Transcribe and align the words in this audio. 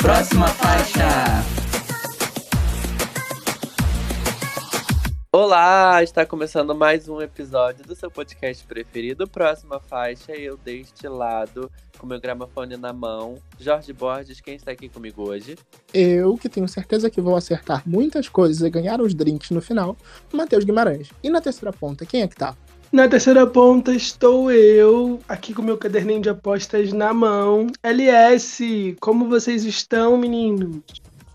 Próxima 0.00 0.48
faixa. 0.48 1.44
Olá, 5.30 6.02
está 6.02 6.24
começando 6.24 6.74
mais 6.74 7.06
um 7.06 7.20
episódio 7.20 7.84
do 7.84 7.94
seu 7.94 8.10
podcast 8.10 8.64
preferido, 8.66 9.28
Próxima 9.28 9.78
Faixa. 9.78 10.32
Eu 10.32 10.56
deste 10.56 11.06
lado, 11.06 11.70
com 11.98 12.06
meu 12.06 12.18
gramofone 12.18 12.78
na 12.78 12.94
mão. 12.94 13.36
Jorge 13.58 13.92
Borges, 13.92 14.40
quem 14.40 14.54
está 14.54 14.70
aqui 14.70 14.88
comigo 14.88 15.28
hoje? 15.28 15.58
Eu, 15.92 16.34
que 16.38 16.48
tenho 16.48 16.66
certeza 16.66 17.10
que 17.10 17.20
vou 17.20 17.36
acertar 17.36 17.82
muitas 17.86 18.26
coisas 18.26 18.62
e 18.62 18.70
ganhar 18.70 19.02
os 19.02 19.12
drinks 19.12 19.50
no 19.50 19.60
final, 19.60 19.94
Matheus 20.32 20.64
Guimarães. 20.64 21.10
E 21.22 21.28
na 21.28 21.42
terceira 21.42 21.74
ponta, 21.74 22.06
quem 22.06 22.22
é 22.22 22.28
que 22.28 22.36
tá? 22.36 22.56
Na 22.92 23.06
terceira 23.06 23.46
ponta 23.46 23.94
estou 23.94 24.50
eu, 24.50 25.20
aqui 25.28 25.54
com 25.54 25.62
meu 25.62 25.78
caderninho 25.78 26.20
de 26.20 26.28
apostas 26.28 26.92
na 26.92 27.14
mão. 27.14 27.68
LS, 27.84 28.96
como 28.98 29.28
vocês 29.28 29.64
estão, 29.64 30.18
meninos? 30.18 30.80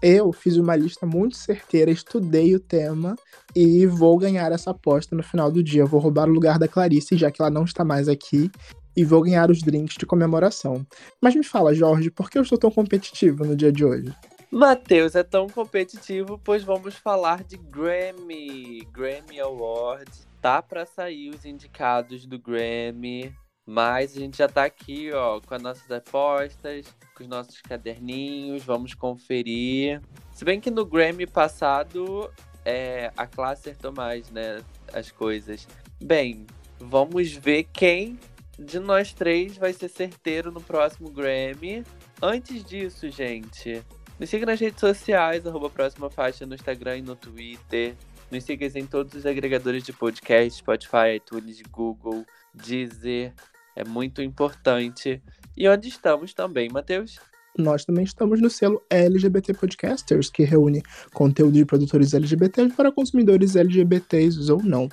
Eu 0.02 0.34
fiz 0.34 0.58
uma 0.58 0.76
lista 0.76 1.06
muito 1.06 1.38
certeira, 1.38 1.90
estudei 1.90 2.54
o 2.54 2.60
tema 2.60 3.16
e 3.56 3.86
vou 3.86 4.18
ganhar 4.18 4.52
essa 4.52 4.72
aposta 4.72 5.16
no 5.16 5.24
final 5.24 5.50
do 5.50 5.64
dia. 5.64 5.86
vou 5.86 6.02
roubar 6.02 6.28
o 6.28 6.34
lugar 6.34 6.60
da 6.60 6.68
Clarice, 6.68 7.16
já 7.16 7.32
que 7.32 7.42
ela 7.42 7.50
não 7.50 7.64
está 7.64 7.86
mais 7.86 8.10
aqui, 8.10 8.52
e 8.94 9.06
vou 9.06 9.22
ganhar 9.22 9.50
os 9.50 9.62
drinks 9.62 9.96
de 9.98 10.06
comemoração. 10.06 10.86
Mas 11.22 11.36
me 11.36 11.44
fala, 11.44 11.74
Jorge, 11.74 12.12
por 12.12 12.30
que 12.30 12.38
eu 12.38 12.42
estou 12.42 12.58
tão 12.58 12.70
competitivo 12.70 13.46
no 13.46 13.56
dia 13.56 13.72
de 13.72 13.86
hoje? 13.86 14.14
Matheus 14.52 15.16
é 15.16 15.24
tão 15.24 15.48
competitivo, 15.48 16.40
pois 16.44 16.64
vamos 16.64 16.96
falar 16.96 17.46
de 17.46 17.58
Grammy, 17.58 18.86
Grammy 18.92 19.40
Awards. 19.40 20.28
Tá 20.46 20.62
para 20.62 20.86
sair 20.86 21.32
os 21.32 21.44
indicados 21.44 22.28
do 22.28 22.38
Grammy, 22.38 23.34
mas 23.66 24.16
a 24.16 24.20
gente 24.20 24.38
já 24.38 24.48
tá 24.48 24.64
aqui, 24.64 25.12
ó, 25.12 25.42
com 25.42 25.56
as 25.56 25.60
nossas 25.60 25.90
apostas, 25.90 26.86
com 27.16 27.24
os 27.24 27.28
nossos 27.28 27.60
caderninhos, 27.62 28.64
vamos 28.64 28.94
conferir. 28.94 30.00
Se 30.32 30.46
bem 30.46 30.62
que 30.62 30.70
no 30.70 30.86
Grammy 30.86 31.26
passado 31.26 32.32
é, 32.64 33.12
a 33.18 33.26
classe 33.26 33.72
acertou 33.72 33.92
mais, 33.92 34.30
né, 34.30 34.62
as 34.94 35.10
coisas. 35.10 35.68
Bem, 36.00 36.46
vamos 36.78 37.32
ver 37.32 37.64
quem 37.74 38.20
de 38.60 38.78
nós 38.78 39.14
três 39.14 39.58
vai 39.58 39.74
ser 39.74 39.90
certeiro 39.90 40.52
no 40.52 40.62
próximo 40.62 41.10
Grammy. 41.10 41.84
Antes 42.22 42.64
disso, 42.64 43.10
gente, 43.10 43.84
nos 44.20 44.30
siga 44.30 44.46
nas 44.46 44.60
redes 44.60 44.80
sociais, 44.80 45.48
arroba 45.48 45.72
próxima 45.72 46.08
faixa 46.08 46.46
no 46.46 46.54
Instagram 46.54 46.98
e 46.98 47.02
no 47.02 47.16
Twitter. 47.16 47.96
Nos 48.32 48.44
siga 48.44 48.66
em 48.78 48.86
todos 48.86 49.14
os 49.14 49.26
agregadores 49.26 49.84
de 49.84 49.94
podcast, 49.94 50.60
Spotify, 50.60 51.16
iTunes, 51.18 51.62
Google, 51.72 52.26
Deezer. 52.54 53.34
É 53.76 53.84
muito 53.84 54.22
importante. 54.22 55.22
E 55.56 55.68
onde 55.68 55.88
estamos 55.88 56.34
também, 56.34 56.70
Matheus? 56.70 57.20
Nós 57.58 57.86
também 57.86 58.04
estamos 58.04 58.42
no 58.42 58.50
selo 58.50 58.82
LGBT 58.90 59.54
Podcasters, 59.54 60.30
que 60.30 60.44
reúne 60.44 60.84
conteúdo 61.14 61.54
de 61.54 61.66
produtores 61.66 62.14
LGBTs 62.14 62.76
para 62.76 62.92
consumidores 62.92 63.56
LGBTs 63.56 64.52
ou 64.52 64.62
não. 64.62 64.90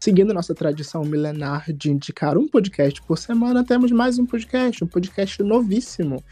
Seguindo 0.00 0.34
nossa 0.34 0.54
tradição 0.54 1.04
milenar 1.04 1.72
de 1.72 1.90
indicar 1.90 2.38
um 2.38 2.48
podcast 2.48 3.00
por 3.02 3.18
semana, 3.18 3.62
temos 3.62 3.92
mais 3.92 4.18
um 4.18 4.26
podcast, 4.26 4.82
um 4.82 4.86
podcast 4.86 5.42
novíssimo, 5.42 6.24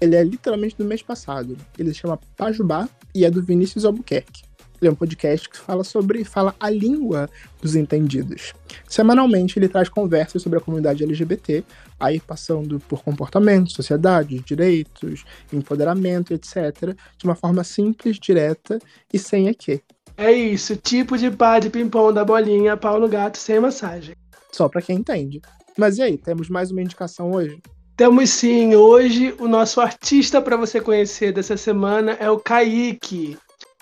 ele 0.00 0.16
é 0.16 0.24
literalmente 0.24 0.76
do 0.76 0.84
mês 0.84 1.02
passado. 1.02 1.56
Ele 1.78 1.92
se 1.92 2.00
chama 2.00 2.18
Pajubá 2.36 2.88
e 3.14 3.24
é 3.24 3.30
do 3.30 3.42
Vinícius 3.42 3.84
Albuquerque. 3.84 4.49
Ele 4.80 4.88
é 4.88 4.92
um 4.92 4.94
podcast 4.94 5.48
que 5.48 5.58
fala 5.58 5.84
sobre, 5.84 6.24
fala 6.24 6.54
a 6.58 6.70
língua 6.70 7.28
dos 7.60 7.76
entendidos. 7.76 8.54
Semanalmente 8.88 9.58
ele 9.58 9.68
traz 9.68 9.88
conversas 9.88 10.42
sobre 10.42 10.58
a 10.58 10.62
comunidade 10.62 11.04
LGBT, 11.04 11.62
aí 11.98 12.18
passando 12.18 12.80
por 12.80 13.02
comportamento, 13.02 13.72
sociedade, 13.72 14.40
direitos, 14.40 15.24
empoderamento, 15.52 16.32
etc., 16.32 16.96
de 17.18 17.24
uma 17.24 17.34
forma 17.34 17.62
simples, 17.62 18.18
direta 18.18 18.78
e 19.12 19.18
sem 19.18 19.48
EQ. 19.48 19.82
É 20.16 20.32
isso, 20.32 20.76
tipo 20.76 21.16
de 21.16 21.30
pá 21.30 21.58
de 21.58 21.70
ping-pong 21.70 22.14
da 22.14 22.24
bolinha, 22.24 22.76
pau 22.76 22.98
no 22.98 23.08
gato 23.08 23.38
sem 23.38 23.60
massagem. 23.60 24.14
Só 24.50 24.68
para 24.68 24.82
quem 24.82 24.96
entende. 24.96 25.40
Mas 25.76 25.98
e 25.98 26.02
aí, 26.02 26.18
temos 26.18 26.48
mais 26.48 26.70
uma 26.70 26.82
indicação 26.82 27.32
hoje? 27.32 27.60
Temos 27.96 28.30
sim, 28.30 28.74
hoje 28.74 29.34
o 29.38 29.46
nosso 29.46 29.80
artista 29.80 30.40
para 30.40 30.56
você 30.56 30.80
conhecer 30.80 31.32
dessa 31.32 31.56
semana 31.56 32.12
é 32.18 32.30
o 32.30 32.38
Kaique. 32.38 33.36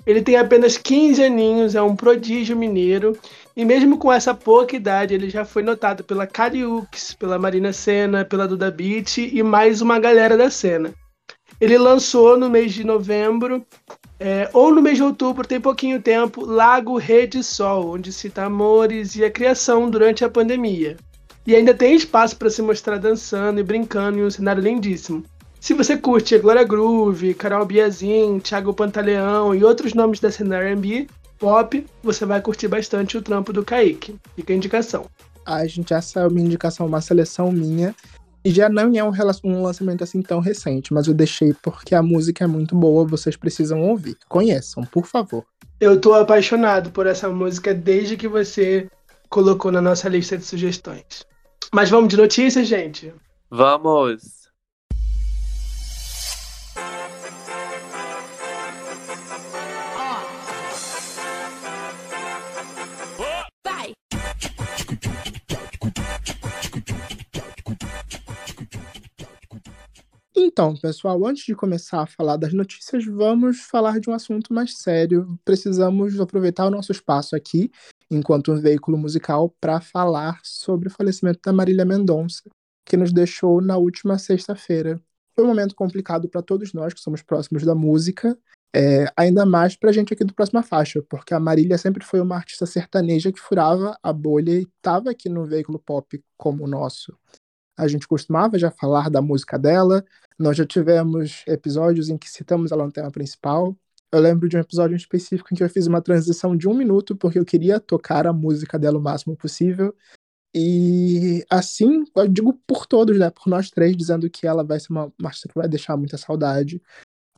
Ele 0.09 0.23
tem 0.23 0.37
apenas 0.37 0.79
15 0.79 1.23
aninhos, 1.23 1.75
é 1.75 1.83
um 1.83 1.95
prodígio 1.95 2.57
mineiro, 2.57 3.15
e 3.55 3.63
mesmo 3.63 3.99
com 3.99 4.11
essa 4.11 4.33
pouca 4.33 4.75
idade, 4.75 5.13
ele 5.13 5.29
já 5.29 5.45
foi 5.45 5.63
notado 5.63 6.03
pela 6.03 6.27
Cariux, 6.27 7.13
pela 7.13 7.39
Marina 7.39 7.75
Senna, 7.75 8.25
pela 8.25 8.49
Duda 8.49 8.71
Beat 8.71 9.19
e 9.19 9.43
mais 9.43 9.83
uma 9.83 9.99
galera 9.99 10.35
da 10.35 10.49
cena. 10.49 10.95
Ele 11.61 11.77
lançou 11.77 12.39
no 12.39 12.49
mês 12.49 12.73
de 12.73 12.85
novembro, 12.85 13.67
é, 14.19 14.49
ou 14.55 14.75
no 14.75 14.81
mês 14.81 14.97
de 14.97 15.03
outubro, 15.03 15.47
tem 15.47 15.61
pouquinho 15.61 16.01
tempo, 16.01 16.43
Lago 16.43 16.97
Rede 16.97 17.45
Sol, 17.45 17.95
onde 17.95 18.11
cita 18.11 18.45
amores 18.45 19.15
e 19.15 19.23
a 19.27 19.31
criação 19.31 19.91
durante 19.91 20.25
a 20.25 20.31
pandemia. 20.31 20.97
E 21.47 21.55
ainda 21.55 21.75
tem 21.75 21.95
espaço 21.95 22.35
para 22.35 22.49
se 22.49 22.63
mostrar 22.63 22.97
dançando 22.97 23.61
e 23.61 23.63
brincando 23.63 24.19
em 24.19 24.25
um 24.25 24.31
cenário 24.31 24.63
lindíssimo. 24.63 25.23
Se 25.61 25.75
você 25.75 25.97
curte 25.97 26.35
a 26.35 26.39
Glória 26.39 26.65
Groove, 26.65 27.35
Carol 27.35 27.67
Biazin, 27.67 28.39
Thiago 28.39 28.73
Pantaleão 28.73 29.55
e 29.55 29.65
outros 29.65 29.93
nomes 29.93 30.21
da 30.21 30.31
cena 30.31 30.57
R&B 30.57 31.09
pop, 31.39 31.87
você 32.03 32.25
vai 32.25 32.41
curtir 32.41 32.69
bastante 32.69 33.17
o 33.17 33.23
trampo 33.23 33.53
do 33.53 33.65
Kaique. 33.65 34.17
Fica 34.35 34.53
a 34.53 34.57
indicação. 34.57 35.07
A 35.45 35.67
gente 35.67 35.95
essa 35.95 36.21
é 36.21 36.27
uma 36.27 36.41
indicação, 36.41 36.87
uma 36.87 37.01
seleção 37.01 37.51
minha. 37.51 37.95
E 38.45 38.51
já 38.51 38.69
não 38.69 38.95
é 38.95 39.05
um, 39.05 39.13
um 39.45 39.63
lançamento 39.63 40.05
assim 40.05 40.23
tão 40.23 40.41
recente, 40.41 40.93
mas 40.93 41.07
eu 41.07 41.15
deixei 41.15 41.53
porque 41.63 41.95
a 41.95 42.03
música 42.03 42.45
é 42.45 42.47
muito 42.47 42.75
boa, 42.75 43.05
vocês 43.05 43.37
precisam 43.37 43.83
ouvir. 43.83 44.17
Conheçam, 44.29 44.85
por 44.85 45.07
favor. 45.07 45.45
Eu 45.81 46.01
tô 46.01 46.15
apaixonado 46.15 46.91
por 46.91 47.07
essa 47.07 47.29
música 47.29 47.75
desde 47.75 48.17
que 48.17 48.29
você 48.29 48.89
colocou 49.29 49.73
na 49.73 49.81
nossa 49.81 50.09
lista 50.09 50.37
de 50.37 50.45
sugestões. 50.45 51.27
Mas 51.73 51.91
vamos 51.91 52.09
de 52.09 52.17
notícias, 52.17 52.67
gente? 52.67 53.13
Vamos! 53.51 54.38
Então, 70.51 70.75
pessoal, 70.75 71.27
antes 71.27 71.45
de 71.45 71.55
começar 71.55 72.01
a 72.01 72.07
falar 72.07 72.39
das 72.39 72.55
notícias, 72.55 73.05
vamos 73.05 73.61
falar 73.61 74.01
de 74.01 74.09
um 74.09 74.15
assunto 74.15 74.55
mais 74.55 74.79
sério. 74.79 75.39
Precisamos 75.45 76.19
aproveitar 76.19 76.65
o 76.67 76.71
nosso 76.71 76.91
espaço 76.91 77.37
aqui 77.37 77.71
enquanto 78.11 78.51
um 78.51 78.59
veículo 78.59 78.97
musical 78.97 79.55
para 79.61 79.79
falar 79.79 80.41
sobre 80.43 80.89
o 80.89 80.91
falecimento 80.91 81.41
da 81.45 81.53
Marília 81.53 81.85
Mendonça, 81.85 82.45
que 82.87 82.97
nos 82.97 83.13
deixou 83.13 83.61
na 83.61 83.77
última 83.77 84.17
sexta-feira. 84.19 84.99
Foi 85.37 85.45
um 85.45 85.49
momento 85.49 85.75
complicado 85.75 86.31
para 86.31 86.41
todos 86.41 86.73
nós 86.73 86.95
que 86.95 87.01
somos 87.01 87.23
próximos 87.23 87.63
da 87.63 87.75
música, 87.75 88.37
é, 88.75 89.05
ainda 89.15 89.45
mais 89.45 89.77
para 89.77 89.91
a 89.91 89.93
gente 89.93 90.15
aqui 90.15 90.25
do 90.25 90.33
Próxima 90.33 90.63
Faixa, 90.63 91.03
porque 91.11 91.35
a 91.35 91.39
Marília 91.41 91.77
sempre 91.77 92.03
foi 92.03 92.23
uma 92.23 92.37
artista 92.37 92.65
sertaneja 92.65 93.31
que 93.31 93.39
furava 93.39 93.99
a 94.03 94.15
bolha 94.15 94.53
e 94.53 94.63
estava 94.63 95.11
aqui 95.11 95.29
no 95.29 95.45
veículo 95.45 95.79
pop 95.79 96.25
como 96.39 96.65
o 96.65 96.67
nosso. 96.67 97.15
A 97.79 97.89
gente 97.89 98.09
costumava 98.09 98.59
já 98.59 98.71
falar 98.71 99.09
da 99.09 99.23
música 99.23 99.59
dela, 99.59 100.05
nós 100.39 100.57
já 100.57 100.67
tivemos 100.67 101.45
episódios 101.47 102.09
em 102.09 102.19
que 102.19 102.29
citamos 102.29 102.73
ela 102.73 102.85
no 102.85 102.93
tema 102.93 103.11
principal, 103.11 103.77
eu 104.11 104.21
lembro 104.21 104.49
de 104.49 104.57
um 104.57 104.61
episódio 104.61 104.97
específico 104.97 105.49
em 105.53 105.57
que 105.57 105.63
eu 105.63 105.69
fiz 105.69 105.87
uma 105.87 106.01
transição 106.01 106.57
de 106.57 106.67
um 106.67 106.75
minuto, 106.75 107.15
porque 107.15 107.39
eu 107.39 107.45
queria 107.45 107.79
tocar 107.79 108.27
a 108.27 108.33
música 108.33 108.79
dela 108.79 108.99
o 108.99 109.03
máximo 109.03 109.37
possível. 109.37 109.95
E 110.55 111.45
assim, 111.51 112.05
eu 112.17 112.27
digo 112.27 112.55
por 112.67 112.87
todos, 112.87 113.19
né? 113.19 113.31
Por 113.31 113.49
nós 113.49 113.71
três, 113.71 113.95
dizendo 113.97 114.31
que 114.31 114.47
ela 114.47 114.65
vai 114.65 114.81
ser 114.81 114.91
uma, 114.93 115.13
artista 115.23 115.49
que 115.49 115.55
vai 115.55 115.69
deixar 115.69 115.97
muita 115.97 116.17
saudade. 116.17 116.83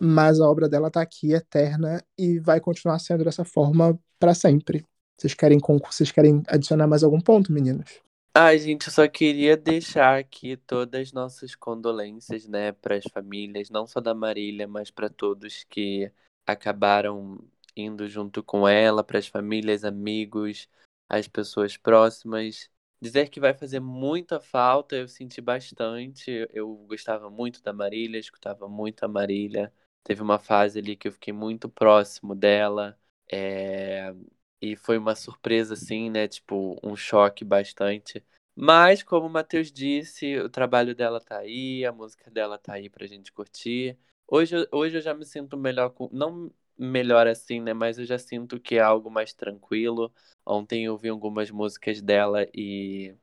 Mas 0.01 0.41
a 0.41 0.49
obra 0.49 0.69
dela 0.69 0.91
tá 0.91 1.03
aqui, 1.03 1.33
eterna, 1.33 2.03
e 2.17 2.39
vai 2.39 2.61
continuar 2.61 2.99
sendo 3.01 3.25
dessa 3.25 3.45
forma 3.45 3.99
para 4.19 4.33
sempre. 4.33 4.87
Vocês 5.19 5.35
querem, 5.35 5.59
vocês 5.59 6.13
querem 6.13 6.43
adicionar 6.47 6.87
mais 6.87 7.03
algum 7.03 7.21
ponto, 7.21 7.53
meninos? 7.53 8.01
Ai, 8.35 8.59
gente, 8.59 8.87
eu 8.87 8.93
só 8.93 9.09
queria 9.09 9.57
deixar 9.57 10.19
aqui 10.19 10.57
todas 10.57 11.01
as 11.09 11.13
nossas 11.13 11.55
condolências, 11.57 12.47
né, 12.47 12.71
para 12.73 12.97
as 12.97 13.05
famílias, 13.13 13.71
não 13.71 13.87
só 13.87 14.01
da 14.01 14.15
Marília, 14.15 14.69
mas 14.69 14.91
para 14.91 15.09
todos 15.11 15.65
que 15.65 16.11
acabaram 16.47 17.39
indo 17.77 18.09
junto 18.09 18.43
com 18.43 18.69
ela 18.69 19.03
para 19.03 19.19
as 19.19 19.27
famílias, 19.27 19.85
amigos, 19.85 20.69
as 21.09 21.27
pessoas 21.27 21.77
próximas. 21.77 22.71
Dizer 23.03 23.29
que 23.31 23.41
vai 23.41 23.53
fazer 23.55 23.81
muita 23.81 24.39
falta, 24.41 24.95
eu 24.97 25.09
senti 25.09 25.41
bastante. 25.41 26.47
Eu 26.53 26.75
gostava 26.87 27.31
muito 27.31 27.61
da 27.63 27.73
Marília, 27.73 28.19
escutava 28.19 28.69
muito 28.69 29.03
a 29.05 29.09
Marília. 29.09 29.73
Teve 30.05 30.23
uma 30.23 30.39
fase 30.39 30.79
ali 30.79 30.97
que 30.97 31.09
eu 31.09 31.13
fiquei 31.13 31.33
muito 31.33 31.69
próximo 31.69 32.35
dela. 32.35 32.97
É... 33.31 34.15
E 34.61 34.77
foi 34.77 34.99
uma 34.99 35.15
surpresa, 35.15 35.75
assim, 35.75 36.11
né? 36.11 36.29
Tipo, 36.29 36.79
um 36.83 36.95
choque 36.97 37.45
bastante. 37.45 38.25
Mas, 38.55 39.03
como 39.03 39.27
o 39.27 39.31
Matheus 39.31 39.73
disse, 39.73 40.37
o 40.39 40.49
trabalho 40.51 40.95
dela 40.95 41.21
tá 41.21 41.39
aí, 41.39 41.85
a 41.85 41.93
música 41.93 42.31
dela 42.31 42.59
tá 42.59 42.75
aí 42.75 42.91
pra 42.91 43.07
gente 43.07 43.33
curtir. 43.33 43.99
Hoje, 44.29 44.69
hoje 44.71 44.99
eu 44.99 45.01
já 45.01 45.15
me 45.15 45.25
sinto 45.25 45.57
melhor 45.57 45.91
com. 45.91 46.09
Não 46.13 46.53
melhor 46.77 47.27
assim, 47.27 47.61
né? 47.61 47.73
Mas 47.73 47.99
eu 47.99 48.05
já 48.05 48.19
sinto 48.19 48.61
que 48.61 48.77
é 48.77 48.81
algo 48.81 49.11
mais 49.11 49.33
tranquilo. 49.33 50.13
Ontem 50.45 50.85
eu 50.85 50.93
ouvi 50.93 51.09
algumas 51.09 51.51
músicas 51.51 52.01
dela 52.03 52.47
e. 52.55 53.15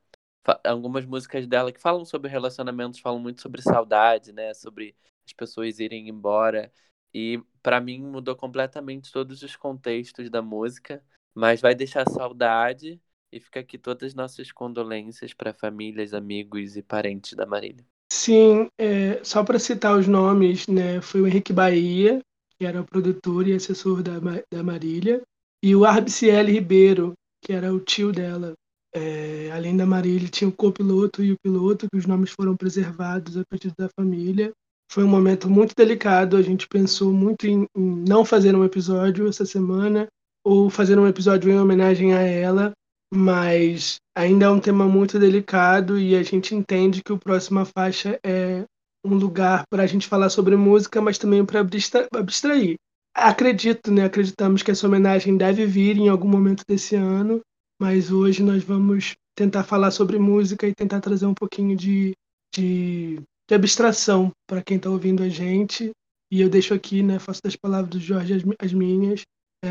Algumas 0.64 1.06
músicas 1.06 1.46
dela 1.46 1.72
que 1.74 1.80
falam 1.80 2.06
sobre 2.06 2.32
relacionamentos, 2.32 3.00
falam 3.00 3.20
muito 3.20 3.42
sobre 3.42 3.62
saudade, 3.62 4.32
né? 4.32 4.54
Sobre 4.54 4.96
as 5.26 5.34
pessoas 5.34 5.80
irem 5.80 6.08
embora. 6.10 6.72
E 7.14 7.42
para 7.62 7.82
mim 7.82 8.02
mudou 8.02 8.36
completamente 8.36 9.12
todos 9.12 9.44
os 9.44 9.56
contextos 9.56 10.30
da 10.30 10.42
música, 10.42 11.04
mas 11.38 11.62
vai 11.62 11.76
deixar 11.76 12.04
saudade 12.10 13.00
e 13.32 13.40
fica 13.40 13.60
aqui 13.60 13.78
todas 13.78 14.08
as 14.08 14.16
nossas 14.16 14.52
condolências 14.52 15.36
para 15.36 15.54
famílias, 15.54 16.12
amigos 16.12 16.76
e 16.76 16.82
parentes 16.82 17.34
da 17.34 17.46
Marília. 17.46 17.86
Sim, 18.12 18.68
é, 18.76 19.24
só 19.24 19.44
para 19.44 19.60
citar 19.60 19.96
os 19.96 20.08
nomes, 20.08 20.68
né, 20.68 21.00
foi 21.00 21.22
o 21.22 21.28
Henrique 21.28 21.54
Bahia, 21.54 22.20
que 22.58 22.66
era 22.66 22.82
o 22.82 22.86
produtor 22.86 23.48
e 23.48 23.54
assessor 23.54 24.02
da, 24.02 24.14
da 24.52 24.64
Marília, 24.64 25.22
e 25.64 25.76
o 25.76 25.86
Arbiciel 25.86 26.44
Ribeiro, 26.44 27.14
que 27.44 27.54
era 27.54 27.72
o 27.72 27.80
tio 27.80 28.12
dela. 28.12 28.54
É, 28.96 29.52
além 29.52 29.78
da 29.78 29.86
Marília, 29.86 30.30
tinha 30.30 30.48
o 30.48 30.56
copiloto 30.56 31.24
e 31.24 31.34
o 31.34 31.38
piloto, 31.44 31.88
que 31.92 31.98
os 31.98 32.08
nomes 32.08 32.32
foram 32.32 32.58
preservados 32.58 33.38
a 33.38 33.44
partir 33.48 33.72
da 33.78 33.88
família. 33.90 34.52
Foi 34.92 35.04
um 35.04 35.10
momento 35.10 35.48
muito 35.48 35.76
delicado, 35.76 36.36
a 36.36 36.42
gente 36.42 36.68
pensou 36.68 37.14
muito 37.14 37.46
em, 37.46 37.68
em 37.76 37.96
não 38.08 38.26
fazer 38.26 38.56
um 38.56 38.64
episódio 38.64 39.28
essa 39.28 39.46
semana, 39.46 40.08
ou 40.48 40.70
fazer 40.70 40.98
um 40.98 41.06
episódio 41.06 41.52
em 41.52 41.60
homenagem 41.60 42.14
a 42.14 42.22
ela, 42.22 42.72
mas 43.14 43.98
ainda 44.18 44.46
é 44.46 44.50
um 44.50 44.62
tema 44.62 44.88
muito 44.88 45.20
delicado 45.20 46.00
e 46.00 46.16
a 46.16 46.24
gente 46.24 46.56
entende 46.56 47.04
que 47.04 47.12
o 47.12 47.18
Próxima 47.18 47.66
Faixa 47.66 48.18
é 48.26 48.64
um 49.06 49.14
lugar 49.14 49.64
para 49.70 49.84
a 49.84 49.86
gente 49.86 50.08
falar 50.08 50.30
sobre 50.30 50.56
música, 50.56 51.02
mas 51.02 51.18
também 51.18 51.46
para 51.46 51.68
abstrair. 52.16 52.76
Acredito, 53.14 53.92
né? 53.92 54.06
Acreditamos 54.06 54.64
que 54.64 54.72
essa 54.72 54.88
homenagem 54.88 55.36
deve 55.36 55.66
vir 55.66 55.98
em 55.98 56.08
algum 56.08 56.30
momento 56.30 56.64
desse 56.66 56.96
ano, 56.96 57.42
mas 57.78 58.10
hoje 58.10 58.42
nós 58.42 58.64
vamos 58.64 59.16
tentar 59.36 59.66
falar 59.66 59.92
sobre 59.92 60.18
música 60.18 60.66
e 60.66 60.74
tentar 60.74 61.02
trazer 61.02 61.26
um 61.26 61.34
pouquinho 61.34 61.76
de, 61.76 62.14
de, 62.56 63.20
de 63.50 63.54
abstração 63.54 64.32
para 64.48 64.64
quem 64.64 64.78
está 64.78 64.90
ouvindo 64.90 65.24
a 65.24 65.28
gente. 65.28 65.92
E 66.32 66.40
eu 66.40 66.50
deixo 66.50 66.74
aqui, 66.74 67.04
né? 67.04 67.20
Faço 67.20 67.42
das 67.44 67.58
palavras 67.58 67.90
do 67.90 68.00
Jorge 68.00 68.34
as, 68.34 68.44
as 68.62 68.72
minhas 68.72 69.24
é, 69.64 69.70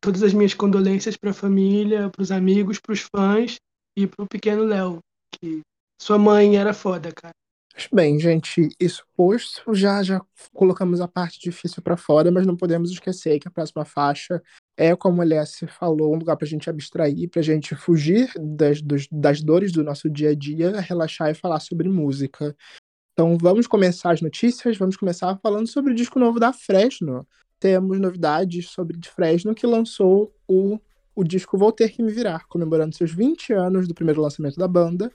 todas 0.00 0.22
as 0.22 0.32
minhas 0.32 0.54
condolências 0.54 1.16
para 1.16 1.30
a 1.30 1.34
família, 1.34 2.10
para 2.10 2.22
os 2.22 2.30
amigos, 2.30 2.78
para 2.80 2.92
os 2.92 3.00
fãs 3.00 3.56
e 3.96 4.06
para 4.06 4.24
o 4.24 4.28
pequeno 4.28 4.64
Léo, 4.64 4.98
que 5.32 5.60
sua 6.00 6.18
mãe 6.18 6.56
era 6.56 6.72
foda, 6.72 7.10
cara. 7.12 7.32
Bem, 7.92 8.18
gente, 8.18 8.68
isso 8.80 9.04
posto, 9.16 9.72
já 9.72 10.02
já 10.02 10.20
colocamos 10.52 11.00
a 11.00 11.06
parte 11.06 11.38
difícil 11.38 11.80
para 11.80 11.96
fora, 11.96 12.30
mas 12.30 12.44
não 12.44 12.56
podemos 12.56 12.90
esquecer 12.90 13.38
que 13.38 13.46
a 13.46 13.50
próxima 13.52 13.84
faixa 13.84 14.42
é, 14.76 14.94
como 14.96 15.20
a 15.20 15.24
Alessia 15.24 15.68
falou, 15.68 16.12
um 16.12 16.18
lugar 16.18 16.36
para 16.36 16.44
a 16.44 16.48
gente 16.48 16.68
abstrair, 16.68 17.28
para 17.28 17.40
a 17.40 17.44
gente 17.44 17.76
fugir 17.76 18.30
das, 18.36 18.82
dos, 18.82 19.06
das 19.10 19.40
dores 19.40 19.70
do 19.70 19.84
nosso 19.84 20.10
dia 20.10 20.30
a 20.30 20.34
dia, 20.34 20.80
relaxar 20.80 21.30
e 21.30 21.34
falar 21.34 21.60
sobre 21.60 21.88
música. 21.88 22.56
Então 23.12 23.36
vamos 23.36 23.66
começar 23.66 24.12
as 24.12 24.20
notícias, 24.20 24.76
vamos 24.76 24.96
começar 24.96 25.36
falando 25.42 25.66
sobre 25.66 25.92
o 25.92 25.94
disco 25.94 26.18
novo 26.18 26.40
da 26.40 26.52
Fresno, 26.52 27.26
temos 27.58 27.98
novidades 28.00 28.70
sobre 28.70 28.96
de 28.96 29.08
Fresno, 29.08 29.54
que 29.54 29.66
lançou 29.66 30.32
o, 30.46 30.78
o 31.14 31.24
disco 31.24 31.58
Vou 31.58 31.72
Ter 31.72 31.90
Que 31.90 32.02
Me 32.02 32.12
Virar, 32.12 32.46
comemorando 32.48 32.94
seus 32.94 33.12
20 33.12 33.52
anos 33.52 33.88
do 33.88 33.94
primeiro 33.94 34.20
lançamento 34.20 34.56
da 34.56 34.68
banda. 34.68 35.10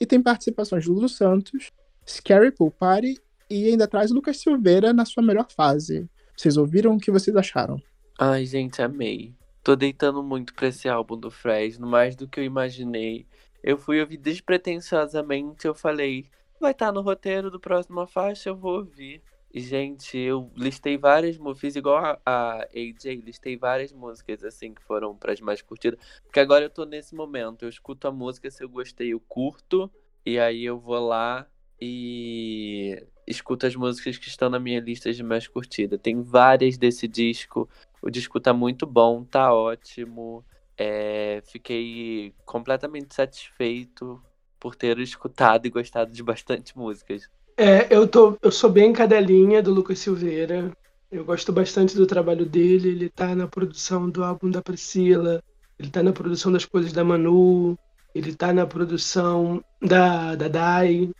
E 0.00 0.06
tem 0.06 0.20
participações 0.20 0.84
de 0.84 0.90
Lulu 0.90 1.08
Santos, 1.08 1.70
Scary 2.06 2.50
Pool 2.50 2.70
Party 2.70 3.20
e 3.48 3.68
ainda 3.68 3.86
traz 3.86 4.10
Lucas 4.10 4.38
Silveira 4.38 4.92
na 4.92 5.04
sua 5.04 5.22
melhor 5.22 5.46
fase. 5.50 6.08
Vocês 6.36 6.56
ouviram 6.56 6.96
o 6.96 6.98
que 6.98 7.10
vocês 7.10 7.36
acharam? 7.36 7.80
Ai, 8.18 8.44
gente, 8.44 8.82
amei. 8.82 9.34
Tô 9.62 9.76
deitando 9.76 10.22
muito 10.22 10.52
pra 10.54 10.68
esse 10.68 10.88
álbum 10.88 11.16
do 11.16 11.30
Fresno, 11.30 11.86
mais 11.86 12.16
do 12.16 12.28
que 12.28 12.40
eu 12.40 12.44
imaginei. 12.44 13.26
Eu 13.62 13.78
fui 13.78 14.00
ouvir 14.00 14.18
despretensiosamente, 14.18 15.66
eu 15.66 15.74
falei, 15.74 16.26
vai 16.60 16.72
estar 16.72 16.86
tá 16.86 16.92
no 16.92 17.00
roteiro 17.00 17.50
do 17.50 17.58
próximo 17.58 18.06
faixa, 18.06 18.50
eu 18.50 18.56
vou 18.56 18.78
ouvir. 18.78 19.22
Gente, 19.56 20.18
eu 20.18 20.50
listei 20.56 20.98
várias 20.98 21.38
fiz 21.56 21.76
igual 21.76 22.04
a, 22.04 22.20
a 22.26 22.62
AJ, 22.74 23.22
listei 23.24 23.56
várias 23.56 23.92
músicas 23.92 24.42
assim 24.42 24.74
que 24.74 24.82
foram 24.82 25.14
para 25.14 25.32
as 25.32 25.40
mais 25.40 25.62
curtidas. 25.62 26.00
Porque 26.24 26.40
agora 26.40 26.64
eu 26.64 26.70
tô 26.70 26.84
nesse 26.84 27.14
momento, 27.14 27.64
eu 27.64 27.68
escuto 27.68 28.08
a 28.08 28.10
música, 28.10 28.50
se 28.50 28.64
eu 28.64 28.68
gostei, 28.68 29.12
eu 29.12 29.20
curto, 29.20 29.88
e 30.26 30.40
aí 30.40 30.64
eu 30.64 30.76
vou 30.76 30.98
lá 31.06 31.46
e 31.80 33.06
escuto 33.24 33.64
as 33.64 33.76
músicas 33.76 34.18
que 34.18 34.26
estão 34.26 34.50
na 34.50 34.58
minha 34.58 34.80
lista 34.80 35.12
de 35.12 35.22
mais 35.22 35.46
curtida. 35.46 35.96
Tem 35.96 36.20
várias 36.20 36.76
desse 36.76 37.06
disco. 37.06 37.68
O 38.02 38.10
disco 38.10 38.40
tá 38.40 38.52
muito 38.52 38.84
bom, 38.86 39.22
tá 39.22 39.54
ótimo. 39.54 40.44
É, 40.76 41.40
fiquei 41.46 42.34
completamente 42.44 43.14
satisfeito 43.14 44.20
por 44.58 44.74
ter 44.74 44.98
escutado 44.98 45.64
e 45.66 45.70
gostado 45.70 46.10
de 46.10 46.24
bastante 46.24 46.76
músicas. 46.76 47.30
É, 47.56 47.94
eu, 47.94 48.08
tô, 48.08 48.36
eu 48.42 48.50
sou 48.50 48.68
bem 48.68 48.92
cadelinha 48.92 49.62
do 49.62 49.72
Lucas 49.72 49.98
Silveira. 49.98 50.72
Eu 51.10 51.24
gosto 51.24 51.52
bastante 51.52 51.94
do 51.94 52.06
trabalho 52.06 52.44
dele. 52.44 52.88
Ele 52.88 53.08
tá 53.08 53.34
na 53.34 53.46
produção 53.46 54.10
do 54.10 54.24
álbum 54.24 54.50
da 54.50 54.60
Priscila, 54.60 55.42
ele 55.78 55.90
tá 55.90 56.02
na 56.02 56.12
produção 56.12 56.50
das 56.50 56.64
coisas 56.64 56.92
da 56.92 57.04
Manu, 57.04 57.78
ele 58.14 58.34
tá 58.34 58.52
na 58.52 58.66
produção 58.66 59.62
da, 59.80 60.34
da 60.34 60.48
Dai, 60.48 61.10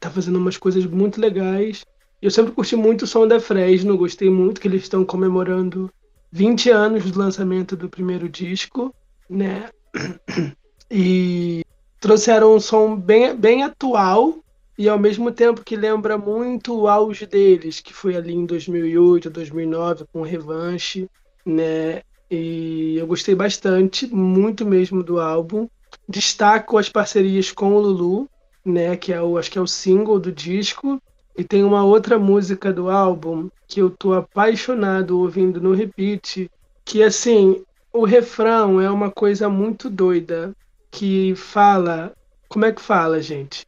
tá 0.00 0.10
fazendo 0.10 0.38
umas 0.38 0.56
coisas 0.56 0.84
muito 0.84 1.20
legais. 1.20 1.84
Eu 2.20 2.30
sempre 2.30 2.52
curti 2.52 2.74
muito 2.74 3.02
o 3.02 3.06
som 3.06 3.28
da 3.28 3.38
Fresno, 3.38 3.96
gostei 3.96 4.28
muito 4.28 4.60
que 4.60 4.66
eles 4.66 4.82
estão 4.82 5.04
comemorando 5.04 5.88
20 6.32 6.70
anos 6.70 7.10
do 7.10 7.18
lançamento 7.18 7.76
do 7.76 7.88
primeiro 7.88 8.28
disco, 8.28 8.94
né? 9.28 9.70
E 10.90 11.62
trouxeram 12.00 12.54
um 12.54 12.60
som 12.60 12.96
bem, 12.96 13.36
bem 13.36 13.62
atual, 13.62 14.42
e 14.78 14.88
ao 14.88 14.98
mesmo 14.98 15.32
tempo 15.32 15.64
que 15.64 15.74
lembra 15.74 16.16
muito 16.16 16.72
o 16.72 16.86
auge 16.86 17.26
deles, 17.26 17.80
que 17.80 17.92
foi 17.92 18.14
ali 18.14 18.32
em 18.32 18.46
2008, 18.46 19.28
2009, 19.28 20.04
com 20.12 20.22
Revanche, 20.22 21.08
né? 21.44 22.02
E 22.30 22.96
eu 22.96 23.06
gostei 23.06 23.34
bastante, 23.34 24.06
muito 24.06 24.64
mesmo 24.64 25.02
do 25.02 25.18
álbum. 25.18 25.66
Destaco 26.08 26.78
as 26.78 26.88
parcerias 26.88 27.50
com 27.50 27.74
o 27.74 27.80
Lulu, 27.80 28.28
né, 28.64 28.96
que 28.96 29.12
é 29.12 29.20
o 29.20 29.36
acho 29.36 29.50
que 29.50 29.58
é 29.58 29.62
o 29.62 29.66
single 29.66 30.20
do 30.20 30.30
disco, 30.30 31.02
e 31.36 31.42
tem 31.42 31.64
uma 31.64 31.84
outra 31.84 32.18
música 32.18 32.72
do 32.72 32.88
álbum 32.88 33.48
que 33.66 33.80
eu 33.80 33.90
tô 33.90 34.12
apaixonado 34.12 35.18
ouvindo 35.18 35.60
no 35.60 35.72
repeat, 35.72 36.48
que 36.84 37.02
assim, 37.02 37.64
o 37.92 38.04
refrão 38.04 38.80
é 38.80 38.90
uma 38.90 39.10
coisa 39.10 39.48
muito 39.48 39.90
doida, 39.90 40.54
que 40.90 41.34
fala, 41.34 42.12
como 42.48 42.64
é 42.64 42.72
que 42.72 42.80
fala, 42.80 43.20
gente? 43.20 43.64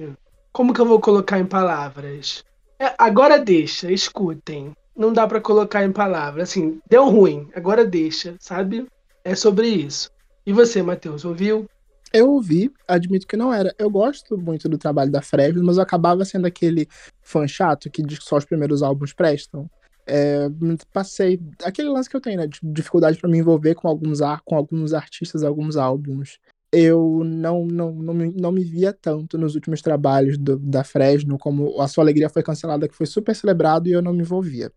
Como 0.53 0.75
que 0.75 0.81
eu 0.81 0.87
vou 0.87 1.01
colocar 1.01 1.39
em 1.39 1.47
palavras? 1.47 2.45
É, 2.79 2.95
agora 2.99 3.39
deixa, 3.39 3.91
escutem. 3.93 4.73
Não 4.97 5.13
dá 5.13 5.27
para 5.27 5.41
colocar 5.41 5.85
em 5.85 5.93
palavras. 5.93 6.51
Assim, 6.51 6.81
deu 6.89 7.09
ruim, 7.09 7.49
agora 7.55 7.85
deixa, 7.85 8.37
sabe? 8.41 8.87
É 9.25 9.35
sobre 9.35 9.69
isso. 9.69 10.11
E 10.45 10.53
você, 10.53 10.83
Matheus, 10.83 11.25
ouviu? 11.25 11.67
Eu 12.13 12.31
ouvi, 12.31 12.73
admito 12.89 13.27
que 13.27 13.37
não 13.37 13.53
era. 13.55 13.73
Eu 13.79 13.89
gosto 13.89 14.37
muito 14.37 14.69
do 14.69 14.77
trabalho 14.77 15.13
da 15.13 15.23
Fresno, 15.23 15.63
mas 15.63 15.77
eu 15.77 15.83
acabava 15.83 16.25
sendo 16.25 16.47
aquele 16.47 16.89
fã 17.23 17.47
chato 17.47 17.89
que 17.89 18.03
diz 18.03 18.19
que 18.19 18.25
só 18.25 18.37
os 18.37 18.45
primeiros 18.45 18.83
álbuns 18.83 19.13
prestam. 19.13 19.71
É, 20.07 20.49
passei 20.93 21.41
aquele 21.63 21.89
lance 21.89 22.11
que 22.11 22.17
eu 22.17 22.21
tenho, 22.21 22.39
né? 22.39 22.49
De 22.49 22.59
dificuldade 22.65 23.19
para 23.19 23.31
me 23.31 23.39
envolver 23.39 23.77
com 23.77 23.87
alguns, 23.87 24.19
com 24.45 24.57
alguns 24.57 24.93
artistas, 24.93 25.45
alguns 25.45 25.77
álbuns 25.77 26.39
eu 26.73 27.23
não, 27.25 27.67
não, 27.67 27.93
não, 27.93 28.15
me, 28.15 28.33
não 28.33 28.53
me 28.53 28.63
via 28.63 28.93
tanto 28.93 29.37
nos 29.37 29.55
últimos 29.55 29.83
trabalhos 29.83 30.39
do, 30.39 30.57
da 30.59 30.85
Fresno, 30.85 31.39
como 31.39 31.81
A 31.81 31.89
Sua 31.89 32.05
Alegria 32.05 32.29
foi 32.29 32.43
cancelada, 32.43 32.89
que 32.89 32.95
foi 32.95 33.07
super 33.07 33.35
celebrado 33.35 33.89
e 33.89 33.93
eu 33.93 34.03
não 34.03 34.13
me 34.13 34.21
envolvia. 34.21 34.73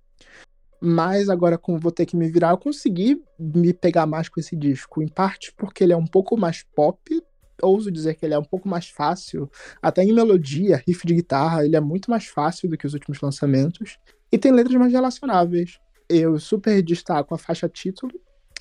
Mas 0.81 1.29
agora, 1.29 1.57
como 1.57 1.79
vou 1.79 1.91
ter 1.91 2.05
que 2.05 2.17
me 2.17 2.27
virar, 2.27 2.51
eu 2.51 2.57
consegui 2.57 3.21
me 3.39 3.73
pegar 3.73 4.05
mais 4.05 4.27
com 4.27 4.39
esse 4.39 4.55
disco, 4.55 5.01
em 5.01 5.07
parte 5.07 5.53
porque 5.55 5.83
ele 5.83 5.93
é 5.93 5.97
um 5.97 6.05
pouco 6.05 6.35
mais 6.35 6.65
pop, 6.75 7.23
ouso 7.62 7.91
dizer 7.91 8.15
que 8.15 8.25
ele 8.25 8.33
é 8.33 8.39
um 8.39 8.43
pouco 8.43 8.67
mais 8.67 8.89
fácil, 8.89 9.50
até 9.81 10.03
em 10.03 10.12
melodia, 10.12 10.83
riff 10.85 11.05
de 11.07 11.13
guitarra, 11.13 11.63
ele 11.63 11.75
é 11.75 11.79
muito 11.79 12.09
mais 12.09 12.25
fácil 12.25 12.69
do 12.69 12.77
que 12.77 12.88
os 12.88 12.93
últimos 12.93 13.21
lançamentos, 13.21 13.97
e 14.31 14.38
tem 14.38 14.51
letras 14.51 14.75
mais 14.75 14.91
relacionáveis. 14.91 15.79
Eu 16.09 16.39
super 16.39 16.81
destaco 16.81 17.33
a 17.33 17.38
faixa 17.38 17.69
título 17.69 18.19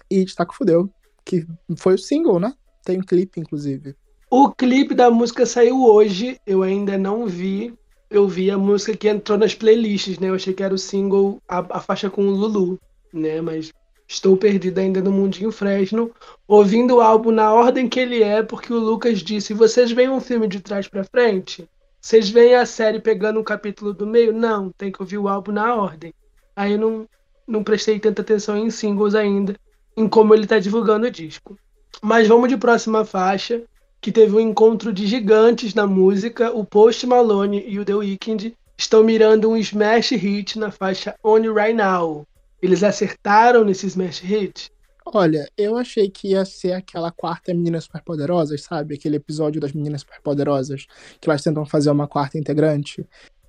e 0.08 0.24
destaco 0.24 0.54
Fudeu, 0.54 0.88
que 1.24 1.46
foi 1.76 1.94
o 1.94 1.98
single, 1.98 2.38
né? 2.38 2.54
Tem 2.84 2.98
um 2.98 3.02
clipe, 3.02 3.40
inclusive. 3.40 3.94
O 4.30 4.50
clipe 4.50 4.94
da 4.94 5.10
música 5.10 5.44
saiu 5.44 5.84
hoje, 5.84 6.38
eu 6.46 6.62
ainda 6.62 6.96
não 6.96 7.26
vi. 7.26 7.74
Eu 8.10 8.26
vi 8.28 8.50
a 8.50 8.58
música 8.58 8.96
que 8.96 9.08
entrou 9.08 9.38
nas 9.38 9.54
playlists, 9.54 10.18
né? 10.18 10.28
Eu 10.28 10.34
achei 10.34 10.52
que 10.52 10.62
era 10.62 10.74
o 10.74 10.78
single, 10.78 11.40
a, 11.48 11.58
a 11.76 11.80
faixa 11.80 12.10
com 12.10 12.26
o 12.26 12.30
Lulu, 12.30 12.78
né? 13.12 13.40
Mas 13.40 13.72
estou 14.08 14.36
perdido 14.36 14.78
ainda 14.78 15.00
no 15.00 15.12
mundinho 15.12 15.50
Fresno, 15.50 16.10
ouvindo 16.46 16.96
o 16.96 17.00
álbum 17.00 17.30
na 17.30 17.52
ordem 17.52 17.88
que 17.88 18.00
ele 18.00 18.22
é, 18.22 18.42
porque 18.42 18.72
o 18.72 18.78
Lucas 18.78 19.20
disse: 19.20 19.54
vocês 19.54 19.92
veem 19.92 20.10
um 20.10 20.20
filme 20.20 20.46
de 20.48 20.60
trás 20.60 20.88
para 20.88 21.04
frente? 21.04 21.68
Vocês 22.00 22.28
veem 22.28 22.54
a 22.54 22.66
série 22.66 23.00
pegando 23.00 23.38
um 23.38 23.44
capítulo 23.44 23.94
do 23.94 24.06
meio? 24.06 24.32
Não, 24.32 24.70
tem 24.70 24.90
que 24.90 25.00
ouvir 25.00 25.18
o 25.18 25.28
álbum 25.28 25.52
na 25.52 25.74
ordem. 25.74 26.12
Aí 26.56 26.72
eu 26.72 26.78
não, 26.78 27.08
não 27.46 27.62
prestei 27.62 28.00
tanta 28.00 28.22
atenção 28.22 28.56
em 28.56 28.70
singles 28.70 29.14
ainda, 29.14 29.56
em 29.96 30.08
como 30.08 30.34
ele 30.34 30.46
tá 30.46 30.58
divulgando 30.58 31.06
o 31.06 31.10
disco. 31.10 31.56
Mas 32.04 32.26
vamos 32.26 32.48
de 32.48 32.56
próxima 32.56 33.04
faixa, 33.04 33.62
que 34.00 34.10
teve 34.10 34.34
um 34.34 34.40
encontro 34.40 34.92
de 34.92 35.06
gigantes 35.06 35.72
na 35.72 35.86
música. 35.86 36.50
O 36.50 36.64
Post 36.64 37.06
Malone 37.06 37.64
e 37.64 37.78
o 37.78 37.84
The 37.84 37.94
Weeknd 37.94 38.56
estão 38.76 39.04
mirando 39.04 39.48
um 39.48 39.56
smash 39.56 40.10
hit 40.10 40.58
na 40.58 40.72
faixa 40.72 41.14
Only 41.22 41.48
Right 41.48 41.74
Now. 41.74 42.26
Eles 42.60 42.82
acertaram 42.82 43.62
nesse 43.64 43.86
smash 43.86 44.18
hit? 44.18 44.68
Olha, 45.06 45.48
eu 45.56 45.76
achei 45.76 46.10
que 46.10 46.32
ia 46.32 46.44
ser 46.44 46.72
aquela 46.72 47.12
quarta 47.12 47.54
Meninas 47.54 47.84
Superpoderosas, 47.84 48.62
sabe? 48.62 48.96
Aquele 48.96 49.16
episódio 49.16 49.60
das 49.60 49.72
Meninas 49.72 50.00
Superpoderosas, 50.00 50.86
que 51.20 51.30
elas 51.30 51.42
tentam 51.42 51.64
fazer 51.64 51.90
uma 51.90 52.08
quarta 52.08 52.36
integrante 52.36 53.06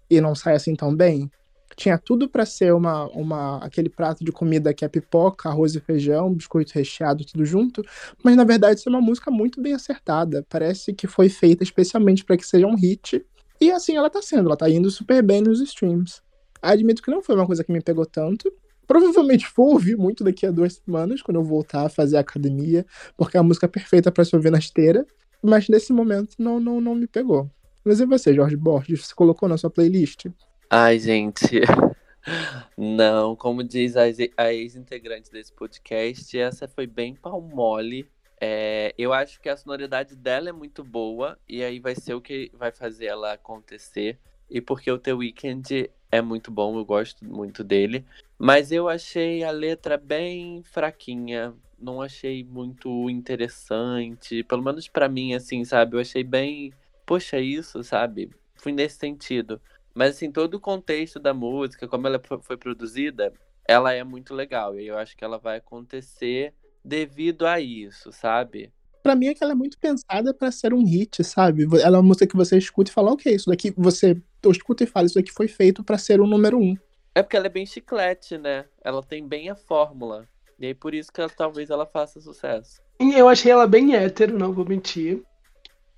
e 0.10 0.22
não 0.22 0.36
sai 0.36 0.56
assim 0.56 0.76
tão 0.76 0.96
bem. 0.96 1.30
Tinha 1.76 1.98
tudo 1.98 2.30
para 2.30 2.46
ser 2.46 2.74
uma, 2.74 3.06
uma 3.10 3.58
aquele 3.58 3.90
prato 3.90 4.24
de 4.24 4.32
comida 4.32 4.74
que 4.74 4.86
é 4.86 4.88
pipoca, 4.88 5.50
arroz 5.50 5.76
e 5.76 5.80
feijão, 5.80 6.34
biscoito 6.34 6.74
recheado, 6.74 7.26
tudo 7.26 7.46
junto, 7.46 7.84
mas 8.24 8.36
na 8.36 8.44
verdade 8.44 8.80
isso 8.80 8.90
é 8.90 8.92
uma 8.92 9.02
música 9.02 9.32
muito 9.32 9.62
bem 9.62 9.74
acertada. 9.74 10.46
Parece 10.50 10.94
que 10.94 11.08
foi 11.08 11.30
feita 11.30 11.64
especialmente 11.64 12.24
para 12.24 12.38
que 12.38 12.46
seja 12.46 12.68
um 12.68 12.76
hit. 12.76 13.26
E 13.60 13.72
assim 13.72 13.96
ela 13.96 14.10
tá 14.10 14.22
sendo, 14.22 14.48
ela 14.48 14.58
tá 14.58 14.70
indo 14.70 14.90
super 14.92 15.22
bem 15.24 15.42
nos 15.42 15.62
streams. 15.62 16.22
Admito 16.62 17.02
que 17.02 17.12
não 17.12 17.22
foi 17.22 17.36
uma 17.36 17.46
coisa 17.46 17.64
que 17.64 17.72
me 17.72 17.82
pegou 17.82 18.06
tanto, 18.06 18.52
Provavelmente 18.86 19.48
vou 19.56 19.72
ouvir 19.72 19.96
muito 19.96 20.24
daqui 20.24 20.46
a 20.46 20.52
duas 20.52 20.74
semanas, 20.74 21.22
quando 21.22 21.38
eu 21.38 21.44
voltar 21.44 21.86
a 21.86 21.90
fazer 21.90 22.18
academia, 22.18 22.86
porque 23.16 23.38
é 23.38 23.40
a 23.40 23.44
música 23.44 23.68
perfeita 23.68 24.12
para 24.12 24.26
se 24.26 24.36
ouvir 24.36 24.52
na 24.52 24.58
esteira. 24.58 25.06
Mas 25.42 25.68
nesse 25.68 25.92
momento 25.92 26.36
não, 26.38 26.60
não, 26.60 26.80
não 26.80 26.96
me 26.96 27.08
pegou. 27.08 27.50
Mas 27.84 28.00
e 28.00 28.06
você, 28.06 28.34
Jorge 28.34 28.56
Borges? 28.56 29.06
Você 29.06 29.16
colocou 29.16 29.48
na 29.50 29.58
sua 29.58 29.70
playlist? 29.70 30.28
Ai, 30.70 31.00
gente. 31.00 31.62
Não, 32.78 33.36
como 33.36 33.64
diz 33.64 33.96
a 33.98 34.54
ex-integrante 34.54 35.32
desse 35.32 35.52
podcast, 35.52 36.38
essa 36.40 36.68
foi 36.68 36.88
bem 36.88 37.16
pau 37.16 37.42
mole. 37.42 38.10
É, 38.40 38.94
eu 38.98 39.14
acho 39.14 39.40
que 39.40 39.50
a 39.50 39.56
sonoridade 39.58 40.16
dela 40.16 40.50
é 40.50 40.52
muito 40.52 40.84
boa 40.84 41.38
e 41.48 41.64
aí 41.64 41.80
vai 41.80 41.96
ser 41.96 42.14
o 42.14 42.22
que 42.22 42.52
vai 42.54 42.72
fazer 42.72 43.06
ela 43.06 43.34
acontecer. 43.34 44.18
E 44.50 44.62
porque 44.62 44.92
o 44.92 44.98
The 44.98 45.14
Weeknd 45.14 45.90
é 46.12 46.22
muito 46.22 46.52
bom, 46.52 46.78
eu 46.78 46.86
gosto 46.86 47.26
muito 47.26 47.64
dele. 47.64 48.06
Mas 48.38 48.72
eu 48.72 48.90
achei 48.90 49.44
a 49.44 49.52
letra 49.52 49.98
bem 49.98 50.62
fraquinha, 50.64 51.54
não 51.80 52.02
achei 52.02 52.44
muito 52.44 53.10
interessante, 53.10 54.44
pelo 54.44 54.64
menos 54.64 54.88
para 54.88 55.10
mim, 55.10 55.34
assim, 55.34 55.64
sabe? 55.66 55.96
Eu 55.96 56.02
achei 56.02 56.24
bem, 56.24 56.74
poxa, 57.06 57.40
isso, 57.40 57.84
sabe? 57.84 58.32
Fui 58.56 58.72
nesse 58.72 58.98
sentido. 58.98 59.62
Mas, 59.94 60.16
assim, 60.16 60.32
todo 60.32 60.56
o 60.56 60.60
contexto 60.60 61.20
da 61.20 61.34
música, 61.34 61.88
como 61.88 62.08
ela 62.08 62.22
foi 62.42 62.58
produzida, 62.58 63.32
ela 63.68 63.94
é 63.94 64.04
muito 64.04 64.34
legal. 64.34 64.80
E 64.80 64.88
eu 64.88 64.98
acho 64.98 65.16
que 65.16 65.24
ela 65.24 65.38
vai 65.38 65.58
acontecer 65.58 66.54
devido 66.84 67.46
a 67.46 67.60
isso, 67.60 68.12
sabe? 68.12 68.72
Pra 69.02 69.16
mim 69.16 69.28
é 69.28 69.34
que 69.34 69.44
ela 69.44 69.52
é 69.52 69.56
muito 69.56 69.78
pensada 69.78 70.34
para 70.34 70.52
ser 70.52 70.74
um 70.74 70.84
hit, 70.84 71.24
sabe? 71.24 71.64
Ela 71.82 71.98
é 71.98 72.00
uma 72.00 72.08
música 72.08 72.26
que 72.26 72.36
você 72.36 72.58
escuta 72.58 72.90
e 72.90 72.94
fala, 72.94 73.12
ok, 73.12 73.34
isso 73.34 73.50
daqui 73.50 73.74
você 73.76 74.20
eu 74.42 74.52
escuto 74.52 74.84
e 74.84 74.88
falo, 74.88 75.06
isso 75.06 75.20
aqui 75.20 75.32
foi 75.32 75.48
feito 75.48 75.84
para 75.84 75.98
ser 75.98 76.20
o 76.20 76.28
número 76.28 76.58
um. 76.58 76.76
É 77.16 77.22
porque 77.22 77.38
ela 77.38 77.46
é 77.46 77.50
bem 77.50 77.66
chiclete, 77.66 78.38
né? 78.38 78.66
Ela 78.84 79.04
tem 79.04 79.28
bem 79.28 79.50
a 79.50 79.56
fórmula. 79.56 80.28
E 80.60 80.68
aí 80.68 80.74
por 80.74 80.94
isso 80.94 81.12
que 81.12 81.20
ela, 81.20 81.30
talvez 81.30 81.70
ela 81.70 81.86
faça 81.86 82.20
sucesso. 82.20 82.82
Eu 83.00 83.28
achei 83.28 83.52
ela 83.52 83.68
bem 83.68 83.96
hétero, 83.96 84.38
não 84.38 84.54
vou 84.54 84.66
mentir. 84.66 85.22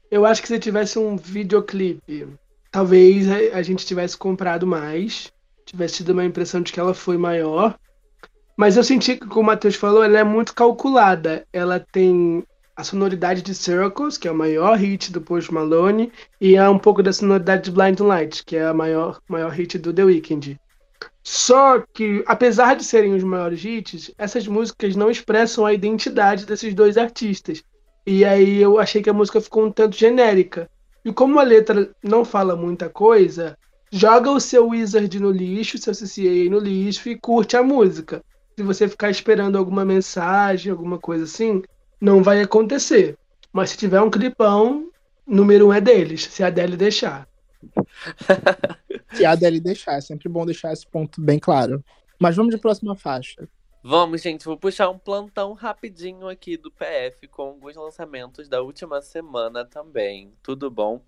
Eu 0.10 0.26
acho 0.26 0.42
que 0.42 0.48
se 0.48 0.60
tivesse 0.60 0.98
um 0.98 1.16
videoclipe, 1.16 2.28
talvez 2.76 3.26
a 3.54 3.62
gente 3.62 3.86
tivesse 3.86 4.18
comprado 4.18 4.68
mais. 4.68 5.32
Tivesse 5.66 5.96
tido 5.96 6.10
uma 6.10 6.26
impressão 6.26 6.60
de 6.60 6.74
que 6.74 6.80
ela 6.80 6.94
foi 6.94 7.18
maior. 7.18 7.80
Mas 8.58 8.76
eu 8.76 8.84
senti 8.84 9.16
que, 9.16 9.26
como 9.26 9.44
o 9.44 9.46
Matheus 9.46 9.76
falou, 9.76 10.04
ela 10.04 10.20
é 10.20 10.26
muito 10.26 10.54
calculada. 10.54 11.48
Ela 11.54 11.80
tem 11.80 12.44
a 12.76 12.84
sonoridade 12.84 13.42
de 13.42 13.56
Circles, 13.56 14.18
que 14.18 14.28
é 14.28 14.32
o 14.32 14.36
maior 14.36 14.78
hit 14.78 15.10
do 15.10 15.22
Post 15.22 15.54
Malone, 15.54 16.12
e 16.42 16.58
é 16.58 16.68
um 16.68 16.78
pouco 16.78 17.02
da 17.02 17.14
sonoridade 17.14 17.64
de 17.64 17.72
Blind 17.72 17.98
Light, 18.02 18.44
que 18.44 18.58
é 18.58 18.66
a 18.66 18.74
maior, 18.74 19.22
maior 19.30 19.52
hit 19.52 19.78
do 19.78 19.94
The 19.94 20.04
Weeknd. 20.04 20.60
Só 21.24 21.82
que, 21.94 22.26
apesar 22.28 22.76
de 22.76 22.84
serem 22.84 23.14
os 23.14 23.24
maiores 23.24 23.64
hits, 23.64 24.12
essas 24.18 24.50
músicas 24.50 24.98
não 24.98 25.10
expressam 25.10 25.66
a 25.66 25.74
identidade 25.74 26.46
desses 26.46 26.74
dois 26.74 26.98
artistas. 26.98 27.64
E 28.06 28.26
aí 28.26 28.62
eu 28.62 28.78
achei 28.78 29.02
que 29.02 29.10
a 29.10 29.14
música 29.14 29.40
ficou 29.40 29.66
um 29.66 29.72
tanto 29.72 29.96
genérica. 29.96 30.70
E 31.06 31.14
como 31.14 31.40
a 31.40 31.44
letra 31.44 31.92
não 32.04 32.26
fala 32.26 32.56
muita 32.56 32.90
coisa, 32.90 33.56
joga 33.92 34.32
o 34.32 34.40
seu 34.40 34.70
Wizard 34.70 35.20
no 35.20 35.30
lixo, 35.30 35.78
seu 35.78 35.94
CCA 35.94 36.50
no 36.50 36.58
lixo 36.58 37.08
e 37.08 37.16
curte 37.16 37.56
a 37.56 37.62
música. 37.62 38.24
Se 38.58 38.64
você 38.64 38.88
ficar 38.88 39.12
esperando 39.12 39.56
alguma 39.56 39.86
mensagem, 39.86 40.72
alguma 40.72 40.98
coisa 40.98 41.26
assim, 41.26 41.62
não 42.02 42.24
vai 42.24 42.42
acontecer. 42.42 43.16
Mas 43.54 43.70
se 43.70 43.78
tiver 43.78 44.02
um 44.02 44.10
clipão, 44.10 44.90
número 45.28 45.68
um 45.68 45.74
é 45.74 45.80
deles, 45.80 46.24
se 46.24 46.44
a 46.44 46.48
Adele 46.48 46.76
deixar. 46.76 47.28
se 49.14 49.24
a 49.24 49.32
Adele 49.32 49.60
deixar, 49.60 49.98
é 49.98 50.02
sempre 50.02 50.28
bom 50.28 50.44
deixar 50.44 50.74
esse 50.74 50.88
ponto 50.88 51.22
bem 51.22 51.38
claro. 51.38 51.84
Mas 52.20 52.36
vamos 52.36 52.56
de 52.56 52.60
próxima 52.60 52.96
faixa. 52.96 53.48
Vamos, 53.88 54.24
gente, 54.24 54.46
vou 54.46 54.58
puxar 54.58 54.90
um 54.90 54.98
plantão 54.98 55.54
rapidinho 55.54 56.28
aqui 56.28 56.58
do 56.58 56.72
PF 56.72 57.28
com 57.28 57.44
alguns 57.44 57.76
lançamentos 57.76 58.50
da 58.50 58.60
última 58.60 59.00
semana 59.00 59.64
também. 59.64 60.34
Tudo 60.42 60.72
bom? 60.72 61.06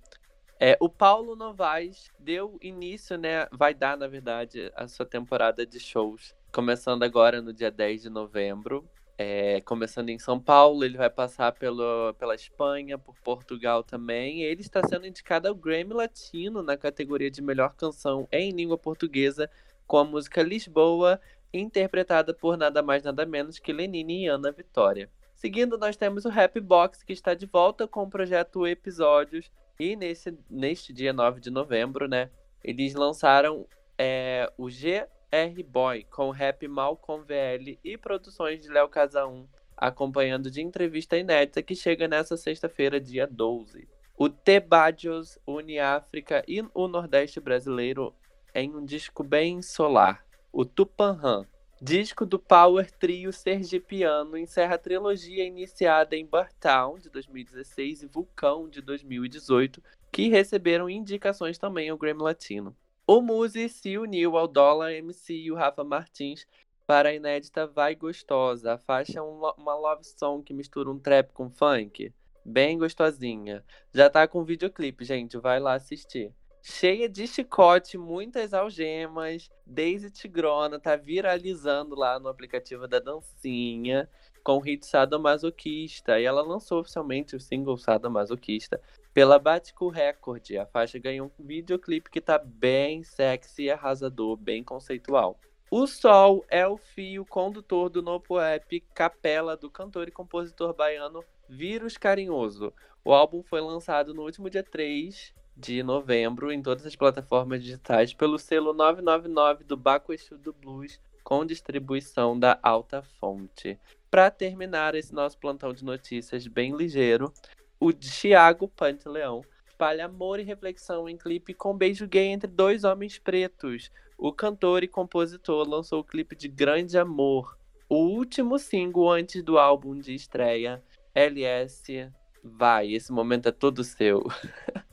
É, 0.60 0.77
o 0.79 0.88
Paulo 0.88 1.36
Novaes 1.36 2.12
deu 2.19 2.55
início, 2.62 3.17
né? 3.17 3.48
Vai 3.51 3.74
dar, 3.74 3.98
na 3.98 4.05
verdade, 4.05 4.72
a 4.75 4.88
sua 4.88 5.07
temporada 5.07 5.65
de 5.65 5.79
shows. 5.79 6.36
Começando 6.53 7.01
agora 7.01 7.41
no 7.41 7.51
dia 7.51 7.72
10 7.72 8.03
de 8.03 8.10
novembro. 8.12 8.88
É, 9.17 9.60
começando 9.62 10.10
em 10.10 10.19
São 10.19 10.39
Paulo, 10.39 10.86
ele 10.86 10.98
vai 10.98 11.10
passar 11.10 11.53
pelo, 11.53 12.13
pela 12.13 12.36
Espanha, 12.36 12.96
por 12.96 13.15
Portugal 13.22 13.81
também. 13.81 14.43
Ele 14.43 14.62
está 14.62 14.88
sendo 14.88 15.07
indicado 15.07 15.48
ao 15.48 15.55
Grammy 15.55 15.96
Latino 15.96 16.62
na 16.62 16.77
categoria 16.77 17.31
de 17.31 17.41
melhor 17.41 17.74
canção 17.74 18.27
em 18.31 18.51
língua 18.51 18.77
portuguesa, 18.77 19.50
com 19.88 19.98
a 19.98 20.03
música 20.03 20.43
Lisboa, 20.43 21.19
interpretada 21.54 22.34
por 22.34 22.58
nada 22.58 22.82
mais 22.82 23.04
nada 23.04 23.25
menos 23.25 23.60
que 23.60 23.74
Lenine 23.74 24.25
e 24.25 24.27
Ana 24.27 24.51
Vitória. 24.51 25.10
Seguindo, 25.36 25.77
nós 25.77 25.96
temos 25.96 26.25
o 26.25 26.30
Rap 26.30 26.60
Box, 26.60 27.04
que 27.04 27.13
está 27.13 27.34
de 27.34 27.46
volta 27.46 27.88
com 27.88 28.04
o 28.04 28.10
projeto 28.10 28.66
Episódios. 28.66 29.51
E 29.80 29.96
nesse, 29.96 30.36
neste 30.50 30.92
dia 30.92 31.13
9 31.13 31.39
de 31.39 31.51
novembro, 31.51 32.08
né, 32.08 32.32
eles 32.63 32.96
lançaram 32.96 33.68
é, 33.98 34.51
o 34.58 34.70
G 34.70 35.08
R-Boy, 35.32 36.06
com 36.10 36.32
rap 36.32 36.68
Malcolm 36.68 37.24
VL 37.24 37.77
e 37.84 37.98
produções 37.98 38.62
de 38.62 38.70
Léo 38.70 38.89
Casa1, 38.89 39.46
acompanhando 39.75 40.50
de 40.50 40.62
entrevista 40.62 41.18
inédita 41.18 41.62
que 41.62 41.75
chega 41.75 42.08
nessa 42.08 42.38
sexta-feira, 42.38 43.00
dia 43.00 43.27
12. 43.27 43.88
O 44.18 44.30
Tebadios 44.30 45.38
une 45.46 45.77
África 45.80 46.44
e 46.48 46.63
o 46.74 46.88
Nordeste 46.88 47.39
brasileiro 47.39 48.16
em 48.56 48.75
um 48.75 48.84
disco 48.84 49.24
bem 49.24 49.62
solar. 49.62 50.25
O 50.59 50.65
Tupanhan, 50.65 51.45
disco 51.79 52.25
do 52.25 52.39
Power 52.39 52.89
Trio 52.89 53.31
Sergipiano, 53.31 54.35
encerra 54.35 54.73
a 54.73 54.79
trilogia 54.79 55.45
iniciada 55.45 56.15
em 56.15 56.25
Bartown, 56.25 56.97
de 56.97 57.11
2016, 57.11 58.01
e 58.01 58.07
Vulcão, 58.07 58.67
de 58.67 58.81
2018, 58.81 59.79
que 60.11 60.29
receberam 60.29 60.89
indicações 60.89 61.59
também 61.59 61.91
ao 61.91 61.97
Grammy 61.99 62.23
Latino. 62.23 62.75
O 63.05 63.21
Muzi 63.21 63.69
se 63.69 63.99
uniu 63.99 64.35
ao 64.35 64.47
Dólar 64.47 64.93
MC 64.93 65.35
e 65.35 65.51
o 65.51 65.55
Rafa 65.55 65.83
Martins 65.83 66.47
para 66.87 67.09
a 67.09 67.13
inédita 67.13 67.67
Vai 67.67 67.93
Gostosa. 67.93 68.73
A 68.73 68.77
faixa 68.79 69.19
é 69.19 69.21
um, 69.21 69.39
uma 69.59 69.75
love 69.75 70.05
song 70.05 70.43
que 70.43 70.55
mistura 70.55 70.89
um 70.89 70.97
trap 70.97 71.33
com 71.33 71.51
funk. 71.51 72.11
Bem 72.43 72.79
gostosinha. 72.79 73.63
Já 73.93 74.09
tá 74.09 74.27
com 74.27 74.43
videoclipe, 74.43 75.05
gente. 75.05 75.37
Vai 75.37 75.59
lá 75.59 75.75
assistir. 75.75 76.33
Cheia 76.69 77.07
de 77.07 77.25
chicote, 77.25 77.97
muitas 77.97 78.53
algemas. 78.53 79.50
Daisy 79.65 80.12
Tigrona 80.12 80.77
tá 80.77 80.97
viralizando 80.97 81.95
lá 81.95 82.19
no 82.19 82.27
aplicativo 82.27 82.86
da 82.89 83.00
dancinha 83.00 84.07
com 84.43 84.57
o 84.57 84.59
hit 84.59 84.86
Sadomasoquista. 84.86 86.19
E 86.19 86.25
ela 86.25 86.41
lançou 86.41 86.81
oficialmente 86.81 87.38
o 87.38 87.39
single 87.39 87.77
Sadomasoquista 87.77 88.81
pela 89.13 89.39
Batico 89.39 89.88
Record. 89.88 90.51
A 90.57 90.65
faixa 90.65 91.00
ganhou 91.00 91.31
um 91.39 91.45
videoclipe 91.45 92.12
que 92.12 92.19
tá 92.19 92.38
bem 92.38 93.01
sexy 93.01 93.63
e 93.63 93.71
arrasador, 93.71 94.36
bem 94.36 94.62
conceitual. 94.62 95.39
O 95.71 95.88
Sol 95.88 96.45
é 96.50 96.67
o 96.67 96.75
fio 96.75 97.25
condutor 97.25 97.89
do 97.89 98.01
novo 98.01 98.39
app 98.41 98.81
Capela 98.93 99.55
do 99.55 99.71
cantor 99.71 100.09
e 100.09 100.12
compositor 100.12 100.75
baiano 100.75 101.24
Vírus 101.47 101.97
Carinhoso. 101.97 102.74
O 103.05 103.13
álbum 103.13 103.41
foi 103.41 103.62
lançado 103.62 104.13
no 104.13 104.24
último 104.24 104.50
dia 104.50 104.63
3 104.63 105.33
de 105.57 105.81
novembro 105.81 106.51
em 106.51 106.61
todas 106.61 106.85
as 106.85 106.95
plataformas 106.95 107.63
digitais 107.63 108.13
pelo 108.13 108.37
selo 108.37 108.73
999 108.73 109.63
do 109.63 109.75
Baco 109.75 110.13
Exu 110.13 110.37
do 110.37 110.53
Blues, 110.53 110.99
com 111.23 111.43
distribuição 111.43 112.39
da 112.39 112.59
Alta 112.61 113.01
Fonte. 113.01 113.79
Para 114.09 114.29
terminar 114.29 114.93
esse 114.93 115.13
nosso 115.13 115.37
plantão 115.39 115.73
de 115.73 115.83
notícias 115.83 116.45
bem 116.45 116.75
ligeiro, 116.75 117.33
o 117.79 117.91
Thiago 117.91 118.67
Panteleão 118.67 119.41
espalha 119.67 120.05
amor 120.05 120.39
e 120.39 120.43
reflexão 120.43 121.09
em 121.09 121.17
clipe 121.17 121.53
com 121.53 121.75
beijo 121.75 122.07
gay 122.07 122.27
entre 122.27 122.49
dois 122.49 122.83
homens 122.83 123.17
pretos. 123.17 123.91
o 124.17 124.31
cantor 124.31 124.83
e 124.83 124.87
compositor 124.87 125.67
lançou 125.67 125.99
o 125.99 126.03
clipe 126.03 126.35
de 126.35 126.47
Grande 126.47 126.97
Amor, 126.97 127.57
o 127.89 127.95
último 127.95 128.57
single 128.57 129.11
antes 129.11 129.43
do 129.43 129.57
álbum 129.57 129.99
de 129.99 130.13
estreia. 130.13 130.83
LS, 131.13 132.11
vai, 132.43 132.93
esse 132.93 133.11
momento 133.11 133.49
é 133.49 133.51
todo 133.51 133.83
seu. 133.83 134.23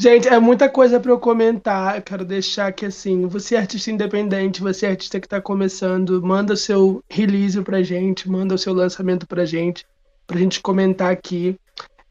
Gente, 0.00 0.28
é 0.28 0.38
muita 0.38 0.68
coisa 0.68 1.00
para 1.00 1.10
eu 1.10 1.18
comentar. 1.18 1.96
Eu 1.96 2.02
quero 2.02 2.24
deixar 2.24 2.70
que, 2.70 2.86
assim, 2.86 3.26
você 3.26 3.56
é 3.56 3.58
artista 3.58 3.90
independente, 3.90 4.60
você 4.60 4.86
é 4.86 4.90
artista 4.90 5.18
que 5.18 5.26
está 5.26 5.40
começando, 5.40 6.22
manda 6.22 6.54
o 6.54 6.56
seu 6.56 7.02
release 7.10 7.60
pra 7.62 7.82
gente, 7.82 8.30
manda 8.30 8.54
o 8.54 8.58
seu 8.58 8.72
lançamento 8.72 9.26
pra 9.26 9.44
gente, 9.44 9.84
pra 10.24 10.38
gente 10.38 10.60
comentar 10.60 11.10
aqui. 11.10 11.58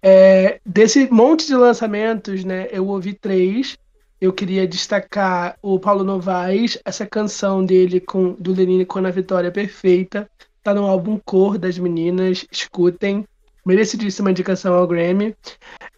É, 0.03 0.60
desse 0.65 1.10
monte 1.10 1.48
de 1.48 1.56
lançamentos, 1.56 2.44
né, 2.44 2.67
eu 2.74 2.86
ouvi 2.88 3.13
três. 3.13 3.77
Eu 4.20 4.34
queria 4.34 4.67
destacar 4.67 5.58
o 5.62 5.79
Paulo 5.79 6.03
Novaes, 6.03 6.77
essa 6.84 7.06
canção 7.06 7.63
dele 7.63 8.01
com 8.01 8.34
do 8.34 8.51
Lenine 8.51 8.84
com 8.86 9.00
a 9.00 9.10
Vitória 9.10 9.50
Perfeita. 9.50 10.29
Tá 10.62 10.74
no 10.74 10.84
álbum 10.84 11.17
Cor 11.24 11.58
das 11.58 11.79
Meninas, 11.79 12.46
escutem. 12.51 13.25
Merecidíssima 13.65 14.32
indicação 14.32 14.74
ao 14.74 14.88
Grammy. 14.88 15.36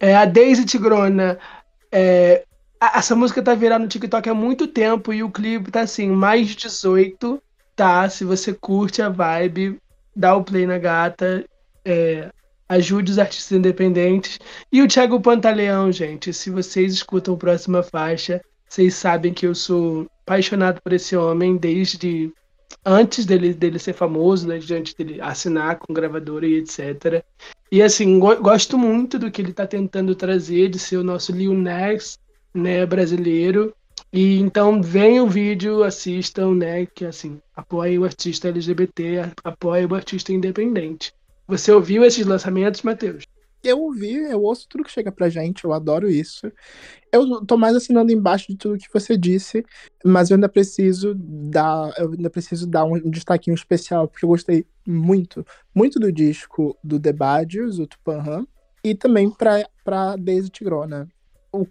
É, 0.00 0.16
a 0.16 0.24
Daisy 0.24 0.64
Tigrona 0.64 1.38
é, 1.92 2.44
essa 2.80 3.14
música 3.14 3.42
tá 3.42 3.54
virando 3.54 3.82
no 3.82 3.88
TikTok 3.88 4.28
há 4.28 4.34
muito 4.34 4.66
tempo 4.66 5.12
e 5.12 5.22
o 5.22 5.30
clipe 5.30 5.70
tá 5.70 5.82
assim, 5.82 6.08
mais 6.08 6.48
18, 6.48 7.42
tá? 7.76 8.08
Se 8.08 8.24
você 8.24 8.54
curte 8.54 9.02
a 9.02 9.08
vibe, 9.08 9.78
dá 10.14 10.34
o 10.34 10.44
play 10.44 10.66
na 10.66 10.78
gata, 10.78 11.44
é, 11.84 12.30
ajude 12.68 13.12
os 13.12 13.18
artistas 13.18 13.58
independentes. 13.58 14.38
E 14.72 14.80
o 14.80 14.88
Thiago 14.88 15.20
Pantaleão, 15.20 15.92
gente, 15.92 16.32
se 16.32 16.50
vocês 16.50 16.94
escutam 16.94 17.34
a 17.34 17.38
próxima 17.38 17.82
faixa, 17.82 18.40
vocês 18.68 18.94
sabem 18.94 19.34
que 19.34 19.46
eu 19.46 19.54
sou 19.54 20.06
apaixonado 20.22 20.80
por 20.80 20.92
esse 20.92 21.16
homem 21.16 21.56
desde 21.56 22.32
antes 22.84 23.26
dele, 23.26 23.52
dele 23.52 23.78
ser 23.78 23.92
famoso, 23.92 24.46
né, 24.46 24.58
antes 24.72 24.94
dele 24.94 25.20
assinar 25.20 25.78
com 25.78 25.92
gravadora 25.92 26.46
e 26.46 26.56
etc. 26.56 27.24
E 27.70 27.82
assim, 27.82 28.18
go 28.18 28.36
gosto 28.40 28.78
muito 28.78 29.18
do 29.18 29.30
que 29.30 29.40
ele 29.40 29.50
está 29.50 29.66
tentando 29.66 30.14
trazer, 30.14 30.68
de 30.68 30.78
ser 30.78 30.96
o 30.96 31.04
nosso 31.04 31.32
Lil 31.32 31.54
Nas, 31.54 32.18
né, 32.54 32.84
brasileiro. 32.84 33.74
E 34.12 34.38
então 34.38 34.82
venham 34.82 35.26
o 35.26 35.30
vídeo, 35.30 35.84
assistam, 35.84 36.54
né, 36.54 36.86
que 36.86 37.04
assim, 37.04 37.40
apoiem 37.54 37.98
o 37.98 38.04
artista 38.04 38.48
LGBT, 38.48 39.30
apoiem 39.44 39.86
o 39.86 39.94
artista 39.94 40.32
independente. 40.32 41.12
Você 41.46 41.70
ouviu 41.72 42.04
esses 42.04 42.26
lançamentos, 42.26 42.82
Matheus? 42.82 43.24
Eu 43.62 43.80
ouvi, 43.80 44.14
eu 44.14 44.42
ouço 44.42 44.66
tudo 44.68 44.84
que 44.84 44.90
chega 44.90 45.12
pra 45.12 45.28
gente, 45.28 45.64
eu 45.64 45.72
adoro 45.72 46.08
isso. 46.08 46.50
Eu 47.12 47.44
tô 47.44 47.56
mais 47.58 47.76
assinando 47.76 48.10
embaixo 48.10 48.46
de 48.48 48.56
tudo 48.56 48.78
que 48.78 48.92
você 48.92 49.16
disse, 49.18 49.64
mas 50.04 50.30
eu 50.30 50.36
ainda 50.36 50.48
preciso 50.48 51.14
dar, 51.14 51.92
eu 51.98 52.12
ainda 52.12 52.30
preciso 52.30 52.66
dar 52.66 52.84
um 52.84 52.98
destaquinho 53.10 53.54
especial, 53.54 54.08
porque 54.08 54.24
eu 54.24 54.30
gostei 54.30 54.64
muito, 54.86 55.44
muito 55.74 56.00
do 56.00 56.10
disco 56.10 56.76
do 56.82 56.98
The 56.98 57.12
Badgers, 57.12 57.78
o 57.78 57.86
Tupanhan, 57.86 58.46
e 58.82 58.94
também 58.94 59.30
pra, 59.30 59.68
pra 59.84 60.16
Daisy 60.16 60.48
Tigrona. 60.48 61.06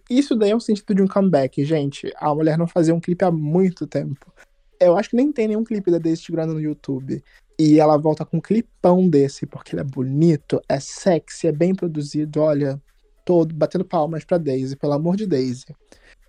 Isso 0.09 0.35
daí 0.35 0.51
é 0.51 0.55
o 0.55 0.59
sentido 0.59 0.93
de 0.93 1.01
um 1.01 1.07
comeback, 1.07 1.63
gente. 1.63 2.11
A 2.17 2.35
mulher 2.35 2.57
não 2.57 2.67
fazia 2.67 2.93
um 2.93 2.99
clipe 2.99 3.25
há 3.25 3.31
muito 3.31 3.87
tempo. 3.87 4.31
Eu 4.79 4.97
acho 4.97 5.09
que 5.09 5.15
nem 5.15 5.31
tem 5.31 5.47
nenhum 5.47 5.63
clipe 5.63 5.89
da 5.89 5.97
Daisy 5.97 6.21
Tigrona 6.23 6.53
no 6.53 6.61
YouTube. 6.61 7.23
E 7.59 7.79
ela 7.79 7.97
volta 7.97 8.23
com 8.23 8.37
um 8.37 8.41
clipão 8.41 9.09
desse, 9.09 9.45
porque 9.45 9.75
ele 9.75 9.81
é 9.81 9.83
bonito, 9.83 10.61
é 10.69 10.79
sexy, 10.79 11.47
é 11.47 11.51
bem 11.51 11.75
produzido. 11.75 12.39
Olha, 12.39 12.81
todo 13.25 13.53
batendo 13.53 13.83
palmas 13.83 14.23
pra 14.23 14.37
Daisy, 14.37 14.77
pelo 14.77 14.93
amor 14.93 15.17
de 15.17 15.27
Daisy. 15.27 15.65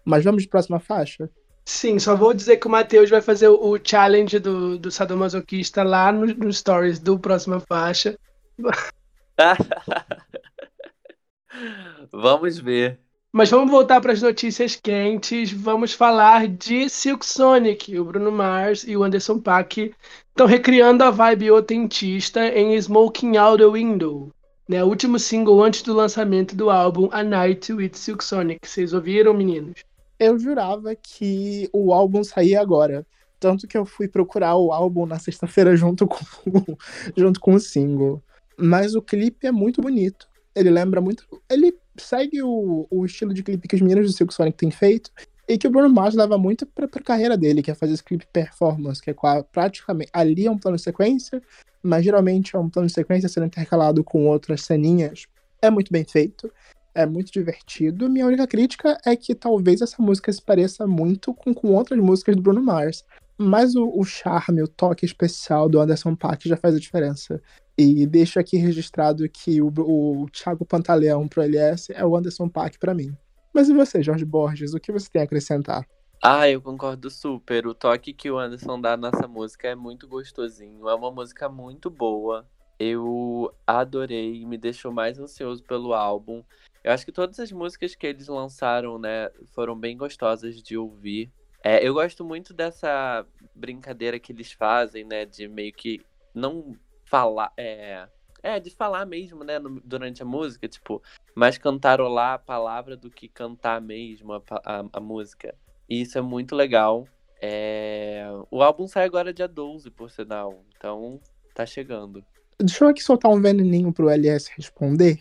Mas 0.05 0.25
vamos 0.25 0.43
de 0.43 0.49
próxima 0.49 0.81
faixa? 0.81 1.31
Sim, 1.65 2.01
só 2.01 2.17
vou 2.17 2.35
dizer 2.35 2.57
que 2.57 2.67
o 2.67 2.71
Matheus 2.71 3.09
vai 3.09 3.23
fazer 3.23 3.49
o 3.49 3.79
challenge 3.83 4.41
do, 4.41 4.77
do 4.77 4.91
sadomasoquista 4.91 5.85
lá 5.85 6.11
no, 6.11 6.27
no 6.27 6.53
stories 6.53 6.99
do 6.99 7.17
próxima 7.17 7.61
faixa. 7.61 8.19
vamos 12.13 12.59
ver. 12.59 13.01
Mas 13.33 13.49
vamos 13.49 13.71
voltar 13.71 14.01
para 14.01 14.13
as 14.13 14.21
notícias 14.21 14.75
quentes. 14.75 15.53
Vamos 15.53 15.93
falar 15.93 16.49
de 16.49 16.89
Silk 16.89 17.25
Sonic. 17.25 17.97
O 17.97 18.05
Bruno 18.05 18.33
Mars 18.33 18.83
e 18.83 18.97
o 18.97 19.05
Anderson 19.05 19.39
Paak 19.39 19.95
estão 20.31 20.49
recriando 20.49 21.05
a 21.05 21.11
vibe 21.11 21.53
otentista 21.53 22.45
em 22.49 22.77
Smoking 22.77 23.37
Out 23.37 23.63
the 23.63 23.71
Window, 23.71 24.33
né? 24.69 24.83
O 24.83 24.89
último 24.89 25.17
single 25.17 25.63
antes 25.63 25.83
do 25.83 25.95
lançamento 25.95 26.57
do 26.57 26.71
álbum 26.71 27.09
A 27.13 27.23
Night 27.23 27.73
with 27.73 27.93
Silk 27.95 28.25
Sonic. 28.25 28.67
Vocês 28.67 28.93
ouviram, 28.93 29.33
meninos? 29.33 29.85
Eu 30.19 30.37
jurava 30.37 30.97
que 30.97 31.71
o 31.73 31.93
álbum 31.93 32.25
saía 32.25 32.61
agora. 32.61 33.07
Tanto 33.39 33.69
que 33.69 33.79
eu 33.79 33.87
fui 33.87 34.09
procurar 34.09 34.57
o 34.57 34.73
álbum 34.73 35.07
na 35.07 35.21
sexta-feira 35.21 35.77
junto 35.77 36.05
com, 36.09 36.19
junto 37.17 37.39
com 37.39 37.55
o 37.55 37.61
single. 37.61 38.21
Mas 38.59 38.97
o 38.97 39.01
clipe 39.01 39.47
é 39.47 39.53
muito 39.53 39.81
bonito. 39.81 40.30
Ele 40.55 40.71
lembra 40.71 41.01
muito. 41.01 41.25
Ele 41.49 41.77
segue 41.97 42.43
o, 42.43 42.87
o 42.91 43.05
estilo 43.05 43.33
de 43.35 43.43
clipe 43.43 43.69
que 43.69 43.77
os 43.77 43.83
meninos 43.83 44.07
do 44.07 44.17
Silk 44.17 44.33
Sonic 44.33 44.57
têm 44.57 44.71
feito 44.71 45.11
e 45.49 45.59
que 45.59 45.67
o 45.67 45.71
Bruno 45.71 45.93
Mars 45.93 46.15
leva 46.15 46.39
muito 46.39 46.65
pra, 46.65 46.87
pra 46.87 47.03
carreira 47.03 47.37
dele, 47.37 47.63
que 47.63 47.71
é 47.71 47.75
fazer 47.75 47.95
esse 47.95 48.05
clipe 48.05 48.27
performance, 48.33 49.03
que 49.03 49.11
é 49.11 49.15
praticamente. 49.51 50.11
Ali 50.13 50.47
é 50.47 50.51
um 50.51 50.59
plano 50.59 50.77
de 50.77 50.83
sequência, 50.83 51.43
mas 51.83 52.05
geralmente 52.05 52.55
é 52.55 52.59
um 52.59 52.71
plano 52.71 52.87
de 52.87 52.95
sequência 52.95 53.29
sendo 53.29 53.47
intercalado 53.47 54.05
com 54.05 54.27
outras 54.27 54.63
ceninhas. 54.63 55.27
É 55.61 55.69
muito 55.69 55.93
bem 55.93 56.05
feito, 56.05 56.53
é 56.95 57.05
muito 57.05 57.33
divertido. 57.33 58.09
Minha 58.09 58.27
única 58.27 58.47
crítica 58.47 58.97
é 59.05 59.17
que 59.17 59.35
talvez 59.35 59.81
essa 59.81 60.01
música 60.01 60.33
se 60.33 60.41
pareça 60.41 60.87
muito 60.87 61.35
com, 61.35 61.53
com 61.53 61.75
outras 61.75 61.99
músicas 61.99 62.37
do 62.37 62.43
Bruno 62.43 62.63
Mars. 62.63 63.05
Mas 63.37 63.75
o, 63.75 63.91
o 63.93 64.05
charme, 64.05 64.63
o 64.63 64.69
toque 64.69 65.05
especial 65.05 65.69
do 65.69 65.81
Anderson 65.81 66.15
Paak 66.15 66.49
já 66.49 66.57
faz 66.57 66.75
a 66.75 66.79
diferença. 66.79 67.43
E 67.83 68.07
deixo 68.07 68.39
aqui 68.39 68.59
registrado 68.59 69.27
que 69.29 69.63
o, 69.63 69.69
o 69.69 70.27
Thiago 70.31 70.67
Pantaleão 70.67 71.27
pro 71.27 71.43
LS 71.43 71.91
é 71.95 72.05
o 72.05 72.15
Anderson 72.15 72.47
Paak 72.47 72.79
para 72.79 72.93
mim. 72.93 73.17
Mas 73.55 73.71
e 73.71 73.75
você, 73.75 74.03
Jorge 74.03 74.25
Borges, 74.25 74.75
o 74.75 74.79
que 74.79 74.93
você 74.93 75.09
tem 75.11 75.23
a 75.23 75.25
acrescentar? 75.25 75.89
Ah, 76.23 76.47
eu 76.47 76.61
concordo 76.61 77.09
super. 77.09 77.67
O 77.67 77.75
toque 77.75 78.13
que 78.13 78.31
o 78.31 78.39
Anderson 78.39 78.79
dá 78.79 78.97
nessa 78.99 79.27
música 79.27 79.69
é 79.69 79.75
muito 79.75 80.07
gostosinho. 80.07 80.89
É 80.91 80.95
uma 80.95 81.11
música 81.11 81.49
muito 81.49 81.89
boa. 81.89 82.47
Eu 82.79 83.51
adorei, 83.67 84.45
me 84.45 84.59
deixou 84.59 84.93
mais 84.93 85.19
ansioso 85.19 85.63
pelo 85.63 85.95
álbum. 85.95 86.45
Eu 86.85 86.93
acho 86.93 87.07
que 87.07 87.13
todas 87.13 87.41
as 87.41 87.51
músicas 87.51 87.95
que 87.95 88.07
eles 88.07 88.29
lançaram, 88.29 88.99
né, 88.99 89.31
foram 89.55 89.75
bem 89.75 89.97
gostosas 89.97 90.63
de 90.63 90.77
ouvir. 90.77 91.31
É, 91.65 91.87
eu 91.87 91.95
gosto 91.95 92.25
muito 92.25 92.53
dessa 92.53 93.27
brincadeira 93.55 94.19
que 94.19 94.33
eles 94.33 94.53
fazem, 94.53 95.05
né, 95.05 95.25
de 95.25 95.49
meio 95.49 95.73
que 95.73 96.01
não 96.35 96.75
falar. 97.11 97.53
É, 97.57 98.07
é 98.43 98.61
de 98.61 98.71
falar 98.71 99.05
mesmo, 99.05 99.43
né? 99.43 99.59
No, 99.59 99.81
durante 99.85 100.23
a 100.23 100.25
música, 100.25 100.69
tipo, 100.69 101.03
mais 101.35 101.59
cantarolar 101.59 102.35
a 102.35 102.39
palavra 102.39 102.97
do 102.97 103.11
que 103.11 103.29
cantar 103.29 103.81
mesmo 103.81 104.33
a, 104.33 104.43
a, 104.65 104.85
a 104.93 105.01
música. 105.01 105.55
E 105.89 106.01
isso 106.01 106.17
é 106.17 106.21
muito 106.21 106.55
legal. 106.55 107.07
É... 107.43 108.25
O 108.51 108.63
álbum 108.63 108.87
sai 108.87 109.05
agora 109.05 109.35
dia 109.35 109.49
12, 109.49 109.91
por 109.91 110.11
sinal. 110.11 110.63
Então, 110.77 111.21
tá 111.55 111.67
chegando. 111.67 112.25
Deixa 112.59 112.85
eu 112.85 112.89
aqui 112.89 113.03
soltar 113.03 113.31
um 113.31 113.41
veneninho 113.41 113.93
pro 113.93 114.09
LS 114.09 114.51
responder. 114.57 115.19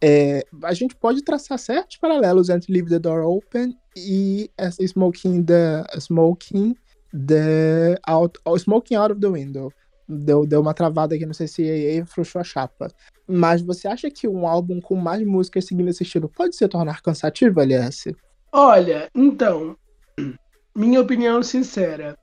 É, 0.00 0.44
a 0.62 0.72
gente 0.72 0.94
pode 0.94 1.24
traçar 1.24 1.58
certos 1.58 1.96
paralelos 1.96 2.48
entre 2.48 2.72
Leave 2.72 2.88
the 2.88 3.00
Door 3.00 3.26
Open 3.26 3.76
e 3.96 4.48
Smoking 4.80 5.44
the 5.44 5.84
Smoking 5.98 6.76
the 7.12 7.98
out, 8.06 8.38
Smoking 8.58 8.94
Out 8.94 9.12
of 9.14 9.20
the 9.20 9.26
Window 9.26 9.72
deu, 10.08 10.46
deu 10.46 10.60
uma 10.60 10.72
travada 10.72 11.14
aqui, 11.14 11.26
não 11.26 11.34
sei 11.34 11.46
se 11.46 12.04
frouxou 12.06 12.40
a 12.40 12.44
chapa. 12.44 12.88
Mas 13.26 13.60
você 13.60 13.86
acha 13.86 14.10
que 14.10 14.26
um 14.26 14.46
álbum 14.46 14.80
com 14.80 14.94
mais 14.94 15.24
músicas 15.26 15.66
seguindo 15.66 15.88
esse 15.88 16.02
estilo 16.02 16.28
pode 16.28 16.56
se 16.56 16.66
tornar 16.66 17.02
cansativo, 17.02 17.60
LS? 17.60 18.16
Olha, 18.50 19.08
então, 19.14 19.76
minha 20.74 21.00
opinião 21.00 21.42
sincera. 21.42 22.16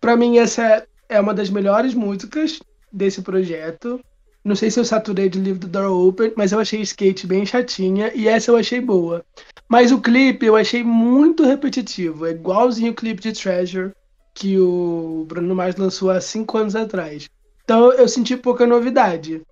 Para 0.00 0.16
mim, 0.16 0.38
essa 0.38 0.86
é 1.08 1.18
uma 1.18 1.34
das 1.34 1.50
melhores 1.50 1.94
músicas 1.94 2.60
desse 2.92 3.22
projeto. 3.22 4.00
Não 4.44 4.54
sei 4.54 4.70
se 4.70 4.78
eu 4.78 4.84
saturei 4.84 5.28
de 5.28 5.40
Leave 5.40 5.58
the 5.58 5.66
Door 5.66 6.08
Open, 6.08 6.32
mas 6.36 6.52
eu 6.52 6.60
achei 6.60 6.80
Skate 6.82 7.26
bem 7.26 7.46
chatinha 7.46 8.12
e 8.14 8.28
essa 8.28 8.50
eu 8.50 8.56
achei 8.56 8.80
boa. 8.80 9.24
Mas 9.68 9.90
o 9.90 10.00
clipe 10.00 10.44
eu 10.44 10.54
achei 10.54 10.84
muito 10.84 11.44
repetitivo, 11.44 12.26
é 12.26 12.30
igualzinho 12.30 12.92
o 12.92 12.94
clipe 12.94 13.22
de 13.22 13.32
Treasure 13.32 13.92
que 14.34 14.58
o 14.58 15.24
Bruno 15.28 15.54
Mars 15.54 15.76
lançou 15.76 16.10
há 16.10 16.20
cinco 16.20 16.58
anos 16.58 16.74
atrás. 16.74 17.30
Então 17.64 17.92
eu 17.92 18.08
senti 18.08 18.36
pouca 18.36 18.66
novidade. 18.66 19.42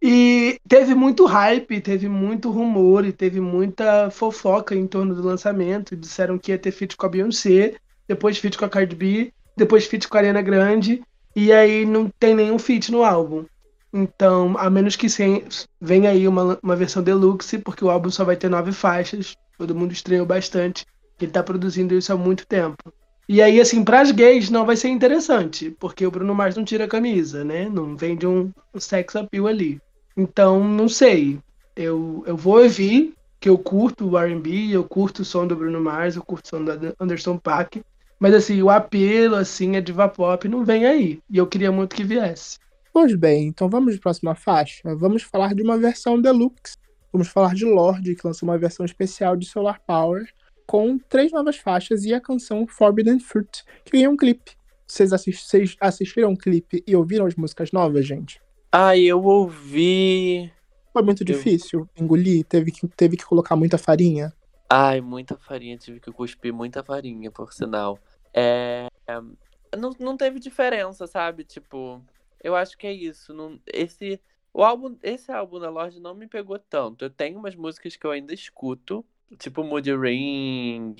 E 0.00 0.60
teve 0.68 0.94
muito 0.94 1.24
hype, 1.24 1.80
teve 1.80 2.08
muito 2.08 2.50
rumor 2.50 3.04
e 3.04 3.12
teve 3.12 3.40
muita 3.40 4.10
fofoca 4.10 4.74
em 4.74 4.86
torno 4.86 5.14
do 5.14 5.22
lançamento. 5.22 5.96
Disseram 5.96 6.38
que 6.38 6.52
ia 6.52 6.58
ter 6.58 6.70
feat 6.70 6.96
com 6.96 7.06
a 7.06 7.08
Beyoncé, 7.08 7.74
depois 8.06 8.38
feat 8.38 8.56
com 8.58 8.64
a 8.64 8.68
Cardi 8.68 8.94
B, 8.94 9.32
depois 9.56 9.86
feat 9.86 10.06
com 10.08 10.16
a 10.16 10.20
Ariana 10.20 10.42
Grande, 10.42 11.02
e 11.34 11.52
aí 11.52 11.84
não 11.84 12.08
tem 12.18 12.34
nenhum 12.34 12.58
feat 12.58 12.92
no 12.92 13.02
álbum. 13.02 13.44
Então, 13.92 14.56
a 14.58 14.68
menos 14.68 14.96
que 14.96 15.06
venha 15.80 16.10
aí 16.10 16.28
uma, 16.28 16.58
uma 16.62 16.76
versão 16.76 17.02
deluxe, 17.02 17.58
porque 17.58 17.84
o 17.84 17.90
álbum 17.90 18.10
só 18.10 18.24
vai 18.24 18.36
ter 18.36 18.48
nove 18.48 18.70
faixas. 18.72 19.34
Todo 19.56 19.74
mundo 19.74 19.92
estranhou 19.92 20.26
bastante. 20.26 20.86
Ele 21.20 21.30
está 21.30 21.42
produzindo 21.42 21.94
isso 21.94 22.12
há 22.12 22.16
muito 22.16 22.46
tempo. 22.46 22.92
E 23.28 23.42
aí, 23.42 23.60
assim, 23.60 23.84
pras 23.84 24.10
gays 24.10 24.48
não 24.48 24.64
vai 24.64 24.74
ser 24.74 24.88
interessante, 24.88 25.70
porque 25.78 26.06
o 26.06 26.10
Bruno 26.10 26.34
Mars 26.34 26.56
não 26.56 26.64
tira 26.64 26.84
a 26.84 26.88
camisa, 26.88 27.44
né? 27.44 27.68
Não 27.68 27.94
vende 27.94 28.26
um, 28.26 28.50
um 28.74 28.80
sex 28.80 29.14
appeal 29.16 29.46
ali. 29.46 29.78
Então, 30.16 30.64
não 30.64 30.88
sei. 30.88 31.38
Eu, 31.76 32.24
eu 32.26 32.36
vou 32.36 32.62
ouvir, 32.62 33.14
que 33.38 33.48
eu 33.48 33.58
curto 33.58 34.08
o 34.08 34.18
R&B, 34.18 34.70
eu 34.70 34.82
curto 34.82 35.20
o 35.20 35.24
som 35.24 35.46
do 35.46 35.54
Bruno 35.54 35.80
Mars, 35.80 36.16
eu 36.16 36.22
curto 36.22 36.46
o 36.46 36.48
som 36.48 36.64
do 36.64 36.94
Anderson 36.98 37.36
Paak, 37.36 37.82
mas 38.18 38.34
assim, 38.34 38.60
o 38.62 38.70
apelo, 38.70 39.36
assim, 39.36 39.76
é 39.76 39.80
diva 39.80 40.08
pop 40.08 40.48
não 40.48 40.64
vem 40.64 40.86
aí. 40.86 41.20
E 41.30 41.36
eu 41.36 41.46
queria 41.46 41.70
muito 41.70 41.94
que 41.94 42.02
viesse. 42.02 42.58
Pois 42.92 43.14
bem, 43.14 43.46
então 43.46 43.68
vamos 43.68 43.94
de 43.94 44.00
próxima 44.00 44.34
faixa. 44.34 44.94
Vamos 44.96 45.22
falar 45.22 45.54
de 45.54 45.62
uma 45.62 45.78
versão 45.78 46.20
deluxe. 46.20 46.76
Vamos 47.12 47.28
falar 47.28 47.54
de 47.54 47.64
Lorde, 47.64 48.14
que 48.14 48.26
lançou 48.26 48.48
uma 48.48 48.58
versão 48.58 48.84
especial 48.84 49.36
de 49.36 49.46
Solar 49.46 49.80
Power, 49.86 50.28
com 50.68 50.98
três 50.98 51.32
novas 51.32 51.56
faixas 51.56 52.04
e 52.04 52.12
a 52.12 52.20
canção 52.20 52.66
Forbidden 52.66 53.18
Fruit, 53.18 53.64
que 53.86 53.92
ganhou 53.92 54.12
um 54.12 54.16
clipe. 54.18 54.52
Vocês, 54.86 55.14
assist 55.14 55.48
vocês 55.48 55.76
assistiram 55.80 56.34
o 56.34 56.36
clipe 56.36 56.84
e 56.86 56.94
ouviram 56.94 57.24
as 57.24 57.34
músicas 57.34 57.72
novas, 57.72 58.06
gente? 58.06 58.38
Ah, 58.70 58.94
eu 58.94 59.24
ouvi. 59.24 60.52
Foi 60.92 61.00
muito 61.02 61.22
eu... 61.22 61.26
difícil 61.26 61.88
engolir? 61.98 62.44
Teve 62.44 62.70
que, 62.70 62.86
teve 62.86 63.16
que 63.16 63.24
colocar 63.24 63.56
muita 63.56 63.78
farinha? 63.78 64.30
Ai, 64.68 65.00
muita 65.00 65.38
farinha. 65.38 65.78
Tive 65.78 66.00
que 66.00 66.12
cuspir 66.12 66.52
muita 66.52 66.84
farinha, 66.84 67.30
por 67.30 67.50
sinal. 67.54 67.98
É... 68.34 68.88
Não, 69.74 69.90
não 69.98 70.18
teve 70.18 70.38
diferença, 70.38 71.06
sabe? 71.06 71.44
Tipo, 71.44 72.02
eu 72.44 72.54
acho 72.54 72.76
que 72.76 72.86
é 72.86 72.92
isso. 72.92 73.32
Não... 73.32 73.58
Esse... 73.72 74.20
O 74.52 74.62
álbum, 74.62 74.96
esse 75.02 75.32
álbum 75.32 75.58
da 75.58 75.70
Lorde 75.70 75.98
não 75.98 76.14
me 76.14 76.26
pegou 76.26 76.58
tanto. 76.58 77.06
Eu 77.06 77.10
tenho 77.10 77.38
umas 77.38 77.54
músicas 77.54 77.96
que 77.96 78.06
eu 78.06 78.10
ainda 78.10 78.34
escuto, 78.34 79.02
tipo 79.38 79.62
Moody 79.64 79.94
Ring, 79.96 80.94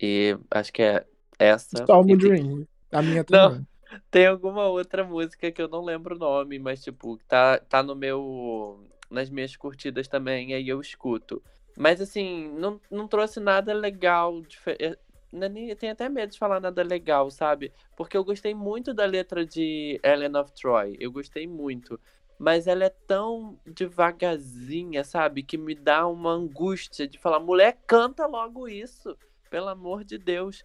e 0.00 0.38
acho 0.50 0.72
que 0.72 0.82
é 0.82 1.04
essa. 1.38 1.84
Só 1.86 2.02
Moody 2.02 2.28
Ring. 2.28 2.66
A 2.92 3.02
minha 3.02 3.24
também. 3.24 3.58
Não, 3.58 3.66
tem 4.10 4.26
alguma 4.26 4.66
outra 4.66 5.04
música 5.04 5.50
que 5.50 5.60
eu 5.60 5.68
não 5.68 5.82
lembro 5.84 6.16
o 6.16 6.18
nome, 6.18 6.58
mas 6.58 6.82
tipo, 6.82 7.18
tá, 7.28 7.58
tá 7.58 7.82
no 7.82 7.94
meu. 7.94 8.84
nas 9.10 9.30
minhas 9.30 9.56
curtidas 9.56 10.08
também, 10.08 10.54
aí 10.54 10.68
eu 10.68 10.80
escuto. 10.80 11.42
Mas 11.76 12.00
assim, 12.00 12.48
não, 12.56 12.80
não 12.90 13.06
trouxe 13.06 13.38
nada 13.38 13.72
legal. 13.74 14.42
Eh, 14.66 14.96
nem, 15.30 15.74
tenho 15.76 15.92
até 15.92 16.08
medo 16.08 16.32
de 16.32 16.38
falar 16.38 16.60
nada 16.60 16.82
legal, 16.82 17.30
sabe? 17.30 17.72
Porque 17.94 18.16
eu 18.16 18.24
gostei 18.24 18.54
muito 18.54 18.94
da 18.94 19.04
letra 19.04 19.44
de 19.44 20.00
Ellen 20.02 20.36
of 20.36 20.52
Troy. 20.54 20.96
Eu 20.98 21.12
gostei 21.12 21.46
muito 21.46 22.00
mas 22.38 22.66
ela 22.66 22.84
é 22.84 22.90
tão 22.90 23.58
devagarzinha, 23.66 25.04
sabe? 25.04 25.42
Que 25.42 25.56
me 25.56 25.74
dá 25.74 26.06
uma 26.06 26.32
angústia 26.32 27.06
de 27.06 27.18
falar, 27.18 27.40
mulher, 27.40 27.78
canta 27.86 28.26
logo 28.26 28.68
isso, 28.68 29.16
pelo 29.50 29.68
amor 29.68 30.04
de 30.04 30.18
Deus. 30.18 30.64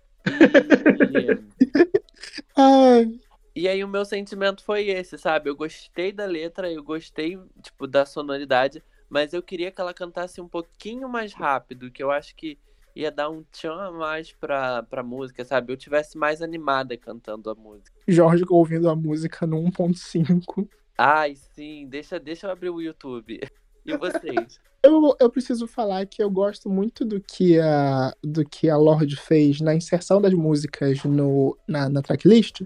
Ai. 2.55 3.19
E 3.53 3.67
aí 3.67 3.83
o 3.83 3.87
meu 3.87 4.05
sentimento 4.05 4.63
foi 4.63 4.87
esse, 4.87 5.17
sabe? 5.17 5.49
Eu 5.49 5.55
gostei 5.57 6.13
da 6.13 6.25
letra, 6.25 6.71
eu 6.71 6.81
gostei, 6.81 7.37
tipo, 7.61 7.85
da 7.85 8.05
sonoridade, 8.05 8.81
mas 9.09 9.33
eu 9.33 9.43
queria 9.43 9.69
que 9.69 9.81
ela 9.81 9.93
cantasse 9.93 10.39
um 10.39 10.47
pouquinho 10.47 11.09
mais 11.09 11.33
rápido, 11.33 11.91
que 11.91 12.01
eu 12.01 12.09
acho 12.09 12.33
que 12.33 12.57
ia 12.95 13.11
dar 13.11 13.29
um 13.29 13.43
tchan 13.51 13.75
a 13.75 13.91
mais 13.91 14.31
pra, 14.31 14.83
pra 14.83 15.03
música, 15.03 15.43
sabe? 15.43 15.73
Eu 15.73 15.77
tivesse 15.77 16.17
mais 16.17 16.41
animada 16.41 16.95
cantando 16.95 17.49
a 17.49 17.55
música. 17.55 17.91
Jorge 18.07 18.45
ouvindo 18.49 18.89
a 18.89 18.95
música 18.95 19.45
no 19.45 19.61
1.5. 19.63 20.69
Ai, 21.03 21.33
sim, 21.55 21.87
deixa, 21.87 22.19
deixa 22.19 22.45
eu 22.45 22.51
abrir 22.51 22.69
o 22.69 22.79
YouTube. 22.79 23.39
E 23.83 23.97
vocês? 23.97 24.59
Eu, 24.83 25.15
eu 25.19 25.27
preciso 25.27 25.65
falar 25.65 26.05
que 26.05 26.21
eu 26.21 26.29
gosto 26.29 26.69
muito 26.69 27.03
do 27.03 27.19
que 27.19 27.59
a, 27.59 28.13
do 28.23 28.47
que 28.47 28.69
a 28.69 28.77
Lorde 28.77 29.15
fez 29.15 29.59
na 29.59 29.73
inserção 29.73 30.21
das 30.21 30.35
músicas 30.35 31.03
no, 31.03 31.57
na, 31.67 31.89
na 31.89 32.03
tracklist, 32.03 32.61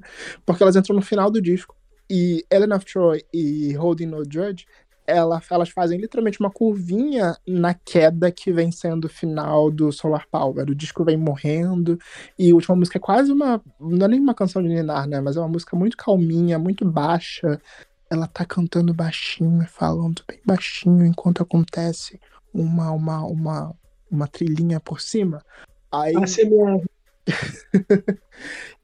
porque 0.45 0.61
elas 0.61 0.75
entram 0.75 0.93
no 0.93 1.01
final 1.01 1.31
do 1.31 1.41
disco. 1.41 1.73
E 2.09 2.45
Ellen 2.51 2.73
of 2.73 2.85
Troy 2.85 3.23
e 3.33 3.73
Holding 3.75 4.07
No 4.07 4.25
Judge, 4.29 4.65
ela, 5.07 5.41
elas 5.49 5.69
fazem 5.69 5.97
literalmente 5.97 6.41
uma 6.41 6.51
curvinha 6.51 7.37
na 7.47 7.73
queda 7.73 8.29
que 8.29 8.51
vem 8.51 8.73
sendo 8.73 9.05
o 9.05 9.09
final 9.09 9.71
do 9.71 9.89
Solar 9.93 10.27
Power. 10.29 10.69
O 10.69 10.75
disco 10.75 11.05
vem 11.05 11.15
morrendo, 11.15 11.97
e 12.37 12.51
a 12.51 12.53
última 12.53 12.75
música 12.75 12.97
é 12.97 13.01
quase 13.01 13.31
uma. 13.31 13.61
Não 13.79 14.05
é 14.05 14.09
nem 14.09 14.19
uma 14.19 14.35
canção 14.35 14.61
de 14.61 14.67
Ninar, 14.67 15.07
né? 15.07 15.21
Mas 15.21 15.37
é 15.37 15.39
uma 15.39 15.47
música 15.47 15.77
muito 15.77 15.95
calminha, 15.95 16.59
muito 16.59 16.83
baixa 16.83 17.61
ela 18.09 18.27
tá 18.27 18.45
cantando 18.45 18.93
baixinho, 18.93 19.65
falando 19.67 20.23
bem 20.27 20.39
baixinho 20.45 21.05
enquanto 21.05 21.41
acontece 21.41 22.19
uma 22.53 22.91
uma 22.91 23.25
uma, 23.25 23.75
uma 24.09 24.27
trilhinha 24.27 24.79
por 24.79 25.01
cima. 25.01 25.43
Aí 25.91 26.15
ACMR. 26.15 26.83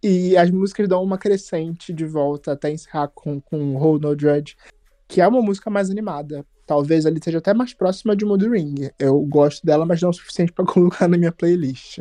e 0.02 0.36
as 0.36 0.50
músicas 0.50 0.88
dão 0.88 1.04
uma 1.04 1.18
crescente 1.18 1.94
de 1.94 2.06
volta 2.06 2.54
até 2.54 2.72
encerrar 2.72 3.08
com 3.10 3.40
com 3.40 3.78
Hold 3.78 4.02
No 4.04 4.20
Judge, 4.20 4.56
que 5.08 5.22
é 5.22 5.28
uma 5.28 5.42
música 5.42 5.70
mais 5.70 5.90
animada. 5.90 6.46
Talvez 6.66 7.06
ali 7.06 7.20
seja 7.22 7.40
até 7.40 7.54
mais 7.54 7.74
próxima 7.74 8.16
de 8.16 8.24
Mood 8.24 8.48
Ring. 8.48 8.90
Eu 8.98 9.20
gosto 9.22 9.66
dela, 9.66 9.86
mas 9.86 10.02
não 10.02 10.10
o 10.10 10.14
suficiente 10.14 10.54
para 10.54 10.64
colocar 10.66 11.08
na 11.08 11.18
minha 11.18 11.32
playlist. 11.32 12.00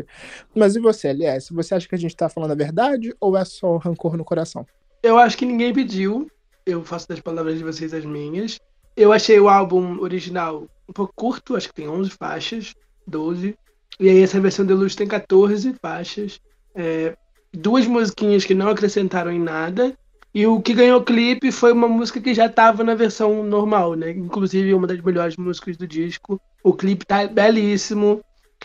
Mas 0.55 0.77
e 0.77 0.81
você, 0.81 1.09
LS? 1.09 1.53
Você 1.53 1.75
acha 1.75 1.89
que 1.89 1.95
a 1.95 1.99
gente 1.99 2.15
tá 2.15 2.29
falando 2.29 2.53
a 2.53 2.55
verdade 2.55 3.13
ou 3.21 3.37
é 3.37 3.45
só 3.45 3.79
rancor 3.79 4.17
no 4.17 4.25
coração? 4.25 4.65
Eu 5.03 5.19
acho 5.19 5.37
que 5.37 5.45
ninguém 5.45 5.73
pediu 5.73 6.31
eu 6.71 6.85
faço 6.85 7.09
das 7.09 7.21
palavras 7.21 7.59
de 7.59 7.65
vocês 7.65 7.93
as 7.93 8.05
minhas. 8.05 8.59
Eu 8.97 9.13
achei 9.13 9.39
o 9.39 9.49
álbum 9.49 9.99
original 10.01 10.67
um 10.89 10.93
pouco 10.93 11.13
curto, 11.15 11.57
acho 11.57 11.69
que 11.69 11.75
tem 11.75 11.89
11 11.89 12.11
faixas, 12.11 12.75
12. 13.07 13.57
E 13.99 14.09
aí 14.09 14.23
essa 14.23 14.41
versão 14.41 14.65
deluxe 14.65 14.97
tem 14.97 15.07
14 15.07 15.75
faixas. 15.81 16.41
É, 16.75 17.17
duas 17.53 17.87
musiquinhas 17.87 18.45
que 18.45 18.55
não 18.55 18.69
acrescentaram 18.69 19.31
em 19.31 19.41
nada. 19.41 19.97
E 20.33 20.47
o 20.47 20.61
que 20.61 20.75
ganhou 20.75 21.03
clipe 21.03 21.51
foi 21.51 21.73
uma 21.73 21.89
música 21.89 22.21
que 22.21 22.33
já 22.33 22.47
estava 22.47 22.85
na 22.85 22.95
versão 22.95 23.43
normal, 23.43 23.95
né? 23.95 24.11
Inclusive 24.11 24.73
uma 24.75 24.87
das 24.87 25.01
melhores 25.01 25.37
músicas 25.37 25.77
do 25.77 25.87
disco. 25.87 26.41
O 26.63 26.73
clipe 26.73 27.05
tá 27.05 27.27
belíssimo. 27.27 28.21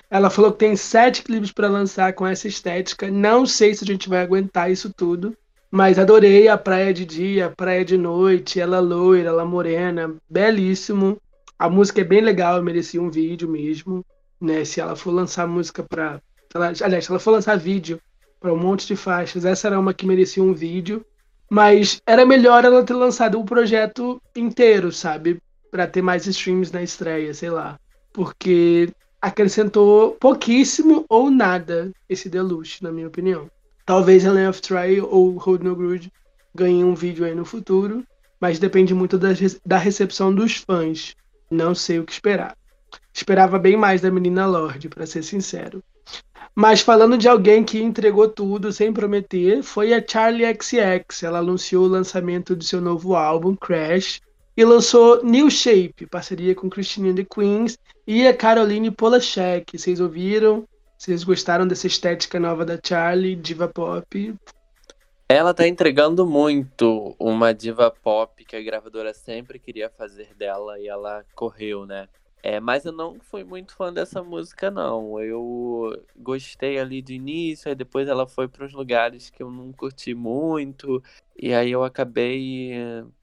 Ela 0.10 0.30
falou 0.30 0.52
que 0.52 0.60
tem 0.60 0.76
sete 0.76 1.24
clipes 1.24 1.52
para 1.52 1.68
lançar 1.68 2.14
com 2.14 2.26
essa 2.26 2.48
estética. 2.48 3.10
Não 3.10 3.46
sei 3.46 3.74
se 3.74 3.84
a 3.84 3.88
gente 3.88 4.08
vai 4.08 4.22
aguentar 4.22 4.72
isso 4.72 4.94
tudo. 4.94 5.36
Mas 5.76 6.00
adorei 6.00 6.48
a 6.48 6.58
praia 6.58 6.94
de 6.94 7.04
dia, 7.04 7.48
a 7.48 7.50
praia 7.50 7.84
de 7.84 7.98
noite, 7.98 8.62
ela 8.62 8.80
loira, 8.80 9.28
ela 9.28 9.44
morena, 9.44 10.16
belíssimo. 10.30 11.22
A 11.60 11.70
música 11.70 12.00
é 12.00 12.04
bem 12.06 12.22
legal, 12.22 12.64
merecia 12.64 13.02
um 13.02 13.12
vídeo 13.12 13.50
mesmo, 13.50 14.02
né? 14.40 14.64
Se 14.64 14.80
ela 14.80 14.96
for 14.96 15.12
lançar 15.12 15.46
música 15.46 15.84
para, 15.84 16.22
aliás, 16.82 17.04
se 17.04 17.12
ela 17.12 17.20
for 17.20 17.32
lançar 17.32 17.58
vídeo 17.58 18.00
para 18.40 18.54
um 18.54 18.58
monte 18.58 18.88
de 18.88 18.96
faixas, 18.96 19.44
essa 19.44 19.68
era 19.68 19.78
uma 19.78 19.94
que 19.94 20.06
merecia 20.06 20.42
um 20.42 20.54
vídeo. 20.54 21.06
Mas 21.50 22.02
era 22.08 22.26
melhor 22.26 22.64
ela 22.64 22.82
ter 22.86 22.94
lançado 22.94 23.38
o 23.38 23.44
projeto 23.44 24.22
inteiro, 24.34 24.94
sabe? 24.94 25.42
Para 25.70 25.86
ter 25.86 26.02
mais 26.02 26.26
streams 26.26 26.72
na 26.72 26.84
estreia, 26.84 27.34
sei 27.34 27.50
lá. 27.50 27.78
Porque 28.14 28.88
acrescentou 29.22 30.14
pouquíssimo 30.22 31.04
ou 31.10 31.30
nada 31.30 31.92
esse 32.08 32.30
Deluxe, 32.30 32.82
na 32.82 32.94
minha 32.94 33.10
opinião. 33.10 33.50
Talvez 33.86 34.26
Ellen 34.26 34.48
of 34.50 34.62
Try 34.62 35.00
ou 35.00 35.38
Hold 35.38 35.62
No 35.62 35.76
Grudge 35.76 36.12
ganhem 36.56 36.84
um 36.84 36.96
vídeo 36.96 37.24
aí 37.24 37.36
no 37.36 37.46
futuro, 37.46 38.04
mas 38.40 38.58
depende 38.58 38.94
muito 38.94 39.18
da, 39.18 39.30
da 39.66 39.78
recepção 39.78 40.34
dos 40.34 40.56
fãs. 40.56 41.16
Não 41.52 41.76
sei 41.76 42.00
o 42.00 42.04
que 42.04 42.12
esperar. 42.12 42.58
Esperava 43.14 43.60
bem 43.60 43.78
mais 43.78 44.02
da 44.02 44.10
menina 44.10 44.48
Lorde, 44.48 44.90
para 44.90 45.06
ser 45.06 45.24
sincero. 45.24 45.84
Mas 46.56 46.82
falando 46.82 47.18
de 47.18 47.28
alguém 47.28 47.64
que 47.64 47.82
entregou 47.82 48.28
tudo 48.28 48.72
sem 48.72 48.92
prometer, 48.92 49.62
foi 49.62 49.94
a 49.94 50.04
Charlie 50.06 50.46
XX. 50.46 51.24
Ela 51.24 51.40
anunciou 51.40 51.86
o 51.86 51.90
lançamento 51.90 52.56
de 52.56 52.66
seu 52.66 52.82
novo 52.82 53.16
álbum, 53.16 53.56
Crash, 53.56 54.22
e 54.58 54.64
lançou 54.64 55.24
New 55.24 55.52
Shape, 55.52 56.08
parceria 56.10 56.56
com 56.56 56.70
Christine 56.70 57.10
and 57.10 57.16
the 57.16 57.26
Queens 57.26 57.78
e 58.08 58.26
a 58.26 58.34
Caroline 58.34 58.90
Polachek. 58.90 59.78
Vocês 59.78 60.00
ouviram? 60.00 60.66
Vocês 60.98 61.24
gostaram 61.24 61.68
dessa 61.68 61.88
estética 61.88 62.40
nova 62.40 62.66
da 62.66 62.80
Charlie, 62.84 63.36
diva 63.36 63.68
pop? 63.68 64.34
Ela 65.28 65.54
tá 65.54 65.68
entregando 65.68 66.26
muito 66.26 67.16
uma 67.20 67.54
diva 67.54 67.92
pop 67.92 68.46
que 68.46 68.56
a 68.56 68.62
gravadora 68.62 69.14
sempre 69.14 69.60
queria 69.60 69.90
fazer 69.90 70.34
dela 70.36 70.80
e 70.80 70.88
ela 70.88 71.26
correu, 71.36 71.86
né? 71.86 72.08
É, 72.42 72.60
mas 72.60 72.86
eu 72.86 72.92
não 72.92 73.20
fui 73.20 73.44
muito 73.44 73.76
fã 73.76 73.92
dessa 73.92 74.24
música, 74.24 74.70
não. 74.70 75.20
Eu 75.20 76.00
gostei 76.16 76.78
ali 76.78 77.02
do 77.02 77.12
início, 77.12 77.68
aí 77.68 77.76
depois 77.76 78.08
ela 78.08 78.28
foi 78.28 78.48
para 78.48 78.64
uns 78.64 78.74
lugares 78.74 79.32
que 79.32 79.42
eu 79.42 79.50
não 79.50 79.74
curti 79.74 80.14
muito, 80.14 81.02
e 81.36 81.54
aí 81.56 81.72
eu 81.72 81.84
acabei 81.84 82.72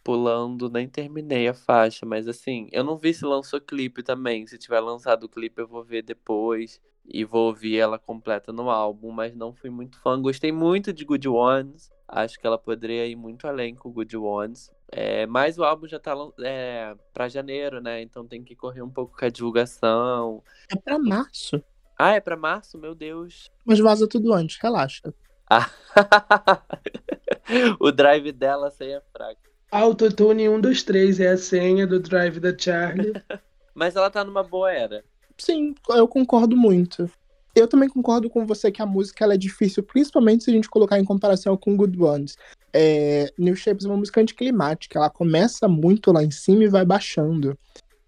pulando, 0.02 0.68
nem 0.68 0.88
terminei 0.88 1.46
a 1.46 1.54
faixa. 1.54 2.04
Mas 2.04 2.26
assim, 2.26 2.68
eu 2.72 2.82
não 2.82 2.98
vi 2.98 3.14
se 3.14 3.24
lançou 3.24 3.60
clipe 3.60 4.02
também. 4.02 4.44
Se 4.46 4.58
tiver 4.58 4.80
lançado 4.80 5.24
o 5.24 5.28
clipe, 5.28 5.62
eu 5.62 5.68
vou 5.68 5.84
ver 5.84 6.02
depois 6.02 6.80
e 7.04 7.24
vou 7.24 7.46
ouvir 7.48 7.78
ela 7.78 7.98
completa 7.98 8.52
no 8.52 8.70
álbum, 8.70 9.10
mas 9.10 9.34
não 9.34 9.52
fui 9.52 9.70
muito 9.70 9.98
fã. 10.00 10.20
Gostei 10.20 10.52
muito 10.52 10.92
de 10.92 11.04
Good 11.04 11.28
Ones, 11.28 11.90
acho 12.08 12.38
que 12.38 12.46
ela 12.46 12.58
poderia 12.58 13.06
ir 13.06 13.16
muito 13.16 13.46
além 13.46 13.74
com 13.74 13.90
Good 13.90 14.16
Ones. 14.16 14.70
É, 14.90 15.26
mas 15.26 15.58
o 15.58 15.64
álbum 15.64 15.88
já 15.88 15.98
tá 15.98 16.14
é, 16.40 16.94
pra 17.14 17.28
janeiro, 17.28 17.80
né? 17.80 18.02
Então 18.02 18.26
tem 18.26 18.44
que 18.44 18.54
correr 18.54 18.82
um 18.82 18.90
pouco 18.90 19.16
com 19.18 19.24
a 19.24 19.30
divulgação. 19.30 20.42
É 20.70 20.76
pra 20.76 20.98
março. 20.98 21.62
Ah, 21.98 22.12
é 22.12 22.20
pra 22.20 22.36
março? 22.36 22.78
Meu 22.78 22.94
Deus. 22.94 23.50
Mas 23.64 23.78
vaza 23.78 24.08
tudo 24.08 24.32
antes, 24.32 24.58
relaxa. 24.60 25.14
Ah. 25.48 25.70
o 27.80 27.90
drive 27.90 28.32
dela 28.32 28.70
sem 28.70 28.94
é 28.94 29.00
fraco. 29.12 29.40
Autotune 29.70 30.46
123 30.46 31.20
é 31.20 31.28
a 31.28 31.36
senha 31.38 31.86
do 31.86 31.98
drive 31.98 32.38
da 32.38 32.56
Charlie. 32.56 33.12
Mas 33.74 33.96
ela 33.96 34.10
tá 34.10 34.22
numa 34.22 34.42
boa 34.42 34.70
era. 34.70 35.02
Sim, 35.44 35.74
eu 35.88 36.06
concordo 36.06 36.56
muito. 36.56 37.10
Eu 37.52 37.66
também 37.66 37.88
concordo 37.88 38.30
com 38.30 38.46
você 38.46 38.70
que 38.70 38.80
a 38.80 38.86
música 38.86 39.24
ela 39.24 39.34
é 39.34 39.36
difícil, 39.36 39.82
principalmente 39.82 40.44
se 40.44 40.50
a 40.50 40.52
gente 40.52 40.70
colocar 40.70 41.00
em 41.00 41.04
comparação 41.04 41.56
com 41.56 41.76
Good 41.76 42.00
Ones. 42.00 42.36
É, 42.72 43.28
New 43.36 43.56
Shapes 43.56 43.84
é 43.84 43.88
uma 43.88 43.96
música 43.96 44.20
anticlimática, 44.20 45.00
ela 45.00 45.10
começa 45.10 45.66
muito 45.66 46.12
lá 46.12 46.22
em 46.22 46.30
cima 46.30 46.62
e 46.62 46.68
vai 46.68 46.84
baixando. 46.84 47.58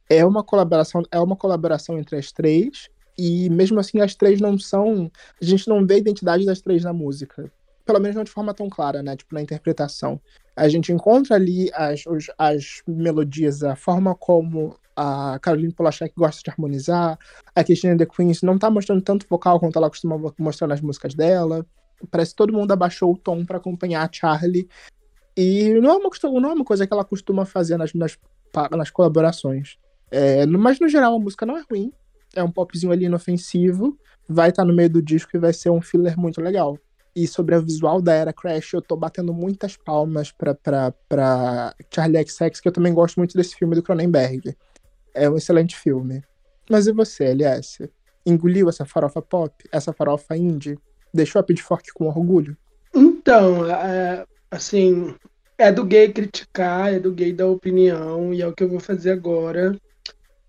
É 0.08 0.24
uma 0.24 0.44
colaboração, 0.44 1.02
é 1.10 1.18
uma 1.18 1.34
colaboração 1.34 1.98
entre 1.98 2.16
as 2.16 2.30
três, 2.30 2.88
e 3.18 3.50
mesmo 3.50 3.80
assim 3.80 4.00
as 4.00 4.14
três 4.14 4.40
não 4.40 4.56
são. 4.56 5.10
A 5.42 5.44
gente 5.44 5.66
não 5.66 5.84
vê 5.84 5.94
a 5.94 5.98
identidade 5.98 6.46
das 6.46 6.60
três 6.60 6.84
na 6.84 6.92
música. 6.92 7.50
Pelo 7.84 7.98
menos 7.98 8.14
não 8.14 8.22
de 8.22 8.30
forma 8.30 8.54
tão 8.54 8.70
clara, 8.70 9.02
né? 9.02 9.16
Tipo, 9.16 9.34
na 9.34 9.42
interpretação. 9.42 10.20
A 10.54 10.68
gente 10.68 10.92
encontra 10.92 11.34
ali 11.34 11.68
as, 11.74 12.04
as 12.38 12.82
melodias, 12.86 13.64
a 13.64 13.74
forma 13.74 14.14
como 14.14 14.76
a 14.96 15.38
Caroline 15.40 15.72
Polachek 15.72 16.14
gosta 16.16 16.42
de 16.42 16.50
harmonizar, 16.50 17.18
a 17.54 17.64
Christina 17.64 17.96
The 17.96 18.06
Queens 18.06 18.42
não 18.42 18.58
tá 18.58 18.70
mostrando 18.70 19.02
tanto 19.02 19.26
vocal 19.28 19.58
quanto 19.58 19.76
ela 19.76 19.88
costuma 19.88 20.16
mostrar 20.38 20.68
nas 20.68 20.80
músicas 20.80 21.14
dela. 21.14 21.66
Parece 22.10 22.32
que 22.32 22.36
todo 22.36 22.52
mundo 22.52 22.72
abaixou 22.72 23.12
o 23.12 23.18
tom 23.18 23.44
para 23.44 23.56
acompanhar 23.56 24.08
a 24.08 24.10
Charlie. 24.12 24.68
E 25.36 25.74
não 25.80 25.90
é, 25.90 25.96
uma, 25.96 26.10
não 26.40 26.50
é 26.50 26.52
uma 26.54 26.64
coisa 26.64 26.86
que 26.86 26.92
ela 26.92 27.04
costuma 27.04 27.44
fazer 27.44 27.76
nas, 27.76 27.92
nas, 27.94 28.18
nas 28.70 28.90
colaborações. 28.90 29.76
É, 30.10 30.46
mas 30.46 30.78
no 30.78 30.88
geral 30.88 31.16
a 31.16 31.18
música 31.18 31.44
não 31.44 31.56
é 31.56 31.62
ruim. 31.68 31.92
É 32.34 32.42
um 32.42 32.50
popzinho 32.50 32.92
ali 32.92 33.06
inofensivo. 33.06 33.98
Vai 34.28 34.50
estar 34.50 34.62
tá 34.62 34.68
no 34.68 34.74
meio 34.74 34.90
do 34.90 35.02
disco 35.02 35.36
e 35.36 35.40
vai 35.40 35.52
ser 35.52 35.70
um 35.70 35.80
filler 35.80 36.18
muito 36.18 36.40
legal. 36.40 36.78
E 37.16 37.28
sobre 37.28 37.54
o 37.54 37.62
visual 37.62 38.02
da 38.02 38.12
era 38.12 38.32
Crash, 38.32 38.72
eu 38.72 38.82
tô 38.82 38.96
batendo 38.96 39.32
muitas 39.32 39.76
palmas 39.76 40.32
pra, 40.32 40.54
pra, 40.54 40.92
pra 41.08 41.74
Charlie 41.92 42.26
XX, 42.26 42.60
que 42.60 42.68
eu 42.68 42.72
também 42.72 42.92
gosto 42.92 43.16
muito 43.16 43.36
desse 43.36 43.54
filme 43.54 43.76
do 43.76 43.82
Cronenberg. 43.82 44.56
É 45.14 45.30
um 45.30 45.36
excelente 45.36 45.76
filme. 45.76 46.22
Mas 46.68 46.86
e 46.86 46.92
você, 46.92 47.24
LS? 47.24 47.88
Engoliu 48.26 48.68
essa 48.68 48.84
farofa 48.84 49.22
pop? 49.22 49.52
Essa 49.70 49.92
farofa 49.92 50.36
indie? 50.36 50.78
Deixou 51.12 51.38
a 51.40 51.42
Pitchfork 51.42 51.92
com 51.92 52.06
orgulho? 52.06 52.56
Então, 52.94 53.70
é, 53.70 54.24
assim, 54.50 55.14
é 55.56 55.70
do 55.70 55.84
gay 55.84 56.12
criticar, 56.12 56.92
é 56.92 56.98
do 56.98 57.12
gay 57.12 57.32
dar 57.32 57.46
opinião, 57.46 58.34
e 58.34 58.42
é 58.42 58.46
o 58.46 58.52
que 58.52 58.64
eu 58.64 58.68
vou 58.68 58.80
fazer 58.80 59.12
agora. 59.12 59.78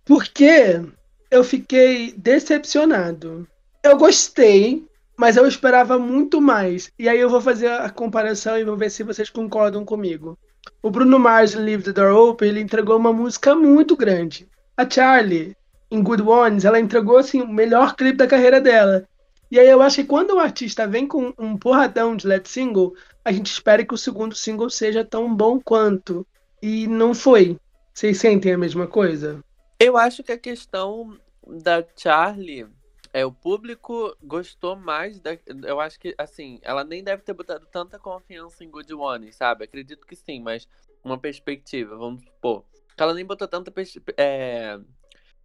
Porque 0.04 0.82
eu 1.30 1.44
fiquei 1.44 2.14
decepcionado. 2.14 3.48
Eu 3.84 3.98
gostei, 3.98 4.86
mas 5.18 5.38
eu 5.38 5.48
esperava 5.48 6.00
muito 6.00 6.42
mais. 6.42 6.92
E 6.98 7.08
aí 7.08 7.20
eu 7.20 7.30
vou 7.30 7.42
fazer 7.42 7.70
a 7.70 7.90
comparação 7.90 8.58
e 8.58 8.64
vou 8.64 8.78
ver 8.78 8.90
se 8.90 9.04
vocês 9.04 9.30
concordam 9.30 9.86
comigo. 9.86 10.38
O 10.82 10.90
Bruno 10.90 11.20
Mars, 11.20 11.54
Leave 11.54 11.84
the 11.84 11.92
Door 11.92 12.30
Open, 12.30 12.50
ele 12.50 12.62
entregou 12.62 12.98
uma 12.98 13.14
música 13.14 13.54
muito 13.54 13.96
grande. 13.96 14.48
A 14.78 14.90
Charlie, 14.90 15.56
em 15.90 16.04
Good 16.04 16.24
Ones, 16.24 16.66
ela 16.66 16.80
entregou 16.80 17.18
assim, 17.18 17.42
o 17.42 17.48
melhor 17.48 17.96
clipe 17.96 18.18
da 18.18 18.28
carreira 18.28 18.60
dela. 18.60 19.08
E 19.50 19.60
aí 19.60 19.70
eu 19.70 19.82
acho 19.82 19.98
que 19.98 20.08
quando 20.08 20.32
o 20.32 20.40
artista 20.40 20.88
vem 20.88 21.08
com 21.08 21.34
um 21.38 21.58
porradão 21.58 22.16
de 22.16 22.28
lead 22.28 22.48
single, 22.50 22.94
a 23.24 23.32
gente 23.32 23.52
espera 23.52 23.86
que 23.86 23.94
o 23.94 23.98
segundo 23.98 24.36
single 24.36 24.70
seja 24.70 25.06
tão 25.06 25.34
bom 25.34 25.60
quanto. 25.60 26.28
E 26.62 26.88
não 26.88 27.14
foi. 27.14 27.58
Vocês 27.94 28.18
sentem 28.18 28.54
a 28.54 28.58
mesma 28.58 28.88
coisa? 28.88 29.42
Eu 29.80 29.96
acho 29.98 30.24
que 30.24 30.32
a 30.32 30.38
questão 30.38 31.18
da 31.48 31.86
Charlie 31.96 32.68
é 33.14 33.26
o 33.26 33.32
público 33.32 34.14
gostou 34.22 34.76
mais 34.76 35.20
da. 35.22 35.38
Eu 35.64 35.80
acho 35.80 35.98
que, 35.98 36.14
assim, 36.18 36.60
ela 36.62 36.84
nem 36.84 37.02
deve 37.02 37.22
ter 37.22 37.34
botado 37.34 37.66
tanta 37.72 37.98
confiança 37.98 38.64
em 38.64 38.70
Good 38.70 38.94
Ones, 38.94 39.38
sabe? 39.38 39.64
Acredito 39.64 40.06
que 40.06 40.16
sim, 40.16 40.42
mas 40.42 40.68
uma 41.04 41.18
perspectiva, 41.18 41.96
vamos 41.96 42.24
supor. 42.24 42.66
Ela 42.98 43.14
nem 43.14 43.26
botou 43.26 43.48
tanta. 43.48 43.74
É... 44.18 44.80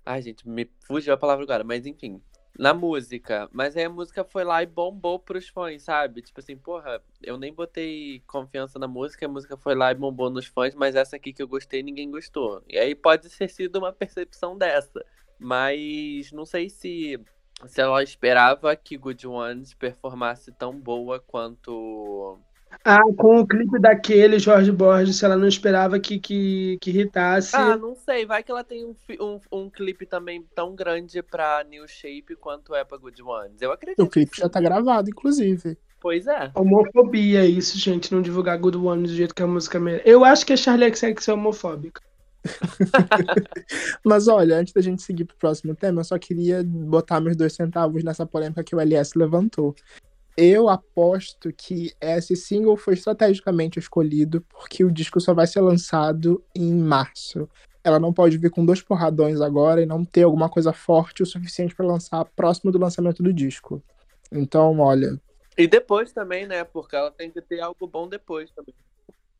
Ai, 0.04 0.22
gente, 0.22 0.48
me 0.48 0.70
fugiu 0.86 1.12
a 1.12 1.16
palavra 1.16 1.44
agora, 1.44 1.64
mas 1.64 1.86
enfim. 1.86 2.22
Na 2.58 2.74
música. 2.74 3.48
Mas 3.52 3.76
aí 3.76 3.84
a 3.84 3.90
música 3.90 4.24
foi 4.24 4.44
lá 4.44 4.62
e 4.62 4.66
bombou 4.66 5.18
pros 5.18 5.48
fãs, 5.48 5.82
sabe? 5.82 6.20
Tipo 6.20 6.40
assim, 6.40 6.56
porra, 6.56 7.02
eu 7.22 7.38
nem 7.38 7.54
botei 7.54 8.20
confiança 8.26 8.78
na 8.78 8.88
música, 8.88 9.26
a 9.26 9.28
música 9.28 9.56
foi 9.56 9.74
lá 9.74 9.92
e 9.92 9.94
bombou 9.94 10.30
nos 10.30 10.46
fãs, 10.46 10.74
mas 10.74 10.94
essa 10.94 11.16
aqui 11.16 11.32
que 11.32 11.42
eu 11.42 11.48
gostei, 11.48 11.82
ninguém 11.82 12.10
gostou. 12.10 12.62
E 12.68 12.78
aí 12.78 12.94
pode 12.94 13.28
ter 13.30 13.48
sido 13.48 13.76
uma 13.76 13.92
percepção 13.92 14.58
dessa. 14.58 15.04
Mas 15.38 16.30
não 16.32 16.44
sei 16.44 16.68
se, 16.68 17.18
se 17.66 17.80
ela 17.80 18.02
esperava 18.02 18.76
que 18.76 18.96
Good 18.96 19.26
Ones 19.26 19.72
performasse 19.72 20.52
tão 20.52 20.78
boa 20.78 21.18
quanto 21.18 22.38
ah, 22.84 23.00
com 23.16 23.40
o 23.40 23.46
clipe 23.46 23.78
daquele, 23.78 24.38
Jorge 24.38 24.72
Borges, 24.72 25.16
se 25.16 25.24
ela 25.24 25.36
não 25.36 25.46
esperava 25.46 25.98
que, 25.98 26.18
que, 26.18 26.78
que 26.80 26.90
irritasse. 26.90 27.54
Ah, 27.54 27.76
não 27.76 27.94
sei. 27.94 28.24
Vai 28.24 28.42
que 28.42 28.50
ela 28.50 28.64
tem 28.64 28.84
um, 28.84 28.94
um, 29.20 29.40
um 29.52 29.70
clipe 29.70 30.06
também 30.06 30.44
tão 30.54 30.74
grande 30.74 31.22
pra 31.22 31.64
New 31.68 31.86
Shape 31.86 32.36
quanto 32.40 32.74
é 32.74 32.84
pra 32.84 32.96
Good 32.96 33.22
Ones. 33.22 33.60
Eu 33.60 33.72
acredito. 33.72 34.02
O 34.02 34.08
clipe 34.08 34.36
já 34.36 34.48
tá 34.48 34.60
gravado, 34.60 35.10
inclusive. 35.10 35.76
Pois 36.00 36.26
é. 36.26 36.50
Homofobia, 36.54 37.44
isso, 37.44 37.78
gente, 37.78 38.12
não 38.14 38.22
divulgar 38.22 38.58
Good 38.58 38.78
Ones 38.78 39.10
do 39.10 39.16
jeito 39.16 39.34
que 39.34 39.42
a 39.42 39.46
música 39.46 39.78
merece. 39.78 40.08
Eu 40.08 40.24
acho 40.24 40.46
que 40.46 40.54
a 40.54 40.56
Charlie 40.56 40.94
XX 40.94 41.28
é 41.28 41.32
homofóbica. 41.34 42.00
Mas 44.02 44.26
olha, 44.26 44.56
antes 44.56 44.72
da 44.72 44.80
gente 44.80 45.02
seguir 45.02 45.26
pro 45.26 45.36
próximo 45.36 45.74
tema, 45.74 46.00
eu 46.00 46.04
só 46.04 46.18
queria 46.18 46.64
botar 46.64 47.20
meus 47.20 47.36
dois 47.36 47.52
centavos 47.52 48.02
nessa 48.02 48.24
polêmica 48.24 48.64
que 48.64 48.74
o 48.74 48.80
LS 48.80 49.18
levantou. 49.18 49.74
Eu 50.42 50.70
aposto 50.70 51.52
que 51.52 51.92
esse 52.00 52.34
single 52.34 52.74
foi 52.74 52.94
estrategicamente 52.94 53.78
escolhido 53.78 54.40
porque 54.48 54.82
o 54.82 54.90
disco 54.90 55.20
só 55.20 55.34
vai 55.34 55.46
ser 55.46 55.60
lançado 55.60 56.42
em 56.56 56.72
março. 56.72 57.46
Ela 57.84 57.98
não 57.98 58.10
pode 58.10 58.38
vir 58.38 58.50
com 58.50 58.64
dois 58.64 58.80
porradões 58.80 59.38
agora 59.42 59.82
e 59.82 59.86
não 59.86 60.02
ter 60.02 60.22
alguma 60.22 60.48
coisa 60.48 60.72
forte 60.72 61.22
o 61.22 61.26
suficiente 61.26 61.74
para 61.74 61.84
lançar 61.84 62.24
próximo 62.24 62.72
do 62.72 62.78
lançamento 62.78 63.22
do 63.22 63.34
disco. 63.34 63.82
Então, 64.32 64.80
olha. 64.80 65.20
E 65.58 65.66
depois 65.66 66.10
também, 66.10 66.46
né? 66.46 66.64
Porque 66.64 66.96
ela 66.96 67.10
tem 67.10 67.30
que 67.30 67.42
ter 67.42 67.60
algo 67.60 67.86
bom 67.86 68.08
depois 68.08 68.50
também. 68.52 68.74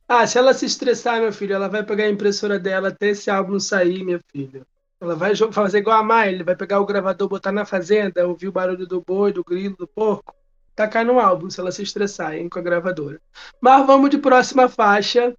Ah, 0.07 0.27
se 0.27 0.37
ela 0.37 0.53
se 0.53 0.67
estressar, 0.67 1.19
meu 1.19 1.33
filho, 1.33 1.55
ela 1.55 1.69
vai 1.69 1.83
pegar 1.83 2.05
a 2.05 2.11
impressora 2.11 2.59
dela 2.59 2.89
até 2.89 3.09
esse 3.09 3.31
álbum 3.31 3.59
sair, 3.59 4.05
minha 4.05 4.21
filha. 4.31 4.67
Ela 5.01 5.15
vai 5.15 5.35
fazer 5.35 5.79
igual 5.79 5.99
a 5.99 6.05
Miley, 6.05 6.43
vai 6.43 6.57
pegar 6.57 6.79
o 6.79 6.85
gravador, 6.85 7.27
botar 7.27 7.53
na 7.53 7.65
fazenda, 7.65 8.29
ouvir 8.29 8.49
o 8.49 8.53
barulho 8.53 8.87
do 8.87 9.01
boi, 9.01 9.33
do 9.33 9.43
grilo, 9.43 9.75
do 9.79 9.89
porco 9.89 10.39
tacar 10.75 11.05
no 11.05 11.19
álbum, 11.19 11.51
se 11.51 11.61
ela 11.61 11.73
se 11.73 11.83
estressar 11.83 12.35
hein, 12.35 12.49
com 12.49 12.59
a 12.59 12.63
gravadora. 12.63 13.21
Mas 13.61 13.87
vamos 13.87 14.11
de 14.11 14.19
próxima 14.19 14.69
faixa, 14.69 15.35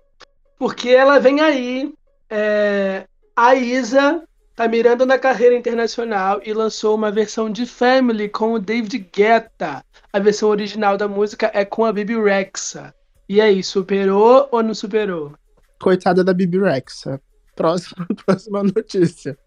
porque 0.57 0.89
ela 0.89 1.19
vem 1.19 1.41
aí. 1.41 1.93
É, 2.29 3.05
a 3.35 3.55
Isa 3.55 4.23
tá 4.55 4.67
mirando 4.67 5.05
na 5.05 5.17
carreira 5.17 5.55
internacional 5.55 6.41
e 6.45 6.53
lançou 6.53 6.95
uma 6.95 7.11
versão 7.11 7.49
de 7.49 7.65
Family 7.65 8.29
com 8.29 8.53
o 8.53 8.59
David 8.59 9.09
Guetta. 9.11 9.83
A 10.13 10.19
versão 10.19 10.49
original 10.49 10.97
da 10.97 11.07
música 11.07 11.49
é 11.53 11.65
com 11.65 11.83
a 11.83 11.91
Bibi 11.91 12.21
Rexa. 12.21 12.93
E 13.27 13.39
aí, 13.39 13.63
superou 13.63 14.47
ou 14.51 14.61
não 14.61 14.73
superou? 14.73 15.33
Coitada 15.79 16.23
da 16.23 16.33
Bibi 16.33 16.59
Rexa. 16.59 17.19
Próxima, 17.55 18.05
próxima 18.25 18.63
notícia. 18.63 19.37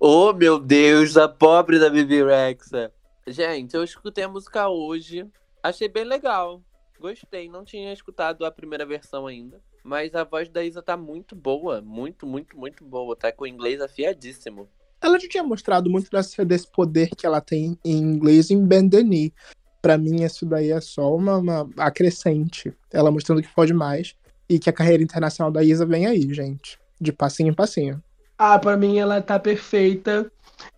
oh, 0.00 0.32
meu 0.32 0.58
Deus, 0.58 1.16
a 1.16 1.28
pobre 1.28 1.78
da 1.78 1.90
Bibi 1.90 2.24
Rexa. 2.24 2.90
Gente, 3.26 3.74
eu 3.74 3.82
escutei 3.82 4.24
a 4.24 4.28
música 4.28 4.68
hoje. 4.68 5.26
Achei 5.62 5.88
bem 5.88 6.04
legal. 6.04 6.62
Gostei. 7.00 7.48
Não 7.48 7.64
tinha 7.64 7.92
escutado 7.92 8.44
a 8.44 8.50
primeira 8.50 8.84
versão 8.84 9.26
ainda. 9.26 9.60
Mas 9.82 10.14
a 10.14 10.24
voz 10.24 10.48
da 10.48 10.62
Isa 10.62 10.82
tá 10.82 10.96
muito 10.96 11.34
boa. 11.34 11.80
Muito, 11.80 12.26
muito, 12.26 12.56
muito 12.56 12.84
boa. 12.84 13.16
Tá 13.16 13.32
com 13.32 13.44
o 13.44 13.46
inglês 13.46 13.80
afiadíssimo. 13.80 14.68
Ela 15.00 15.18
já 15.18 15.28
tinha 15.28 15.42
mostrado 15.42 15.90
muito 15.90 16.10
desse, 16.10 16.44
desse 16.44 16.70
poder 16.70 17.10
que 17.16 17.26
ela 17.26 17.40
tem 17.40 17.78
em 17.84 17.96
inglês 17.96 18.50
em 18.50 18.64
Bendani. 18.64 19.32
Pra 19.80 19.98
mim, 19.98 20.22
isso 20.22 20.46
daí 20.46 20.70
é 20.70 20.80
só 20.80 21.14
uma, 21.14 21.38
uma 21.38 21.70
acrescente. 21.78 22.74
Ela 22.90 23.10
mostrando 23.10 23.42
que 23.42 23.54
pode 23.54 23.72
mais. 23.72 24.14
E 24.48 24.58
que 24.58 24.68
a 24.68 24.72
carreira 24.72 25.02
internacional 25.02 25.50
da 25.50 25.62
Isa 25.62 25.86
vem 25.86 26.06
aí, 26.06 26.32
gente. 26.32 26.78
De 27.00 27.12
passinho 27.12 27.50
em 27.50 27.54
passinho. 27.54 28.02
Ah, 28.36 28.58
pra 28.58 28.76
mim 28.76 28.98
ela 28.98 29.22
tá 29.22 29.38
perfeita. 29.38 30.30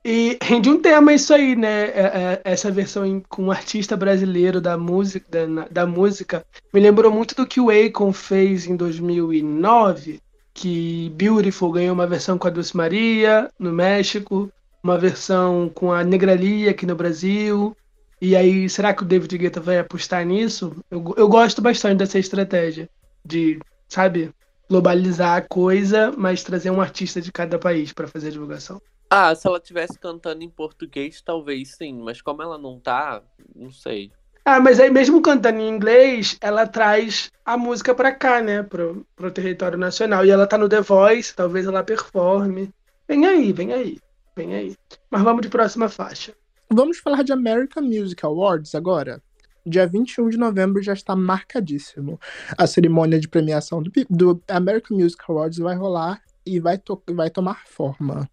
E 0.05 0.39
rende 0.43 0.71
um 0.71 0.81
tema 0.81 1.13
isso 1.13 1.35
aí, 1.35 1.57
né? 1.57 1.87
É, 1.87 2.01
é, 2.01 2.41
essa 2.45 2.71
versão 2.71 3.21
com 3.29 3.45
um 3.45 3.51
artista 3.51 3.97
brasileiro 3.97 4.61
da 4.61 4.77
música, 4.77 5.27
da, 5.29 5.69
da, 5.69 5.87
música 5.87 6.47
me 6.73 6.81
lembrou 6.81 7.11
muito 7.11 7.35
do 7.35 7.47
que 7.47 7.61
o 7.61 7.71
Akon 7.71 8.13
fez 8.13 8.67
em 8.67 8.77
2009, 8.77 10.21
que 10.55 11.11
Beautiful 11.17 11.73
ganhou 11.73 11.93
uma 11.93 12.07
versão 12.07 12.39
com 12.39 12.47
a 12.47 12.51
Dulce 12.51 12.77
Maria 12.77 13.51
no 13.59 13.73
México, 13.73 14.51
uma 14.83 14.97
versão 14.97 15.71
com 15.75 15.93
a 15.93 16.05
Negralia 16.05 16.71
aqui 16.71 16.87
no 16.87 16.95
Brasil. 16.95 17.77
E 18.21 18.35
aí, 18.35 18.69
será 18.69 18.95
que 18.95 19.03
o 19.03 19.07
David 19.07 19.37
Guetta 19.37 19.61
vai 19.61 19.79
apostar 19.79 20.25
nisso? 20.25 20.75
Eu, 20.91 21.15
eu 21.17 21.29
gosto 21.29 21.61
bastante 21.61 21.99
dessa 21.99 22.19
estratégia 22.19 22.89
de, 23.25 23.59
sabe, 23.89 24.33
globalizar 24.71 25.37
a 25.37 25.43
coisa, 25.43 26.13
mas 26.17 26.43
trazer 26.43 26.71
um 26.71 26.81
artista 26.81 27.21
de 27.21 27.33
cada 27.33 27.59
país 27.59 27.93
para 27.93 28.09
fazer 28.09 28.29
a 28.29 28.33
divulgação. 28.33 28.81
Ah, 29.09 29.35
se 29.35 29.47
ela 29.47 29.61
tivesse 29.61 29.99
cantando 29.99 30.43
em 30.43 30.51
português, 30.51 31.21
talvez 31.21 31.77
sim, 31.77 32.01
mas 32.03 32.21
como 32.21 32.43
ela 32.43 32.59
não 32.59 32.81
tá, 32.81 33.23
não 33.55 33.71
sei. 33.71 34.11
Ah, 34.45 34.61
mas 34.61 34.79
aí 34.79 34.91
mesmo 34.91 35.21
cantando 35.21 35.61
em 35.61 35.69
inglês, 35.69 36.37
ela 36.41 36.67
traz 36.67 37.33
a 37.45 37.57
música 37.57 37.95
pra 37.95 38.13
cá, 38.13 38.41
né? 38.41 38.63
Pro, 38.63 39.05
pro 39.17 39.31
território 39.31 39.77
nacional. 39.77 40.25
E 40.25 40.31
ela 40.31 40.47
tá 40.47 40.57
no 40.57 40.69
The 40.69 40.81
Voice, 40.81 41.35
talvez 41.35 41.67
ela 41.67 41.83
performe. 41.83 42.71
Vem 43.09 43.27
aí, 43.27 43.53
vem 43.53 43.73
aí, 43.73 43.99
vem 44.37 44.55
aí. 44.55 44.77
Mas 45.11 45.23
vamos 45.23 45.43
de 45.43 45.49
próxima 45.49 45.89
faixa. 45.89 46.33
Vamos 46.71 46.99
falar 46.99 47.23
de 47.23 47.33
American 47.33 47.83
Music 47.83 48.25
Awards 48.25 48.75
agora? 48.75 49.23
Dia 49.65 49.85
21 49.85 50.29
de 50.29 50.37
novembro 50.37 50.81
já 50.81 50.93
está 50.93 51.17
marcadíssimo. 51.17 52.21
A 52.57 52.69
cerimônia 52.69 53.19
de 53.19 53.29
premiação 53.29 53.83
do, 53.83 53.91
do 54.09 54.43
American 54.49 54.97
Music 54.97 55.25
Awards 55.29 55.59
vai 55.59 55.75
rolar 55.75 56.21
e 56.45 56.61
vai, 56.61 56.79
to 56.79 57.03
vai 57.11 57.31
tomar 57.31 57.67
forma. 57.67 58.29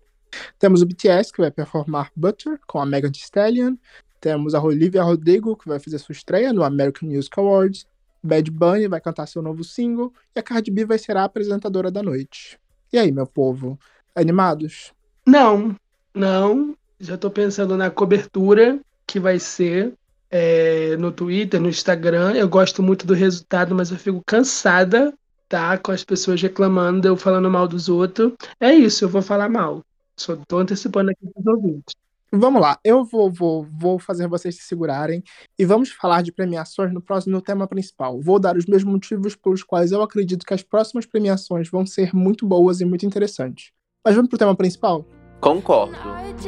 Temos 0.60 0.82
o 0.82 0.86
BTS, 0.86 1.32
que 1.32 1.41
vai 1.41 1.52
performar 1.52 2.12
Butter 2.15 2.60
com 2.67 2.80
a 2.80 2.86
Megan 2.86 3.12
Thee 3.12 3.22
Stallion. 3.22 3.76
Temos 4.19 4.56
a 4.56 4.62
Olivia 4.62 5.04
Rodrigo, 5.04 5.56
que 5.56 5.67
vai 5.67 5.80
fazer 5.80 5.98
sua 6.00 6.13
estreia 6.13 6.54
no 6.54 6.63
American 6.63 7.10
Music 7.10 7.38
Awards. 7.38 7.86
Bad 8.24 8.50
Bunny 8.50 8.88
vai 8.88 9.02
cantar 9.02 9.28
seu 9.28 9.41
novo 9.41 9.63
single. 9.63 10.13
E 10.34 10.39
a 10.39 10.43
Cardi 10.43 10.72
B 10.72 10.86
vai 10.86 10.98
ser 10.98 11.17
a 11.17 11.26
apresentadora 11.26 11.91
da 11.91 12.02
noite. 12.02 12.58
E 12.91 12.98
aí, 12.98 13.12
meu 13.12 13.28
povo? 13.28 13.78
Animados? 14.15 14.93
Não, 15.26 15.76
não. 16.13 16.76
Já 17.00 17.17
tô 17.17 17.30
pensando 17.30 17.76
na 17.76 17.89
cobertura 17.89 18.80
que 19.06 19.19
vai 19.19 19.39
ser 19.39 19.93
é, 20.32 20.96
no 20.98 21.12
Twitter, 21.12 21.60
no 21.60 21.69
Instagram. 21.69 22.34
Eu 22.34 22.48
gosto 22.48 22.82
muito 22.82 23.06
do 23.06 23.13
resultado, 23.13 23.76
mas 23.76 23.91
eu 23.91 23.98
fico 23.98 24.24
cansada, 24.26 25.13
tá? 25.50 25.78
Com 25.78 25.91
as 25.91 26.04
pessoas 26.04 26.41
reclamando, 26.41 27.08
eu 27.08 27.17
falando 27.17 27.50
mal 27.50 27.67
dos 27.67 27.89
outros. 27.89 28.32
É 28.60 28.74
isso, 28.74 29.04
eu 29.04 29.10
vou 29.10 29.22
falar 29.22 29.50
mal. 29.50 29.84
Só 30.15 30.36
tô 30.47 30.58
antecipando 30.60 31.12
aqui 31.12 31.28
para 31.32 31.39
os 31.41 31.47
ouvintes. 31.47 31.95
Vamos 32.36 32.60
lá, 32.60 32.80
eu 32.84 33.06
vou, 33.06 33.32
vou, 33.32 33.67
vou 33.71 33.99
fazer 33.99 34.28
vocês 34.28 34.56
se 34.56 34.63
segurarem 34.63 35.23
e 35.58 35.63
vamos 35.65 35.91
falar 35.91 36.23
de 36.23 36.32
premiações 36.32 36.91
no 36.91 36.99
próximo 36.99 37.36
no 37.36 37.41
tema 37.41 37.67
principal. 37.67 38.19
Vou 38.19 38.39
dar 38.39 38.58
os 38.58 38.65
mesmos 38.65 38.91
motivos 38.91 39.36
pelos 39.36 39.62
quais 39.62 39.91
eu 39.91 40.02
acredito 40.02 40.43
que 40.43 40.54
as 40.54 40.63
próximas 40.63 41.06
premiações 41.06 41.69
vão 41.69 41.86
ser 41.86 42.12
muito 42.12 42.47
boas 42.47 42.82
e 42.82 42.86
muito 42.86 43.06
interessantes. 43.06 43.71
Mas 44.04 44.15
vamos 44.15 44.30
pro 44.30 44.39
tema 44.39 44.56
principal? 44.56 45.06
Concordo. 45.39 45.95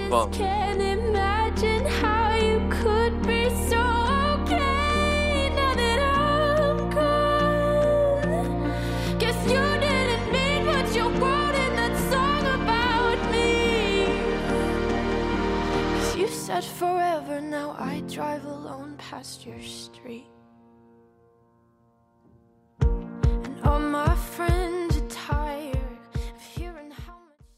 Vamos. 0.09 0.37
Said 16.55 16.63
forever, 16.63 17.41
now 17.41 17.75
I 17.77 18.01
drive 18.07 18.45
alone 18.45 18.95
past 18.97 19.45
your 19.45 19.59
street. 19.59 20.25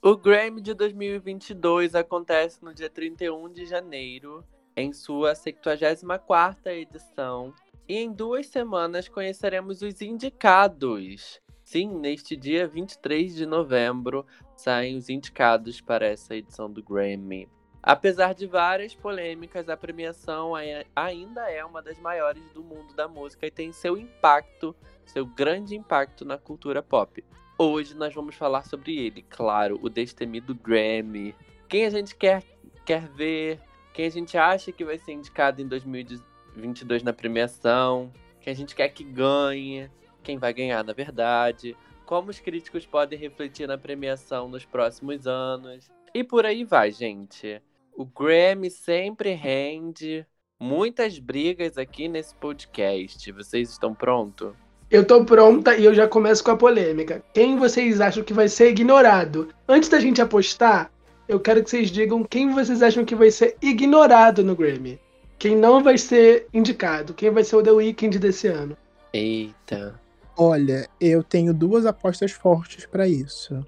O 0.02 0.16
Grammy 0.16 0.62
de 0.62 0.74
2022 0.74 1.94
acontece 1.94 2.64
no 2.64 2.74
dia 2.74 2.90
31 2.90 3.52
de 3.52 3.66
janeiro, 3.66 4.44
em 4.76 4.94
sua 4.94 5.34
74ª 5.34 6.56
edição, 6.68 7.54
e 7.88 7.98
em 7.98 8.12
duas 8.12 8.48
semanas 8.48 9.08
conheceremos 9.08 9.82
os 9.82 10.02
indicados. 10.02 11.42
Sim, 11.64 11.90
neste 12.00 12.38
dia 12.38 12.68
23 12.68 13.36
de 13.36 13.46
novembro 13.46 14.26
saem 14.56 14.98
os 14.98 15.10
indicados 15.10 15.82
para 15.82 16.08
essa 16.08 16.36
edição 16.36 16.72
do 16.72 16.82
Grammy. 16.82 17.50
Apesar 17.88 18.34
de 18.34 18.46
várias 18.46 18.94
polêmicas, 18.94 19.70
a 19.70 19.78
premiação 19.78 20.52
ainda 20.94 21.50
é 21.50 21.64
uma 21.64 21.82
das 21.82 21.98
maiores 21.98 22.44
do 22.52 22.62
mundo 22.62 22.94
da 22.94 23.08
música 23.08 23.48
e 23.48 23.50
tem 23.50 23.72
seu 23.72 23.98
impacto, 23.98 24.76
seu 25.06 25.26
grande 25.26 25.74
impacto 25.74 26.26
na 26.26 26.38
cultura 26.38 26.84
pop. 26.84 27.24
Hoje 27.58 27.96
nós 27.96 28.14
vamos 28.14 28.36
falar 28.36 28.66
sobre 28.66 28.98
ele, 28.98 29.22
claro, 29.22 29.80
o 29.82 29.88
destemido 29.88 30.54
Grammy. 30.54 31.34
Quem 31.70 31.86
a 31.86 31.90
gente 31.90 32.14
quer, 32.14 32.44
quer 32.86 33.08
ver, 33.08 33.62
quem 33.94 34.06
a 34.06 34.12
gente 34.12 34.38
acha 34.38 34.70
que 34.74 34.84
vai 34.84 34.98
ser 34.98 35.14
indicado 35.14 35.62
em 35.62 35.68
2022 35.70 37.04
na 37.04 37.14
premiação, 37.14 38.12
quem 38.42 38.52
a 38.52 38.56
gente 38.56 38.76
quer 38.76 38.90
que 38.90 39.06
ganhe, 39.06 39.90
quem 40.22 40.38
vai 40.38 40.52
ganhar 40.52 40.84
na 40.84 40.92
verdade, 40.92 41.74
como 42.06 42.32
os 42.32 42.40
críticos 42.42 42.86
podem 42.86 43.18
refletir 43.18 43.66
na 43.66 43.78
premiação 43.78 44.50
nos 44.50 44.66
próximos 44.66 45.26
anos. 45.26 45.90
E 46.14 46.22
por 46.22 46.46
aí 46.46 46.66
vai, 46.66 46.92
gente. 46.92 47.62
O 47.98 48.06
Grammy 48.06 48.70
sempre 48.70 49.34
rende 49.34 50.24
muitas 50.60 51.18
brigas 51.18 51.80
aqui 51.80 52.08
nesse 52.08 52.36
podcast. 52.36 53.32
Vocês 53.32 53.72
estão 53.72 53.92
prontos? 53.92 54.54
Eu 54.88 55.04
tô 55.04 55.26
pronta 55.26 55.76
e 55.76 55.84
eu 55.84 55.96
já 55.96 56.08
começo 56.08 56.44
com 56.44 56.52
a 56.52 56.56
polêmica. 56.56 57.24
Quem 57.34 57.58
vocês 57.58 58.00
acham 58.00 58.24
que 58.24 58.36
vai 58.36 58.48
ser 58.50 58.70
ignorado? 58.70 59.50
Antes 59.68 59.90
da 59.90 60.00
gente 60.00 60.22
apostar, 60.22 60.92
eu 61.28 61.40
quero 61.40 61.64
que 61.64 61.72
vocês 61.72 61.90
digam 61.90 62.24
quem 62.24 62.52
vocês 62.52 62.84
acham 62.84 63.04
que 63.04 63.16
vai 63.16 63.32
ser 63.32 63.58
ignorado 63.64 64.44
no 64.44 64.56
Grammy. 64.56 65.00
Quem 65.40 65.56
não 65.56 65.84
vai 65.84 65.98
ser 65.98 66.46
indicado? 66.54 67.16
Quem 67.16 67.32
vai 67.32 67.44
ser 67.44 67.56
o 67.56 67.64
The 67.64 67.72
Weeknd 67.72 68.20
desse 68.20 68.48
ano? 68.48 68.78
Eita. 69.12 70.00
Olha, 70.38 70.88
eu 71.02 71.24
tenho 71.24 71.52
duas 71.52 71.88
apostas 71.88 72.32
fortes 72.32 72.86
para 72.86 73.08
isso. 73.08 73.60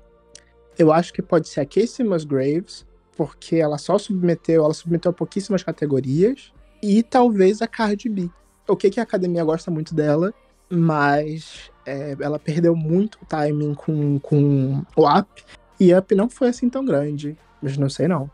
Eu 0.77 0.93
acho 0.93 1.11
que 1.11 1.23
pode 1.23 1.49
ser 1.49 1.61
a 1.61 1.65
Casey 1.65 2.05
Musgraves 2.05 2.87
porque 3.19 3.57
ela 3.57 3.77
só 3.77 3.97
submeteu, 3.97 4.63
ela 4.63 4.73
submeteu 4.73 5.11
a 5.11 5.13
pouquíssimas 5.13 5.61
categorias, 5.61 6.53
e 6.81 7.03
talvez 7.03 7.61
a 7.61 7.67
Cardi 7.67 8.07
B. 8.07 8.29
O 8.65 8.77
que, 8.77 8.89
que 8.89 8.97
a 8.97 9.03
academia 9.03 9.43
gosta 9.43 9.69
muito 9.69 9.93
dela, 9.93 10.33
mas 10.69 11.69
é, 11.85 12.15
ela 12.17 12.39
perdeu 12.39 12.73
muito 12.77 13.19
timing 13.27 13.73
com, 13.73 14.19
com 14.19 14.85
o 14.95 15.19
Up, 15.19 15.43
e 15.77 15.93
Up 15.93 16.15
não 16.15 16.29
foi 16.29 16.47
assim 16.47 16.69
tão 16.69 16.85
grande, 16.85 17.37
mas 17.61 17.75
não 17.75 17.89
sei 17.89 18.07
não. 18.07 18.31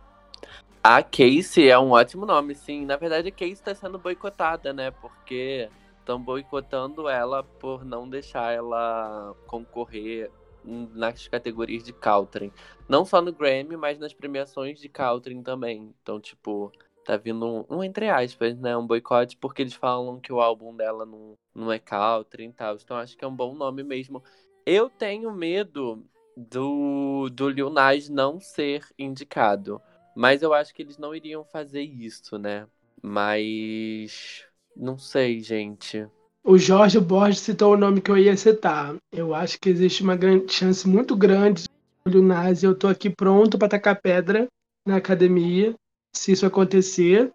A 0.83 1.01
Casey 1.01 1.67
é 1.67 1.79
um 1.79 1.89
ótimo 1.89 2.23
nome, 2.27 2.53
sim. 2.53 2.85
Na 2.85 2.95
verdade, 2.95 3.29
a 3.29 3.31
Casey 3.31 3.53
está 3.53 3.73
sendo 3.73 3.97
boicotada, 3.97 4.71
né? 4.71 4.91
Porque 4.91 5.67
estão 5.97 6.21
boicotando 6.21 7.09
ela 7.09 7.41
por 7.41 7.83
não 7.83 8.07
deixar 8.07 8.53
ela 8.53 9.33
concorrer 9.47 10.29
nas 10.65 11.27
categorias 11.27 11.83
de 11.83 11.93
Caltrin. 11.93 12.51
Não 12.87 13.05
só 13.05 13.21
no 13.21 13.31
Grammy, 13.31 13.77
mas 13.77 13.99
nas 13.99 14.13
premiações 14.13 14.79
de 14.79 14.89
Caltrin 14.89 15.41
também. 15.41 15.93
Então, 16.01 16.19
tipo, 16.19 16.71
tá 17.03 17.17
vindo 17.17 17.45
um, 17.45 17.77
um, 17.77 17.83
entre 17.83 18.09
aspas, 18.09 18.57
né? 18.59 18.75
Um 18.75 18.85
boicote, 18.85 19.37
porque 19.37 19.61
eles 19.61 19.73
falam 19.73 20.19
que 20.19 20.33
o 20.33 20.41
álbum 20.41 20.75
dela 20.75 21.05
não, 21.05 21.37
não 21.53 21.71
é 21.71 21.79
Caltrin 21.79 22.49
e 22.49 22.53
tal. 22.53 22.75
Então, 22.75 22.97
acho 22.97 23.17
que 23.17 23.23
é 23.23 23.27
um 23.27 23.35
bom 23.35 23.53
nome 23.53 23.83
mesmo. 23.83 24.23
Eu 24.65 24.89
tenho 24.89 25.31
medo 25.31 26.03
do, 26.35 27.29
do 27.29 27.49
Lil 27.49 27.69
Nas 27.69 28.09
não 28.09 28.39
ser 28.39 28.85
indicado. 28.97 29.81
Mas 30.15 30.41
eu 30.41 30.53
acho 30.53 30.73
que 30.73 30.81
eles 30.81 30.97
não 30.97 31.13
iriam 31.13 31.43
fazer 31.43 31.81
isso, 31.81 32.37
né? 32.37 32.67
Mas. 33.01 34.45
Não 34.75 34.97
sei, 34.97 35.41
gente. 35.41 36.07
O 36.47 36.59
Jorge 36.59 36.99
Borges 36.99 37.39
citou 37.39 37.73
o 37.73 37.77
nome 37.77 37.99
que 37.99 38.11
eu 38.11 38.17
ia 38.19 38.37
citar. 38.37 38.95
Eu 39.11 39.33
acho 39.33 39.59
que 39.59 39.67
existe 39.67 40.03
uma 40.03 40.15
grande, 40.15 40.53
chance 40.53 40.87
muito 40.87 41.15
grande 41.15 41.63
de 42.07 42.21
Nazi. 42.21 42.67
Eu 42.67 42.73
estou 42.73 42.87
aqui 42.87 43.09
pronto 43.09 43.57
para 43.57 43.67
tacar 43.67 43.99
pedra 43.99 44.47
na 44.85 44.97
academia, 44.97 45.73
se 46.13 46.33
isso 46.33 46.45
acontecer. 46.45 47.31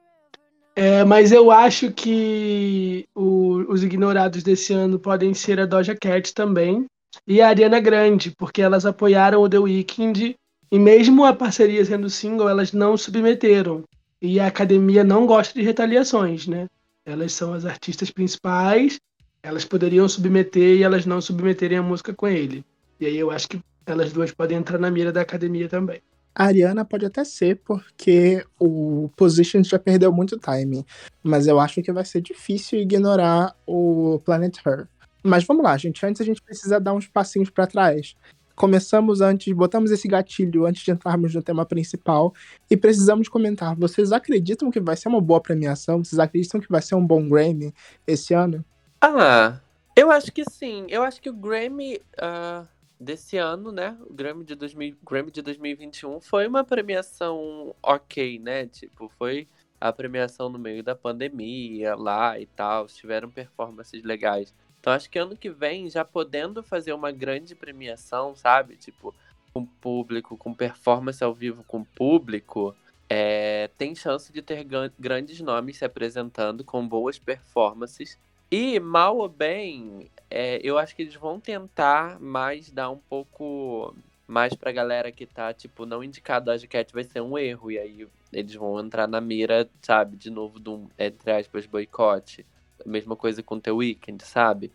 É, 0.76 1.02
mas 1.02 1.32
eu 1.32 1.50
acho 1.50 1.90
que 1.90 3.04
o, 3.12 3.64
os 3.68 3.82
ignorados 3.82 4.44
desse 4.44 4.72
ano 4.72 4.96
podem 4.96 5.34
ser 5.34 5.58
a 5.58 5.66
Doja 5.66 5.96
Cat 5.96 6.32
também 6.32 6.86
e 7.26 7.40
a 7.40 7.48
Ariana 7.48 7.80
Grande, 7.80 8.32
porque 8.38 8.62
elas 8.62 8.86
apoiaram 8.86 9.42
o 9.42 9.48
The 9.48 9.58
Weeknd 9.58 10.36
e 10.70 10.78
mesmo 10.78 11.24
a 11.24 11.32
parceria 11.32 11.84
sendo 11.84 12.08
single, 12.08 12.48
elas 12.48 12.72
não 12.72 12.96
submeteram. 12.96 13.82
E 14.22 14.38
a 14.38 14.46
academia 14.46 15.02
não 15.02 15.26
gosta 15.26 15.58
de 15.58 15.64
retaliações, 15.64 16.46
né? 16.46 16.68
Elas 17.10 17.32
são 17.32 17.52
as 17.52 17.64
artistas 17.64 18.10
principais, 18.10 19.00
elas 19.42 19.64
poderiam 19.64 20.08
submeter 20.08 20.78
e 20.78 20.82
elas 20.82 21.04
não 21.06 21.20
submeterem 21.20 21.78
a 21.78 21.82
música 21.82 22.14
com 22.14 22.28
ele. 22.28 22.64
E 23.00 23.06
aí 23.06 23.16
eu 23.16 23.30
acho 23.30 23.48
que 23.48 23.60
elas 23.86 24.12
duas 24.12 24.30
podem 24.30 24.58
entrar 24.58 24.78
na 24.78 24.90
mira 24.90 25.10
da 25.10 25.20
academia 25.20 25.68
também. 25.68 26.00
A 26.34 26.44
Ariana 26.44 26.84
pode 26.84 27.04
até 27.04 27.24
ser, 27.24 27.60
porque 27.64 28.44
o 28.58 29.10
Positions 29.16 29.66
já 29.66 29.78
perdeu 29.78 30.12
muito 30.12 30.38
time. 30.38 30.86
Mas 31.22 31.46
eu 31.46 31.58
acho 31.58 31.82
que 31.82 31.92
vai 31.92 32.04
ser 32.04 32.20
difícil 32.20 32.78
ignorar 32.78 33.56
o 33.66 34.20
Planet 34.24 34.56
Her. 34.64 34.86
Mas 35.24 35.44
vamos 35.44 35.64
lá, 35.64 35.76
gente. 35.76 36.06
Antes 36.06 36.20
a 36.20 36.24
gente 36.24 36.40
precisa 36.40 36.78
dar 36.78 36.94
uns 36.94 37.08
passinhos 37.08 37.50
para 37.50 37.66
trás 37.66 38.14
começamos 38.60 39.22
antes, 39.22 39.50
botamos 39.54 39.90
esse 39.90 40.06
gatilho 40.06 40.66
antes 40.66 40.82
de 40.82 40.90
entrarmos 40.90 41.34
no 41.34 41.42
tema 41.42 41.64
principal 41.64 42.34
e 42.70 42.76
precisamos 42.76 43.26
comentar. 43.26 43.74
Vocês 43.74 44.12
acreditam 44.12 44.70
que 44.70 44.78
vai 44.78 44.94
ser 44.98 45.08
uma 45.08 45.18
boa 45.18 45.40
premiação? 45.40 46.04
Vocês 46.04 46.18
acreditam 46.18 46.60
que 46.60 46.68
vai 46.68 46.82
ser 46.82 46.94
um 46.94 47.06
bom 47.06 47.26
Grammy 47.26 47.72
esse 48.06 48.34
ano? 48.34 48.62
Ah, 49.00 49.58
eu 49.96 50.10
acho 50.10 50.30
que 50.30 50.44
sim. 50.44 50.84
Eu 50.90 51.02
acho 51.02 51.22
que 51.22 51.30
o 51.30 51.32
Grammy 51.32 52.02
uh, 52.18 52.68
desse 53.00 53.38
ano, 53.38 53.72
né? 53.72 53.96
O 54.06 54.12
Grammy 54.12 54.44
de, 54.44 54.54
2000, 54.54 54.94
Grammy 55.08 55.30
de 55.30 55.40
2021 55.40 56.20
foi 56.20 56.46
uma 56.46 56.62
premiação 56.62 57.74
ok, 57.82 58.38
né? 58.40 58.66
Tipo, 58.66 59.10
foi 59.16 59.48
a 59.80 59.90
premiação 59.90 60.50
no 60.50 60.58
meio 60.58 60.82
da 60.82 60.94
pandemia 60.94 61.94
lá 61.94 62.38
e 62.38 62.44
tal, 62.44 62.88
tiveram 62.88 63.30
performances 63.30 64.02
legais. 64.04 64.54
Então 64.80 64.92
acho 64.92 65.10
que 65.10 65.18
ano 65.18 65.36
que 65.36 65.50
vem, 65.50 65.88
já 65.90 66.04
podendo 66.04 66.62
fazer 66.62 66.92
uma 66.92 67.12
grande 67.12 67.54
premiação, 67.54 68.34
sabe? 68.34 68.76
Tipo, 68.76 69.14
com 69.52 69.64
público, 69.64 70.36
com 70.36 70.54
performance 70.54 71.22
ao 71.22 71.34
vivo 71.34 71.62
com 71.64 71.84
público, 71.84 72.74
é, 73.08 73.68
tem 73.76 73.94
chance 73.94 74.32
de 74.32 74.40
ter 74.40 74.66
grandes 74.98 75.40
nomes 75.40 75.78
se 75.78 75.84
apresentando 75.84 76.64
com 76.64 76.86
boas 76.86 77.18
performances. 77.18 78.18
E, 78.50 78.80
mal 78.80 79.18
ou 79.18 79.28
bem, 79.28 80.10
é, 80.30 80.60
eu 80.62 80.78
acho 80.78 80.96
que 80.96 81.02
eles 81.02 81.14
vão 81.14 81.38
tentar 81.38 82.18
mais 82.18 82.70
dar 82.70 82.90
um 82.90 82.98
pouco 82.98 83.94
mais 84.26 84.54
pra 84.54 84.72
galera 84.72 85.10
que 85.10 85.26
tá, 85.26 85.52
tipo, 85.52 85.84
não 85.84 86.02
indicado 86.02 86.50
a 86.50 86.58
Cat 86.58 86.92
vai 86.92 87.04
ser 87.04 87.20
um 87.20 87.36
erro. 87.36 87.70
E 87.70 87.78
aí 87.78 88.08
eles 88.32 88.54
vão 88.54 88.78
entrar 88.80 89.06
na 89.06 89.20
mira, 89.20 89.68
sabe, 89.82 90.16
de 90.16 90.30
novo 90.30 90.58
de 90.58 90.70
um, 90.70 90.88
entre 90.98 91.32
aspas, 91.32 91.66
boicote. 91.66 92.46
Mesma 92.86 93.16
coisa 93.16 93.42
com 93.42 93.58
The 93.58 93.72
Weeknd, 93.72 94.24
sabe? 94.24 94.72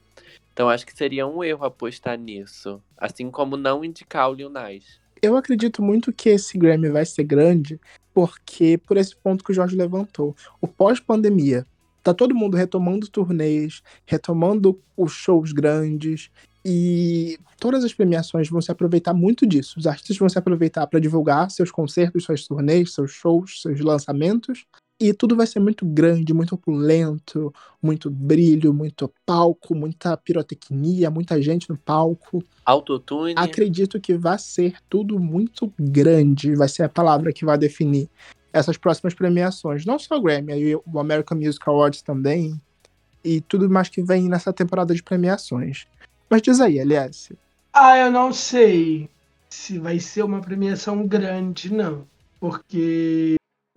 Então 0.54 0.70
acho 0.70 0.86
que 0.86 0.96
seria 0.96 1.28
um 1.28 1.44
erro 1.44 1.66
apostar 1.66 2.18
nisso. 2.18 2.82
Assim 2.98 3.30
como 3.30 3.58
não 3.58 3.84
indicar 3.84 4.30
o 4.30 4.34
Lil 4.34 4.50
Nas. 4.50 5.00
Eu 5.22 5.36
acredito 5.36 5.82
muito 5.82 6.14
que 6.14 6.30
esse 6.30 6.58
Grammy 6.58 6.90
vai 6.90 7.06
ser 7.06 7.24
grande, 7.24 7.80
porque 8.14 8.78
por 8.78 8.98
esse 8.98 9.16
ponto 9.16 9.44
que 9.44 9.52
o 9.52 9.54
Jorge 9.54 9.76
levantou. 9.76 10.36
O 10.62 10.68
pós-pandemia. 10.68 11.66
Tá 12.04 12.14
todo 12.14 12.36
mundo 12.36 12.56
retomando 12.56 13.10
turnês, 13.10 13.82
retomando 14.06 14.80
os 14.96 15.12
shows 15.12 15.52
grandes, 15.52 16.30
e 16.64 17.38
todas 17.60 17.84
as 17.84 17.94
premiações 17.94 18.50
vão 18.50 18.60
se 18.60 18.72
aproveitar 18.72 19.14
muito 19.14 19.46
disso. 19.46 19.78
Os 19.78 19.86
artistas 19.86 20.18
vão 20.18 20.28
se 20.28 20.38
aproveitar 20.38 20.88
para 20.88 21.00
divulgar 21.00 21.52
seus 21.52 21.70
concertos, 21.70 22.24
suas 22.24 22.48
turnês, 22.48 22.94
seus 22.94 23.12
shows, 23.12 23.62
seus 23.62 23.80
lançamentos, 23.80 24.66
e 25.00 25.14
tudo 25.14 25.36
vai 25.36 25.46
ser 25.46 25.60
muito 25.60 25.86
grande, 25.86 26.34
muito 26.34 26.56
opulento, 26.56 27.54
muito 27.82 28.10
brilho, 28.10 28.74
muito 28.74 29.12
palco, 29.26 29.76
muita 29.76 30.16
pirotecnia, 30.16 31.10
muita 31.10 31.42
gente 31.42 31.70
no 31.70 31.78
palco. 31.78 32.44
Autotune. 32.66 33.34
Acredito 33.36 34.00
que 34.00 34.14
vai 34.14 34.40
ser 34.40 34.76
tudo 34.90 35.20
muito 35.20 35.72
grande, 35.78 36.56
vai 36.56 36.70
ser 36.70 36.84
a 36.84 36.90
palavra 36.90 37.34
que 37.34 37.46
vai 37.46 37.58
definir 37.58 38.10
essas 38.54 38.78
próximas 38.78 39.14
premiações. 39.14 39.86
Não 39.86 40.00
só 40.00 40.18
o 40.18 40.22
Grammy, 40.22 40.54
aí 40.54 40.76
o 40.76 41.00
American 41.00 41.38
Music 41.38 41.68
Awards 41.68 42.02
também, 42.02 42.60
e 43.24 43.42
tudo 43.42 43.70
mais 43.70 43.90
que 43.90 44.02
vem 44.02 44.30
nessa 44.30 44.54
temporada 44.54 44.94
de 44.96 45.04
premiações. 45.04 45.88
Mas 46.30 46.42
diz 46.42 46.62
aí, 46.62 46.80
LS. 46.80 47.36
Ah, 47.74 47.98
eu 47.98 48.10
não 48.10 48.32
sei 48.32 49.10
se 49.50 49.78
vai 49.78 50.00
ser 50.00 50.24
uma 50.24 50.40
premiação 50.40 51.06
grande, 51.06 51.74
não. 51.74 52.08
Porque 52.40 53.36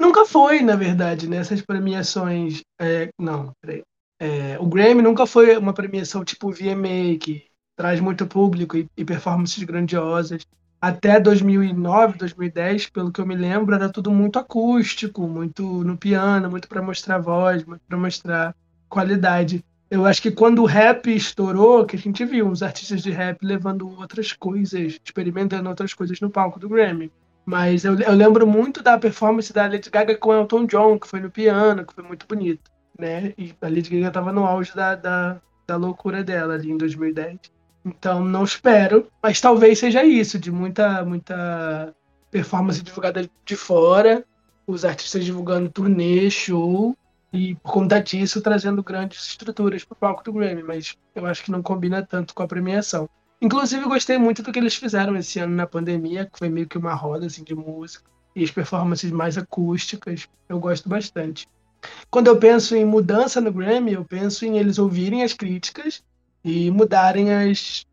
Nunca 0.09 0.25
foi, 0.25 0.63
na 0.63 0.75
verdade, 0.75 1.29
nessas 1.29 1.61
premiações. 1.61 2.63
É, 2.81 3.11
não, 3.21 3.53
peraí. 3.61 3.83
É, 4.19 4.59
o 4.59 4.65
Grammy 4.65 5.03
nunca 5.03 5.27
foi 5.27 5.55
uma 5.59 5.75
premiação 5.75 6.25
tipo 6.25 6.51
VMA, 6.51 7.19
que 7.21 7.45
traz 7.77 8.01
muito 8.01 8.27
público 8.27 8.79
e, 8.79 8.89
e 8.97 9.05
performances 9.05 9.63
grandiosas. 9.65 10.47
Até 10.81 11.21
2009, 11.21 12.17
2010, 12.17 12.89
pelo 12.89 13.13
que 13.13 13.21
eu 13.21 13.27
me 13.27 13.37
lembro, 13.37 13.75
era 13.75 13.93
tudo 13.93 14.11
muito 14.11 14.39
acústico, 14.39 15.29
muito 15.29 15.85
no 15.85 15.99
piano, 15.99 16.51
muito 16.51 16.69
para 16.69 16.81
mostrar 16.81 17.19
voz, 17.19 17.63
muito 17.67 17.83
para 17.87 17.99
mostrar 17.99 18.57
qualidade. 18.89 19.63
Eu 19.91 20.07
acho 20.07 20.23
que 20.23 20.31
quando 20.31 20.63
o 20.63 20.67
rap 20.67 21.15
estourou, 21.15 21.85
que 21.85 21.97
a 21.97 21.99
gente 21.99 22.25
viu 22.25 22.49
os 22.49 22.63
artistas 22.63 23.03
de 23.03 23.11
rap 23.11 23.45
levando 23.45 23.87
outras 24.01 24.33
coisas, 24.33 24.99
experimentando 25.05 25.69
outras 25.69 25.93
coisas 25.93 26.19
no 26.19 26.31
palco 26.31 26.59
do 26.59 26.67
Grammy. 26.67 27.13
Mas 27.49 27.83
eu, 27.83 27.99
eu, 27.99 28.13
lembro 28.13 28.47
muito 28.47 28.83
da 28.83 28.99
performance 28.99 29.51
da 29.55 29.63
Lady 29.63 29.89
Gaga 29.89 30.15
com 30.15 30.35
Elton 30.35 30.67
John, 30.67 30.99
que 30.99 31.09
foi 31.09 31.19
no 31.19 31.31
piano, 31.31 31.83
que 31.83 31.95
foi 31.95 32.05
muito 32.05 32.27
bonito, 32.27 32.71
né? 32.99 33.33
E 33.39 33.55
a 33.63 33.69
Lady 33.69 33.89
Gaga 33.89 34.09
estava 34.09 34.31
no 34.31 34.45
auge 34.45 34.77
da, 34.77 34.95
da, 34.95 35.41
da 35.67 35.77
loucura 35.77 36.23
dela 36.23 36.53
ali 36.53 36.71
em 36.71 36.77
2010. 36.77 37.39
Então 37.87 38.23
não 38.23 38.45
espero, 38.45 39.09
mas 39.23 39.41
talvez 39.41 39.79
seja 39.79 40.05
isso, 40.05 40.39
de 40.39 40.53
muita, 40.53 41.03
muita 41.07 41.95
performance 42.31 42.83
divulgada 42.83 43.27
de 43.47 43.57
fora, 43.57 44.23
os 44.67 44.85
artistas 44.85 45.25
divulgando 45.25 45.71
turnê, 45.71 46.31
show, 46.31 46.95
e 47.33 47.55
por 47.55 47.73
conta 47.73 47.99
disso 47.99 48.43
trazendo 48.43 48.83
grandes 48.83 49.27
estruturas 49.27 49.83
para 49.87 49.95
o 49.95 49.99
palco 49.99 50.23
do 50.23 50.35
Grammy, 50.35 50.63
mas 50.63 50.99
eu 51.15 51.25
acho 51.25 51.43
que 51.43 51.51
não 51.51 51.63
combina 51.63 52.03
tanto 52.03 52.35
com 52.35 52.43
a 52.43 52.47
premiação. 52.47 53.09
Inclusive, 53.41 53.85
gostei 53.85 54.19
muito 54.19 54.43
do 54.43 54.53
que 54.53 54.59
eles 54.59 54.75
fizeram 54.75 55.17
esse 55.17 55.39
ano 55.39 55.55
na 55.55 55.67
pandemia, 55.67 56.27
que 56.27 56.39
foi 56.39 56.49
meio 56.49 56.67
que 56.67 56.77
uma 56.77 56.95
roda 56.95 57.27
assim, 57.27 57.45
de 57.45 57.55
música. 57.55 58.05
E 58.35 58.43
as 58.43 58.51
performances 58.51 59.11
mais 59.11 59.39
acústicas, 59.39 60.29
eu 60.49 60.59
gosto 60.59 60.89
bastante. 60.89 61.49
Quando 62.11 62.27
eu 62.27 62.39
penso 62.39 62.75
em 62.75 62.85
mudança 62.85 63.41
no 63.41 63.53
Grammy, 63.53 63.93
eu 63.93 64.05
penso 64.05 64.45
em 64.45 64.59
eles 64.59 64.79
ouvirem 64.79 65.23
as 65.23 65.33
críticas 65.33 66.03
e 66.45 66.71
mudarem 66.71 67.33
as, 67.33 67.87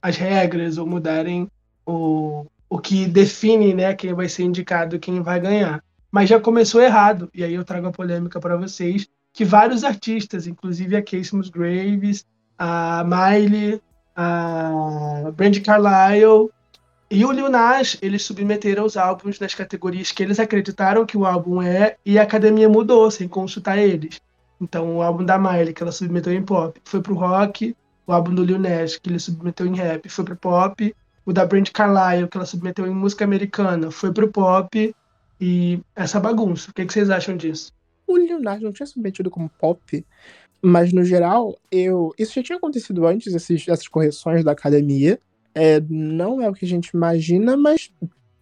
as 0.00 0.16
regras, 0.16 0.78
ou 0.78 0.86
mudarem 0.86 1.50
o, 1.84 2.46
o 2.68 2.78
que 2.78 3.06
define 3.06 3.74
né, 3.74 3.94
quem 3.94 4.14
vai 4.14 4.28
ser 4.28 4.44
indicado 4.44 4.98
quem 4.98 5.20
vai 5.20 5.38
ganhar. 5.40 5.82
Mas 6.10 6.28
já 6.28 6.40
começou 6.40 6.80
errado, 6.80 7.30
e 7.34 7.44
aí 7.44 7.52
eu 7.52 7.64
trago 7.64 7.86
a 7.88 7.92
polêmica 7.92 8.40
para 8.40 8.56
vocês, 8.56 9.06
que 9.32 9.44
vários 9.44 9.84
artistas, 9.84 10.46
inclusive 10.46 10.96
a 10.96 11.02
Casey 11.02 11.34
Musgraves, 11.34 12.24
a 12.56 13.04
Miley, 13.04 13.80
a 14.20 15.30
Brandy 15.36 15.60
Carlile 15.60 16.50
e 17.08 17.24
o 17.24 17.30
Lil 17.30 17.48
Nas, 17.48 17.96
eles 18.02 18.24
submeteram 18.24 18.84
os 18.84 18.96
álbuns 18.96 19.38
nas 19.38 19.54
categorias 19.54 20.10
que 20.10 20.24
eles 20.24 20.40
acreditaram 20.40 21.06
que 21.06 21.16
o 21.16 21.24
álbum 21.24 21.62
é, 21.62 21.96
e 22.04 22.18
a 22.18 22.24
academia 22.24 22.68
mudou, 22.68 23.08
sem 23.12 23.28
consultar 23.28 23.78
eles. 23.78 24.20
Então, 24.60 24.96
o 24.96 25.02
álbum 25.02 25.24
da 25.24 25.38
Miley, 25.38 25.72
que 25.72 25.84
ela 25.84 25.92
submeteu 25.92 26.32
em 26.32 26.42
pop, 26.42 26.80
foi 26.84 27.00
pro 27.00 27.14
rock. 27.14 27.76
O 28.08 28.12
álbum 28.12 28.34
do 28.34 28.44
Lil 28.44 28.58
Nas, 28.58 28.96
que 28.96 29.08
ele 29.08 29.20
submeteu 29.20 29.66
em 29.66 29.76
rap, 29.76 30.08
foi 30.08 30.24
pro 30.24 30.36
pop. 30.36 30.94
O 31.24 31.32
da 31.32 31.46
Brandy 31.46 31.70
Carlile, 31.70 32.26
que 32.26 32.36
ela 32.36 32.46
submeteu 32.46 32.88
em 32.88 32.90
música 32.90 33.24
americana, 33.24 33.92
foi 33.92 34.12
pro 34.12 34.32
pop. 34.32 34.94
E 35.40 35.80
essa 35.94 36.18
bagunça. 36.18 36.72
O 36.72 36.74
que, 36.74 36.84
que 36.84 36.92
vocês 36.92 37.08
acham 37.08 37.36
disso? 37.36 37.72
O 38.04 38.16
Lil 38.16 38.40
Nas 38.40 38.60
não 38.60 38.72
tinha 38.72 38.86
submetido 38.86 39.30
como 39.30 39.48
pop 39.48 40.04
mas, 40.62 40.92
no 40.92 41.04
geral, 41.04 41.56
eu. 41.70 42.12
Isso 42.18 42.34
já 42.34 42.42
tinha 42.42 42.58
acontecido 42.58 43.06
antes, 43.06 43.34
esses, 43.34 43.68
essas 43.68 43.88
correções 43.88 44.44
da 44.44 44.52
academia. 44.52 45.20
É, 45.54 45.80
não 45.88 46.40
é 46.40 46.48
o 46.48 46.54
que 46.54 46.64
a 46.64 46.68
gente 46.68 46.88
imagina, 46.88 47.56
mas 47.56 47.92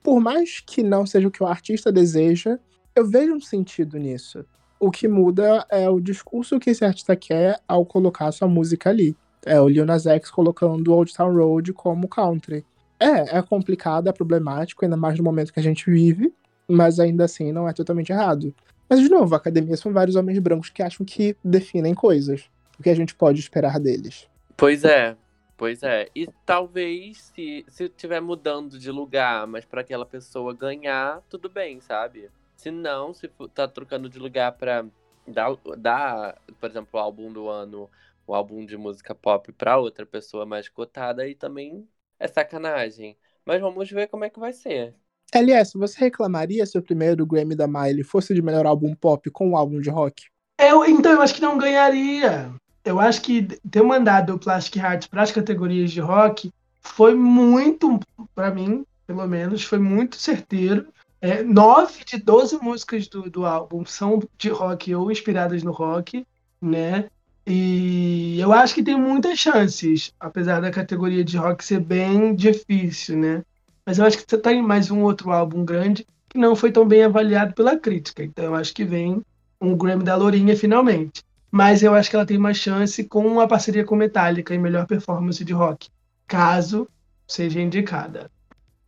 por 0.02 0.20
mais 0.20 0.60
que 0.60 0.82
não 0.82 1.04
seja 1.04 1.28
o 1.28 1.30
que 1.30 1.42
o 1.42 1.46
artista 1.46 1.90
deseja, 1.90 2.58
eu 2.94 3.04
vejo 3.04 3.34
um 3.34 3.40
sentido 3.40 3.98
nisso. 3.98 4.44
O 4.78 4.90
que 4.90 5.08
muda 5.08 5.66
é 5.70 5.88
o 5.88 6.00
discurso 6.00 6.60
que 6.60 6.70
esse 6.70 6.84
artista 6.84 7.16
quer 7.16 7.58
ao 7.66 7.84
colocar 7.84 8.30
sua 8.32 8.46
música 8.46 8.90
ali. 8.90 9.16
É 9.44 9.60
o 9.60 9.68
Lil 9.68 9.84
Nas 9.84 10.06
X 10.06 10.30
colocando 10.30 10.92
Old 10.92 11.12
Town 11.12 11.34
Road 11.34 11.72
como 11.72 12.08
country. 12.08 12.64
É, 13.00 13.38
é 13.38 13.42
complicado, 13.42 14.08
é 14.08 14.12
problemático, 14.12 14.84
ainda 14.84 14.96
mais 14.96 15.18
no 15.18 15.24
momento 15.24 15.52
que 15.52 15.60
a 15.60 15.62
gente 15.62 15.90
vive, 15.90 16.32
mas 16.68 16.98
ainda 16.98 17.24
assim 17.24 17.52
não 17.52 17.68
é 17.68 17.72
totalmente 17.72 18.10
errado. 18.10 18.54
Mas, 18.89 19.01
de 19.01 19.09
novo, 19.09 19.34
a 19.34 19.39
academia 19.39 19.76
são 19.76 19.93
vários 19.93 20.16
homens 20.16 20.39
brancos 20.39 20.70
que 20.70 20.82
acham 20.82 21.05
que 21.05 21.37
definem 21.45 21.95
coisas. 21.95 22.51
O 22.78 22.82
que 22.82 22.91
a 22.91 22.95
gente 22.95 23.14
pode 23.14 23.41
esperar 23.41 23.80
deles? 23.80 24.28
Pois 24.57 24.84
é, 24.84 25.18
pois 25.57 25.82
é. 25.82 26.11
E 26.14 26.26
talvez 26.45 27.18
se, 27.34 27.64
se 27.68 27.89
tiver 27.91 28.20
mudando 28.20 28.78
de 28.78 28.91
lugar, 28.91 29.47
mas 29.47 29.64
para 29.64 29.82
aquela 29.82 30.07
pessoa 30.07 30.55
ganhar, 30.57 31.22
tudo 31.28 31.49
bem, 31.51 31.80
sabe? 31.80 32.30
Se 32.57 32.70
não, 32.70 33.12
se 33.12 33.28
tá 33.55 33.68
trocando 33.68 34.09
de 34.09 34.18
lugar 34.18 34.53
pra 34.57 34.87
dar, 35.26 35.57
dar 35.78 36.41
por 36.59 36.70
exemplo, 36.70 36.99
o 36.99 37.03
álbum 37.03 37.32
do 37.32 37.49
ano, 37.49 37.91
o 38.26 38.34
álbum 38.34 38.64
de 38.64 38.76
música 38.76 39.14
pop 39.14 39.53
pra 39.53 39.76
outra 39.78 40.07
pessoa 40.07 40.47
mais 40.47 40.68
cotada, 40.68 41.22
aí 41.22 41.34
também 41.34 41.89
é 42.18 42.26
sacanagem. 42.28 43.18
Mas 43.45 43.61
vamos 43.61 43.91
ver 43.91 44.09
como 44.09 44.24
é 44.24 44.30
que 44.30 44.41
vai 44.41 44.53
ser. 44.53 44.95
LS, 45.32 45.76
você 45.76 45.98
reclamaria 46.00 46.64
se 46.64 46.78
o 46.78 46.82
primeiro 46.82 47.26
Grammy 47.26 47.54
da 47.54 47.66
Miley 47.66 48.02
fosse 48.02 48.34
de 48.34 48.42
melhor 48.42 48.66
álbum 48.66 48.94
pop 48.94 49.30
com 49.30 49.50
um 49.50 49.56
álbum 49.56 49.80
de 49.80 49.90
rock? 49.90 50.24
Eu, 50.58 50.84
então, 50.84 51.12
eu 51.12 51.20
acho 51.20 51.34
que 51.34 51.42
não 51.42 51.58
ganharia. 51.58 52.50
Eu 52.84 53.00
acho 53.00 53.20
que 53.20 53.42
ter 53.70 53.82
mandado 53.82 54.34
o 54.34 54.38
Plastic 54.38 54.76
Hearts 54.76 55.08
para 55.08 55.22
as 55.22 55.32
categorias 55.32 55.90
de 55.90 56.00
rock 56.00 56.52
foi 56.80 57.14
muito, 57.14 57.98
para 58.34 58.50
mim, 58.50 58.86
pelo 59.06 59.26
menos, 59.26 59.64
foi 59.64 59.78
muito 59.78 60.16
certeiro. 60.16 60.86
É, 61.20 61.42
nove 61.42 62.04
de 62.04 62.18
doze 62.18 62.56
músicas 62.62 63.08
do, 63.08 63.28
do 63.28 63.44
álbum 63.44 63.84
são 63.84 64.22
de 64.38 64.48
rock 64.48 64.94
ou 64.94 65.10
inspiradas 65.10 65.62
no 65.62 65.72
rock, 65.72 66.26
né? 66.60 67.08
E 67.46 68.38
eu 68.40 68.52
acho 68.52 68.74
que 68.74 68.82
tem 68.82 68.98
muitas 68.98 69.38
chances, 69.38 70.12
apesar 70.18 70.60
da 70.60 70.70
categoria 70.70 71.24
de 71.24 71.36
rock 71.36 71.64
ser 71.64 71.80
bem 71.80 72.34
difícil, 72.34 73.16
né? 73.16 73.44
Mas 73.87 73.99
eu 73.99 74.05
acho 74.05 74.18
que 74.18 74.24
você 74.28 74.37
tem 74.37 74.61
mais 74.61 74.91
um 74.91 75.05
outro 75.05 75.30
álbum 75.30 75.64
grande 75.64 76.05
que 76.28 76.37
não 76.37 76.57
foi 76.57 76.72
tão 76.72 76.87
bem 76.87 77.05
avaliado 77.05 77.55
pela 77.55 77.78
crítica. 77.78 78.24
Então 78.24 78.47
eu 78.47 78.55
acho 78.57 78.74
que 78.74 78.84
vem 78.84 79.22
um 79.61 79.76
Grammy 79.76 80.03
da 80.03 80.16
Lourinha 80.16 80.57
finalmente. 80.57 81.22
Mas 81.53 81.84
eu 81.84 81.95
acho 81.95 82.11
que 82.11 82.16
ela 82.16 82.26
tem 82.26 82.37
mais 82.37 82.57
chance 82.57 83.05
com 83.05 83.24
uma 83.24 83.47
parceria 83.47 83.84
com 83.84 83.95
Metallica 83.95 84.53
em 84.53 84.59
melhor 84.59 84.87
performance 84.87 85.43
de 85.45 85.53
rock, 85.53 85.89
caso 86.26 86.89
seja 87.26 87.61
indicada. 87.61 88.28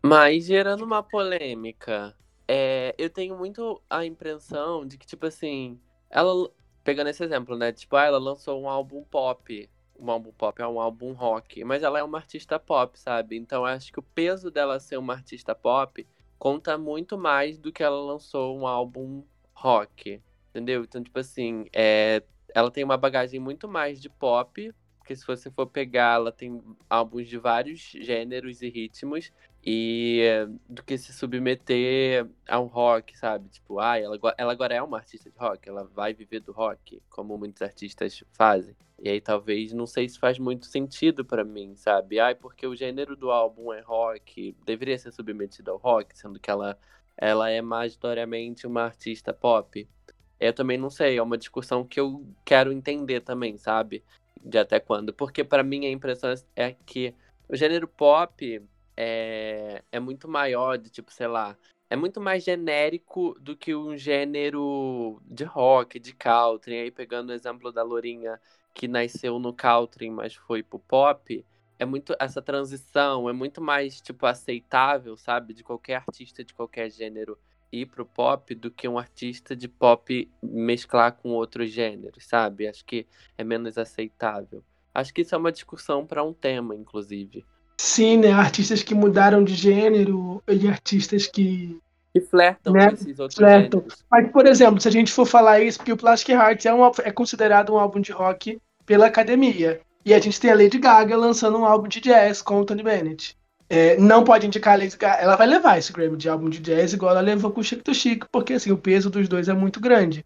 Mas 0.02 0.46
gerando 0.46 0.84
uma 0.84 1.02
polêmica, 1.02 2.14
é, 2.46 2.94
eu 2.98 3.08
tenho 3.08 3.36
muito 3.38 3.80
a 3.88 4.04
impressão 4.04 4.84
de 4.84 4.98
que, 4.98 5.06
tipo 5.06 5.26
assim, 5.26 5.78
ela. 6.10 6.50
Pegando 6.82 7.10
esse 7.10 7.22
exemplo, 7.22 7.56
né? 7.56 7.70
Tipo, 7.72 7.96
ah, 7.96 8.04
ela 8.04 8.18
lançou 8.18 8.60
um 8.60 8.68
álbum 8.68 9.04
pop. 9.04 9.68
Um 9.98 10.10
álbum 10.10 10.32
pop 10.32 10.60
é 10.62 10.66
um 10.66 10.80
álbum 10.80 11.12
rock. 11.12 11.64
Mas 11.64 11.82
ela 11.82 11.98
é 11.98 12.02
uma 12.02 12.18
artista 12.18 12.58
pop, 12.58 12.98
sabe? 12.98 13.36
Então 13.36 13.64
acho 13.64 13.92
que 13.92 13.98
o 13.98 14.02
peso 14.02 14.50
dela 14.50 14.78
ser 14.78 14.96
uma 14.96 15.14
artista 15.14 15.54
pop 15.54 16.06
conta 16.38 16.78
muito 16.78 17.18
mais 17.18 17.58
do 17.58 17.72
que 17.72 17.82
ela 17.82 18.00
lançou 18.00 18.56
um 18.56 18.66
álbum 18.66 19.24
rock. 19.52 20.22
Entendeu? 20.50 20.84
Então, 20.84 21.02
tipo 21.02 21.18
assim, 21.18 21.66
é, 21.74 22.22
ela 22.54 22.70
tem 22.70 22.84
uma 22.84 22.96
bagagem 22.96 23.40
muito 23.40 23.68
mais 23.68 24.00
de 24.00 24.08
pop 24.08 24.72
porque 25.08 25.16
se 25.16 25.26
você 25.26 25.50
for 25.50 25.66
pegar, 25.66 26.16
ela 26.16 26.30
tem 26.30 26.62
álbuns 26.90 27.26
de 27.26 27.38
vários 27.38 27.80
gêneros 27.80 28.60
e 28.60 28.68
ritmos, 28.68 29.32
e 29.64 30.22
do 30.68 30.82
que 30.82 30.98
se 30.98 31.14
submeter 31.14 32.26
a 32.46 32.60
um 32.60 32.66
rock, 32.66 33.16
sabe? 33.16 33.48
Tipo, 33.48 33.78
ah, 33.78 33.98
ela, 33.98 34.18
ela 34.36 34.52
agora 34.52 34.74
é 34.74 34.82
uma 34.82 34.98
artista 34.98 35.30
de 35.30 35.38
rock, 35.38 35.66
ela 35.66 35.84
vai 35.84 36.12
viver 36.12 36.40
do 36.40 36.52
rock, 36.52 37.00
como 37.08 37.38
muitos 37.38 37.62
artistas 37.62 38.22
fazem. 38.32 38.76
E 38.98 39.08
aí 39.08 39.18
talvez, 39.18 39.72
não 39.72 39.86
sei 39.86 40.06
se 40.10 40.18
faz 40.18 40.38
muito 40.38 40.66
sentido 40.66 41.24
para 41.24 41.42
mim, 41.42 41.74
sabe? 41.74 42.20
Ai, 42.20 42.34
porque 42.34 42.66
o 42.66 42.76
gênero 42.76 43.16
do 43.16 43.30
álbum 43.30 43.72
é 43.72 43.80
rock, 43.80 44.54
deveria 44.66 44.98
ser 44.98 45.10
submetido 45.10 45.70
ao 45.70 45.78
rock, 45.78 46.18
sendo 46.18 46.38
que 46.38 46.50
ela, 46.50 46.78
ela 47.16 47.48
é 47.48 47.62
majoritariamente 47.62 48.66
uma 48.66 48.82
artista 48.82 49.32
pop. 49.32 49.88
Eu 50.38 50.52
também 50.52 50.76
não 50.76 50.90
sei, 50.90 51.16
é 51.16 51.22
uma 51.22 51.38
discussão 51.38 51.82
que 51.82 51.98
eu 51.98 52.26
quero 52.44 52.70
entender 52.70 53.20
também, 53.22 53.56
sabe? 53.56 54.04
De 54.44 54.58
até 54.58 54.80
quando. 54.80 55.12
Porque 55.12 55.44
para 55.44 55.62
mim 55.62 55.86
a 55.86 55.90
impressão 55.90 56.32
é 56.56 56.72
que 56.86 57.14
o 57.48 57.56
gênero 57.56 57.88
pop 57.88 58.62
é, 58.96 59.82
é 59.92 60.00
muito 60.00 60.28
maior, 60.28 60.76
de 60.78 60.90
tipo, 60.90 61.12
sei 61.12 61.26
lá, 61.26 61.56
é 61.90 61.96
muito 61.96 62.20
mais 62.20 62.44
genérico 62.44 63.34
do 63.40 63.56
que 63.56 63.74
um 63.74 63.96
gênero 63.96 65.20
de 65.24 65.44
rock, 65.44 65.98
de 65.98 66.14
country. 66.14 66.74
Aí 66.80 66.90
pegando 66.90 67.30
o 67.30 67.32
exemplo 67.32 67.72
da 67.72 67.82
Lourinha, 67.82 68.40
que 68.74 68.88
nasceu 68.88 69.38
no 69.38 69.52
country, 69.52 70.10
mas 70.10 70.34
foi 70.34 70.62
pro 70.62 70.78
pop, 70.78 71.44
é 71.78 71.84
muito 71.84 72.14
essa 72.18 72.42
transição 72.42 73.28
é 73.28 73.32
muito 73.32 73.60
mais 73.60 74.00
tipo 74.00 74.26
aceitável, 74.26 75.16
sabe, 75.16 75.54
de 75.54 75.62
qualquer 75.64 75.96
artista 75.96 76.44
de 76.44 76.52
qualquer 76.54 76.90
gênero 76.90 77.38
ir 77.72 77.86
pro 77.86 78.04
pop 78.04 78.54
do 78.54 78.70
que 78.70 78.88
um 78.88 78.98
artista 78.98 79.54
de 79.54 79.68
pop 79.68 80.30
mesclar 80.42 81.12
com 81.12 81.30
outros 81.30 81.70
gêneros, 81.70 82.26
sabe? 82.26 82.66
Acho 82.66 82.84
que 82.84 83.06
é 83.36 83.44
menos 83.44 83.76
aceitável. 83.78 84.62
Acho 84.94 85.12
que 85.12 85.22
isso 85.22 85.34
é 85.34 85.38
uma 85.38 85.52
discussão 85.52 86.04
para 86.04 86.24
um 86.24 86.32
tema, 86.32 86.74
inclusive. 86.74 87.44
Sim, 87.78 88.18
né? 88.18 88.32
Artistas 88.32 88.82
que 88.82 88.94
mudaram 88.94 89.44
de 89.44 89.54
gênero 89.54 90.42
e 90.48 90.66
artistas 90.66 91.26
que. 91.26 91.78
Que 92.12 92.20
flertam 92.22 92.72
né? 92.72 92.88
com 92.88 92.94
esses 92.94 93.18
outros 93.18 93.36
flertam. 93.36 93.80
gêneros. 93.80 94.04
Mas, 94.10 94.32
por 94.32 94.46
exemplo, 94.46 94.80
se 94.80 94.88
a 94.88 94.90
gente 94.90 95.12
for 95.12 95.26
falar 95.26 95.60
isso, 95.60 95.78
porque 95.78 95.92
o 95.92 95.96
Plastic 95.96 96.30
Hearts 96.30 96.66
é, 96.66 96.74
um, 96.74 96.84
é 97.04 97.12
considerado 97.12 97.72
um 97.72 97.78
álbum 97.78 98.00
de 98.00 98.10
rock 98.10 98.60
pela 98.84 99.06
academia. 99.06 99.80
E 100.04 100.14
a 100.14 100.18
gente 100.18 100.40
tem 100.40 100.50
a 100.50 100.54
Lady 100.54 100.78
Gaga 100.78 101.16
lançando 101.16 101.58
um 101.58 101.64
álbum 101.64 101.86
de 101.86 102.00
jazz 102.00 102.40
com 102.40 102.58
o 102.60 102.64
Tony 102.64 102.82
Bennett. 102.82 103.37
É, 103.70 103.98
não 103.98 104.24
pode 104.24 104.46
indicar 104.46 104.74
a 104.74 104.76
Lady 104.78 104.96
Gaga. 104.96 105.22
Ela 105.22 105.36
vai 105.36 105.46
levar 105.46 105.78
esse 105.78 105.92
Grammy 105.92 106.16
de 106.16 106.28
álbum 106.28 106.48
de 106.48 106.58
jazz 106.58 106.92
igual 106.92 107.12
ela 107.12 107.20
levou 107.20 107.50
com 107.50 107.60
o 107.60 107.64
Chico 107.64 107.84
to 107.84 107.94
Chico, 107.94 108.26
porque 108.32 108.54
assim, 108.54 108.72
o 108.72 108.78
peso 108.78 109.10
dos 109.10 109.28
dois 109.28 109.48
é 109.48 109.52
muito 109.52 109.78
grande. 109.78 110.24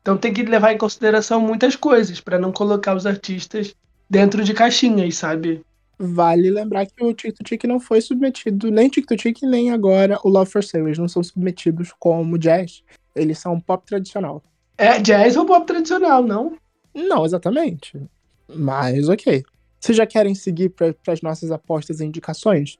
Então 0.00 0.16
tem 0.16 0.32
que 0.32 0.42
levar 0.42 0.72
em 0.72 0.78
consideração 0.78 1.40
muitas 1.40 1.74
coisas 1.74 2.20
para 2.20 2.38
não 2.38 2.52
colocar 2.52 2.94
os 2.94 3.06
artistas 3.06 3.74
dentro 4.08 4.44
de 4.44 4.52
caixinhas, 4.52 5.16
sabe? 5.16 5.62
Vale 5.98 6.50
lembrar 6.50 6.84
que 6.86 7.02
o 7.02 7.14
Chico 7.18 7.42
Tic 7.44 7.64
não 7.64 7.78
foi 7.78 8.00
submetido, 8.00 8.70
nem 8.70 8.92
Chico 8.92 9.16
Tic, 9.16 9.42
nem 9.42 9.70
agora 9.70 10.18
o 10.22 10.28
Love 10.28 10.50
for 10.50 10.62
Sale. 10.62 10.84
Eles 10.84 10.98
não 10.98 11.08
são 11.08 11.22
submetidos 11.22 11.92
como 11.98 12.38
jazz. 12.38 12.82
Eles 13.14 13.38
são 13.38 13.60
pop 13.60 13.86
tradicional. 13.86 14.42
É, 14.76 14.98
jazz 15.00 15.36
ou 15.36 15.46
pop 15.46 15.66
tradicional, 15.66 16.22
não? 16.22 16.56
Não, 16.94 17.24
exatamente. 17.24 18.00
Mas 18.54 19.08
ok. 19.08 19.44
Vocês 19.82 19.98
já 19.98 20.06
querem 20.06 20.32
seguir 20.32 20.68
para 20.68 20.94
as 21.08 21.22
nossas 21.22 21.50
apostas 21.50 21.98
e 21.98 22.04
indicações? 22.04 22.78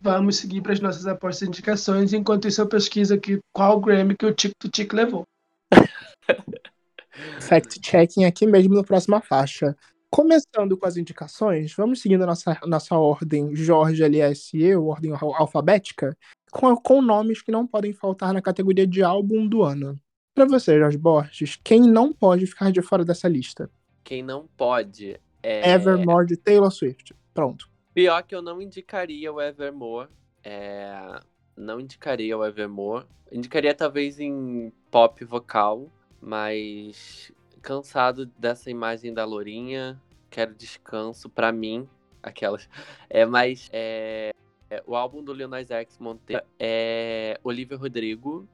Vamos 0.00 0.36
seguir 0.36 0.60
para 0.60 0.72
as 0.72 0.78
nossas 0.78 1.04
apostas 1.04 1.42
e 1.42 1.48
indicações. 1.48 2.12
Enquanto 2.12 2.46
isso, 2.46 2.60
eu 2.60 2.68
pesquiso 2.68 3.12
aqui 3.12 3.40
qual 3.52 3.80
Grammy 3.80 4.16
que 4.16 4.24
o 4.24 4.32
Tico 4.32 4.54
do 4.62 4.70
Tico 4.70 4.94
levou. 4.94 5.24
Fact-checking 7.40 8.24
aqui 8.24 8.46
mesmo 8.46 8.72
na 8.72 8.84
próxima 8.84 9.20
faixa. 9.20 9.76
Começando 10.08 10.76
com 10.76 10.86
as 10.86 10.96
indicações, 10.96 11.74
vamos 11.74 12.00
seguindo 12.00 12.22
a 12.22 12.26
nossa, 12.26 12.56
nossa 12.66 12.96
ordem 12.96 13.56
Jorge, 13.56 14.04
LS 14.04 14.56
e 14.56 14.62
eu, 14.62 14.86
ordem 14.86 15.12
alfabética, 15.12 16.16
com, 16.52 16.76
com 16.76 17.02
nomes 17.02 17.42
que 17.42 17.50
não 17.50 17.66
podem 17.66 17.92
faltar 17.92 18.32
na 18.32 18.40
categoria 18.40 18.86
de 18.86 19.02
álbum 19.02 19.44
do 19.44 19.64
ano. 19.64 19.98
Para 20.32 20.44
você, 20.44 20.78
Jorge 20.78 20.98
Borges, 20.98 21.58
quem 21.64 21.80
não 21.80 22.12
pode 22.12 22.46
ficar 22.46 22.70
de 22.70 22.80
fora 22.80 23.04
dessa 23.04 23.26
lista? 23.26 23.68
Quem 24.04 24.22
não 24.22 24.46
pode 24.56 25.18
é... 25.44 25.70
Evermore 25.72 26.26
de 26.26 26.36
Taylor 26.36 26.70
Swift. 26.70 27.14
Pronto. 27.34 27.68
Pior 27.92 28.22
que 28.22 28.34
eu 28.34 28.40
não 28.40 28.60
indicaria 28.60 29.32
o 29.32 29.40
Evermore. 29.40 30.08
É... 30.42 31.20
Não 31.56 31.78
indicaria 31.78 32.36
o 32.36 32.44
Evermore. 32.44 33.06
Indicaria 33.30 33.74
talvez 33.74 34.18
em 34.18 34.72
pop 34.90 35.24
vocal, 35.24 35.90
mas 36.20 37.30
cansado 37.60 38.26
dessa 38.38 38.70
imagem 38.70 39.12
da 39.12 39.24
Lourinha. 39.24 40.00
Quero 40.30 40.54
descanso 40.54 41.28
para 41.28 41.52
mim. 41.52 41.88
Aquelas. 42.22 42.68
É, 43.10 43.26
mas 43.26 43.68
é... 43.72 44.32
é, 44.70 44.82
o 44.86 44.96
álbum 44.96 45.22
do 45.22 45.34
Lil 45.34 45.48
Nas 45.48 45.70
X 45.70 45.98
Monteiro 45.98 46.42
é 46.58 47.38
Olivia 47.44 47.76
Rodrigo. 47.76 48.48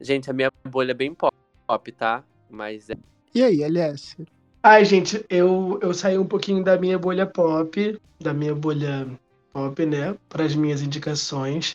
Gente, 0.00 0.30
a 0.30 0.32
minha 0.32 0.52
bolha 0.68 0.92
é 0.92 0.94
bem 0.94 1.12
pop, 1.12 1.92
tá? 1.92 2.24
Mas 2.48 2.88
é... 2.88 2.94
E 3.34 3.42
aí, 3.42 3.62
LS? 3.62 4.16
Ai, 4.70 4.84
gente, 4.84 5.24
eu, 5.30 5.78
eu 5.80 5.94
saí 5.94 6.18
um 6.18 6.26
pouquinho 6.26 6.62
da 6.62 6.76
minha 6.76 6.98
bolha 6.98 7.24
pop, 7.24 7.98
da 8.20 8.34
minha 8.34 8.54
bolha 8.54 9.08
pop, 9.50 9.86
né, 9.86 10.14
para 10.28 10.44
as 10.44 10.54
minhas 10.54 10.82
indicações. 10.82 11.74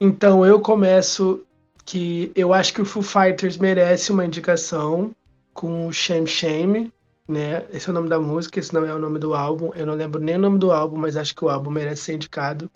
Então 0.00 0.46
eu 0.46 0.60
começo 0.60 1.44
que 1.84 2.30
eu 2.36 2.54
acho 2.54 2.72
que 2.72 2.80
o 2.80 2.84
Foo 2.84 3.02
Fighters 3.02 3.56
merece 3.56 4.12
uma 4.12 4.24
indicação 4.24 5.10
com 5.52 5.90
Shame 5.90 6.28
Shame, 6.28 6.92
né? 7.26 7.64
Esse 7.72 7.88
é 7.88 7.90
o 7.90 7.94
nome 7.94 8.08
da 8.08 8.20
música, 8.20 8.60
esse 8.60 8.72
não 8.72 8.86
é 8.86 8.94
o 8.94 9.00
nome 9.00 9.18
do 9.18 9.34
álbum. 9.34 9.72
Eu 9.74 9.84
não 9.84 9.94
lembro 9.94 10.20
nem 10.20 10.36
o 10.36 10.38
nome 10.38 10.60
do 10.60 10.70
álbum, 10.70 10.96
mas 10.96 11.16
acho 11.16 11.34
que 11.34 11.44
o 11.44 11.48
álbum 11.48 11.72
merece 11.72 12.02
ser 12.02 12.14
indicado 12.14 12.70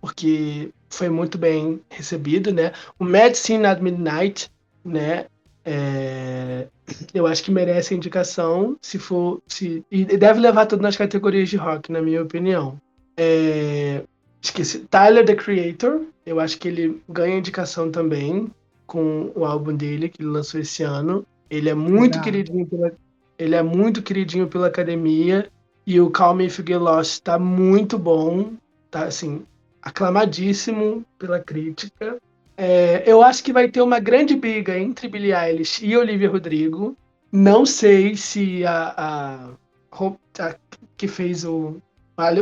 porque 0.00 0.70
foi 0.88 1.08
muito 1.08 1.36
bem 1.36 1.80
recebido, 1.90 2.54
né? 2.54 2.70
O 2.96 3.04
Medicine 3.04 3.66
at 3.66 3.80
Midnight, 3.80 4.48
né? 4.84 5.26
É, 5.64 6.66
eu 7.12 7.26
acho 7.26 7.42
que 7.42 7.50
merece 7.50 7.94
a 7.94 7.96
indicação, 7.96 8.76
se 8.80 8.98
for. 8.98 9.42
Se, 9.46 9.84
e 9.90 10.04
deve 10.04 10.40
levar 10.40 10.66
tudo 10.66 10.82
nas 10.82 10.96
categorias 10.96 11.48
de 11.48 11.56
rock, 11.56 11.92
na 11.92 12.00
minha 12.00 12.22
opinião. 12.22 12.80
É, 13.16 14.02
esqueci. 14.40 14.80
Tyler 14.90 15.24
the 15.24 15.34
Creator, 15.34 16.02
eu 16.24 16.40
acho 16.40 16.58
que 16.58 16.68
ele 16.68 17.02
ganha 17.08 17.38
indicação 17.38 17.90
também 17.90 18.50
com 18.86 19.30
o 19.34 19.44
álbum 19.44 19.74
dele, 19.74 20.08
que 20.08 20.22
ele 20.22 20.30
lançou 20.30 20.60
esse 20.60 20.82
ano. 20.82 21.24
Ele 21.48 21.68
é 21.68 21.74
muito 21.74 22.20
queridinho 22.20 22.66
pela, 22.66 22.92
ele 23.38 23.54
é 23.54 23.62
muito 23.62 24.02
queridinho 24.02 24.48
pela 24.48 24.66
academia. 24.68 25.50
E 25.86 26.00
o 26.00 26.10
Call 26.10 26.34
Me 26.34 26.46
If 26.46 26.58
You 26.58 26.64
Get 26.66 26.78
Lost 26.78 27.22
tá 27.22 27.38
muito 27.38 27.98
bom. 27.98 28.52
Tá 28.90 29.04
assim, 29.04 29.44
aclamadíssimo 29.82 31.04
pela 31.18 31.40
crítica. 31.40 32.18
É, 32.62 33.04
eu 33.06 33.22
acho 33.22 33.42
que 33.42 33.54
vai 33.54 33.70
ter 33.70 33.80
uma 33.80 33.98
grande 33.98 34.36
briga 34.36 34.78
entre 34.78 35.08
Billie 35.08 35.32
Eilish 35.32 35.82
e 35.82 35.96
Olivia 35.96 36.28
Rodrigo. 36.28 36.94
Não 37.32 37.64
sei 37.64 38.14
se 38.14 38.66
a, 38.66 39.54
a, 39.90 40.46
a 40.46 40.56
que 40.94 41.08
fez 41.08 41.42
o, 41.42 41.80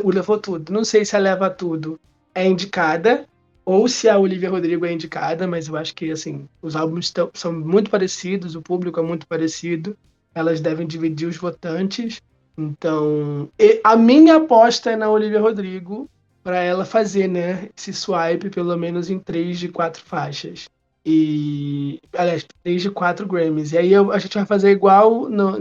o 0.03 0.11
Levou 0.11 0.37
Tudo, 0.37 0.73
não 0.73 0.83
sei 0.83 1.05
se 1.05 1.15
a 1.15 1.21
Leva 1.21 1.49
Tudo 1.49 2.01
é 2.35 2.45
indicada 2.45 3.29
ou 3.65 3.87
se 3.87 4.09
a 4.09 4.19
Olivia 4.19 4.51
Rodrigo 4.51 4.85
é 4.85 4.93
indicada, 4.93 5.47
mas 5.47 5.69
eu 5.69 5.77
acho 5.77 5.95
que 5.95 6.11
assim 6.11 6.49
os 6.61 6.75
álbuns 6.75 7.13
tão, 7.13 7.31
são 7.33 7.53
muito 7.53 7.89
parecidos, 7.89 8.57
o 8.57 8.63
público 8.63 8.99
é 8.99 9.03
muito 9.05 9.25
parecido, 9.25 9.97
elas 10.35 10.61
devem 10.61 10.85
dividir 10.85 11.29
os 11.29 11.37
votantes. 11.37 12.21
Então, 12.57 13.49
a 13.85 13.95
minha 13.95 14.39
aposta 14.39 14.91
é 14.91 14.97
na 14.97 15.09
Olivia 15.09 15.41
Rodrigo, 15.41 16.11
para 16.49 16.63
ela 16.63 16.87
fazer, 16.87 17.29
né, 17.29 17.69
esse 17.77 17.93
swipe 17.93 18.49
pelo 18.49 18.75
menos 18.75 19.11
em 19.11 19.19
três 19.19 19.59
de 19.59 19.69
quatro 19.69 20.03
faixas. 20.03 20.67
E, 21.05 22.01
aliás, 22.17 22.47
três 22.65 22.81
de 22.81 22.91
quatro 22.91 23.27
Grammys. 23.27 23.73
E 23.73 23.77
aí 23.77 23.95
a 23.95 24.19
gente 24.19 24.33
vai 24.33 24.47
fazer 24.47 24.71
igual 24.71 25.29
no, 25.29 25.59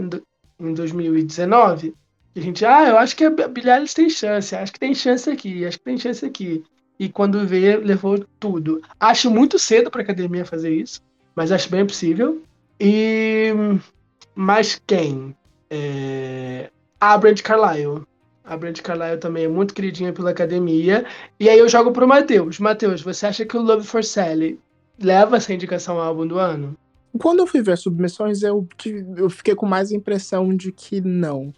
em 0.58 0.72
2019. 0.72 1.94
A 2.34 2.40
gente, 2.40 2.64
ah, 2.64 2.88
eu 2.88 2.96
acho 2.96 3.14
que 3.14 3.26
a 3.26 3.30
Billie 3.30 3.70
Eilish 3.70 3.92
tem 3.92 4.08
chance, 4.08 4.56
acho 4.56 4.72
que 4.72 4.80
tem 4.80 4.94
chance 4.94 5.28
aqui, 5.28 5.66
acho 5.66 5.76
que 5.76 5.84
tem 5.84 5.98
chance 5.98 6.24
aqui. 6.24 6.64
E 6.98 7.10
quando 7.10 7.46
vê, 7.46 7.76
levou 7.76 8.24
tudo. 8.40 8.80
Acho 8.98 9.30
muito 9.30 9.58
cedo 9.58 9.90
para 9.90 10.00
a 10.00 10.04
academia 10.04 10.46
fazer 10.46 10.74
isso, 10.74 11.02
mas 11.36 11.52
acho 11.52 11.68
bem 11.68 11.84
possível. 11.84 12.40
E 12.80 13.52
mais 14.34 14.80
quem? 14.86 15.36
É... 15.68 16.70
A 16.98 17.18
Brand 17.18 17.42
Carlyle. 17.42 18.06
A 18.48 18.56
Brand 18.56 18.80
Carlyle 18.80 19.20
também 19.20 19.44
é 19.44 19.48
muito 19.48 19.74
queridinha 19.74 20.10
pela 20.10 20.30
academia. 20.30 21.04
E 21.38 21.50
aí 21.50 21.58
eu 21.58 21.68
jogo 21.68 21.92
pro 21.92 22.08
Matheus. 22.08 22.58
Matheus, 22.58 23.02
você 23.02 23.26
acha 23.26 23.44
que 23.44 23.54
o 23.54 23.60
Love 23.60 23.86
for 23.86 24.02
Sally 24.02 24.58
leva 24.98 25.36
essa 25.36 25.52
indicação 25.52 25.98
ao 25.98 26.06
álbum 26.06 26.26
do 26.26 26.38
ano? 26.38 26.74
Quando 27.18 27.40
eu 27.40 27.46
fui 27.46 27.60
ver 27.60 27.76
submissões, 27.76 28.42
eu, 28.42 28.66
eu 29.16 29.28
fiquei 29.28 29.54
com 29.54 29.66
mais 29.66 29.92
a 29.92 29.96
impressão 29.96 30.56
de 30.56 30.72
que 30.72 30.98
não. 31.02 31.52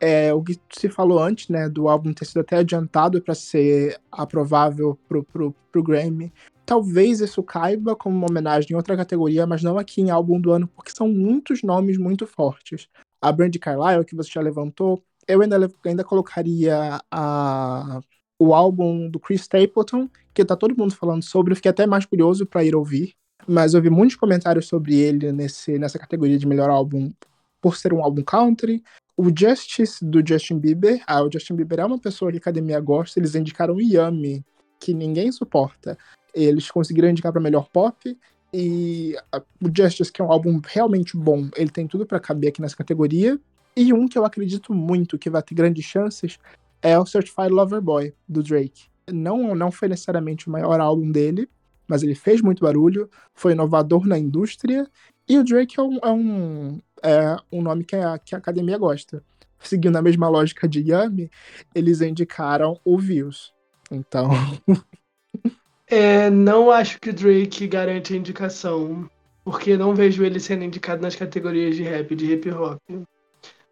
É, 0.00 0.32
o 0.32 0.42
que 0.42 0.58
se 0.72 0.88
falou 0.88 1.22
antes, 1.22 1.50
né, 1.50 1.68
do 1.68 1.86
álbum 1.86 2.14
ter 2.14 2.24
sido 2.24 2.40
até 2.40 2.56
adiantado 2.56 3.20
para 3.20 3.34
ser 3.34 4.00
aprovável 4.10 4.98
pro, 5.06 5.22
pro, 5.22 5.54
pro 5.70 5.82
Grammy. 5.82 6.32
Talvez 6.64 7.20
isso 7.20 7.42
caiba 7.42 7.94
como 7.94 8.16
uma 8.16 8.30
homenagem 8.30 8.72
em 8.72 8.74
outra 8.74 8.96
categoria, 8.96 9.46
mas 9.46 9.62
não 9.62 9.76
aqui 9.76 10.00
em 10.00 10.08
álbum 10.08 10.40
do 10.40 10.50
ano, 10.50 10.66
porque 10.66 10.92
são 10.92 11.08
muitos 11.08 11.62
nomes 11.62 11.98
muito 11.98 12.26
fortes. 12.26 12.88
A 13.20 13.30
Brandy 13.30 13.58
Carlile, 13.58 14.04
que 14.04 14.16
você 14.16 14.30
já 14.32 14.40
levantou, 14.40 15.02
eu 15.26 15.40
ainda, 15.40 15.70
ainda 15.84 16.04
colocaria 16.04 17.00
a, 17.10 18.00
o 18.38 18.54
álbum 18.54 19.08
do 19.08 19.20
Chris 19.20 19.42
Stapleton, 19.42 20.08
que 20.34 20.44
tá 20.44 20.56
todo 20.56 20.76
mundo 20.76 20.94
falando 20.94 21.22
sobre, 21.22 21.52
eu 21.52 21.56
fiquei 21.56 21.70
até 21.70 21.86
mais 21.86 22.04
curioso 22.04 22.46
para 22.46 22.64
ir 22.64 22.74
ouvir, 22.74 23.14
mas 23.46 23.74
eu 23.74 23.82
vi 23.82 23.90
muitos 23.90 24.16
comentários 24.16 24.66
sobre 24.66 24.98
ele 24.98 25.32
nesse, 25.32 25.78
nessa 25.78 25.98
categoria 25.98 26.38
de 26.38 26.46
melhor 26.46 26.70
álbum 26.70 27.10
por 27.60 27.76
ser 27.76 27.92
um 27.92 28.02
álbum 28.02 28.22
country. 28.22 28.82
O 29.16 29.26
Justice 29.36 30.04
do 30.04 30.26
Justin 30.26 30.58
Bieber, 30.58 31.02
ah, 31.06 31.22
o 31.22 31.30
Justin 31.30 31.54
Bieber 31.54 31.80
é 31.80 31.84
uma 31.84 31.98
pessoa 31.98 32.30
que 32.30 32.38
a 32.38 32.40
academia 32.40 32.80
gosta, 32.80 33.20
eles 33.20 33.34
indicaram 33.34 33.74
o 33.74 33.80
Yummy, 33.80 34.44
que 34.80 34.94
ninguém 34.94 35.30
suporta. 35.30 35.96
Eles 36.34 36.70
conseguiram 36.70 37.08
indicar 37.10 37.30
para 37.30 37.40
melhor 37.40 37.68
pop 37.72 38.16
e 38.52 39.14
o 39.60 39.70
Justice, 39.74 40.12
que 40.12 40.20
é 40.20 40.24
um 40.24 40.30
álbum 40.30 40.60
realmente 40.64 41.16
bom, 41.16 41.48
ele 41.56 41.70
tem 41.70 41.86
tudo 41.86 42.04
para 42.04 42.20
caber 42.20 42.50
aqui 42.50 42.60
nessa 42.60 42.76
categoria. 42.76 43.40
E 43.76 43.92
um 43.92 44.06
que 44.06 44.18
eu 44.18 44.24
acredito 44.24 44.74
muito 44.74 45.18
que 45.18 45.30
vai 45.30 45.42
ter 45.42 45.54
grandes 45.54 45.84
chances 45.84 46.38
é 46.82 46.98
o 46.98 47.06
Certified 47.06 47.50
Lover 47.50 47.80
Boy, 47.80 48.14
do 48.28 48.42
Drake. 48.42 48.84
Não, 49.10 49.54
não 49.54 49.70
foi 49.70 49.88
necessariamente 49.88 50.48
o 50.48 50.50
maior 50.50 50.80
álbum 50.80 51.10
dele, 51.10 51.48
mas 51.86 52.02
ele 52.02 52.14
fez 52.14 52.40
muito 52.40 52.60
barulho, 52.60 53.08
foi 53.34 53.52
inovador 53.52 54.06
na 54.06 54.18
indústria, 54.18 54.88
e 55.28 55.38
o 55.38 55.44
Drake 55.44 55.78
é 55.78 55.82
um, 55.82 55.98
é 56.02 56.10
um, 56.10 56.80
é 57.02 57.36
um 57.50 57.62
nome 57.62 57.84
que 57.84 57.96
a, 57.96 58.18
que 58.18 58.34
a 58.34 58.38
academia 58.38 58.76
gosta. 58.76 59.22
Seguindo 59.60 59.96
a 59.96 60.02
mesma 60.02 60.28
lógica 60.28 60.68
de 60.68 60.80
Yami, 60.80 61.30
eles 61.74 62.00
indicaram 62.00 62.78
o 62.84 62.98
Views. 62.98 63.52
Então. 63.90 64.30
é, 65.86 66.28
não 66.28 66.70
acho 66.70 67.00
que 67.00 67.10
o 67.10 67.14
Drake 67.14 67.68
garante 67.68 68.12
a 68.12 68.16
indicação, 68.16 69.08
porque 69.44 69.76
não 69.76 69.94
vejo 69.94 70.24
ele 70.24 70.40
sendo 70.40 70.64
indicado 70.64 71.00
nas 71.00 71.14
categorias 71.14 71.76
de 71.76 71.84
rap, 71.84 72.14
de 72.16 72.32
hip 72.32 72.50
hop. 72.50 72.78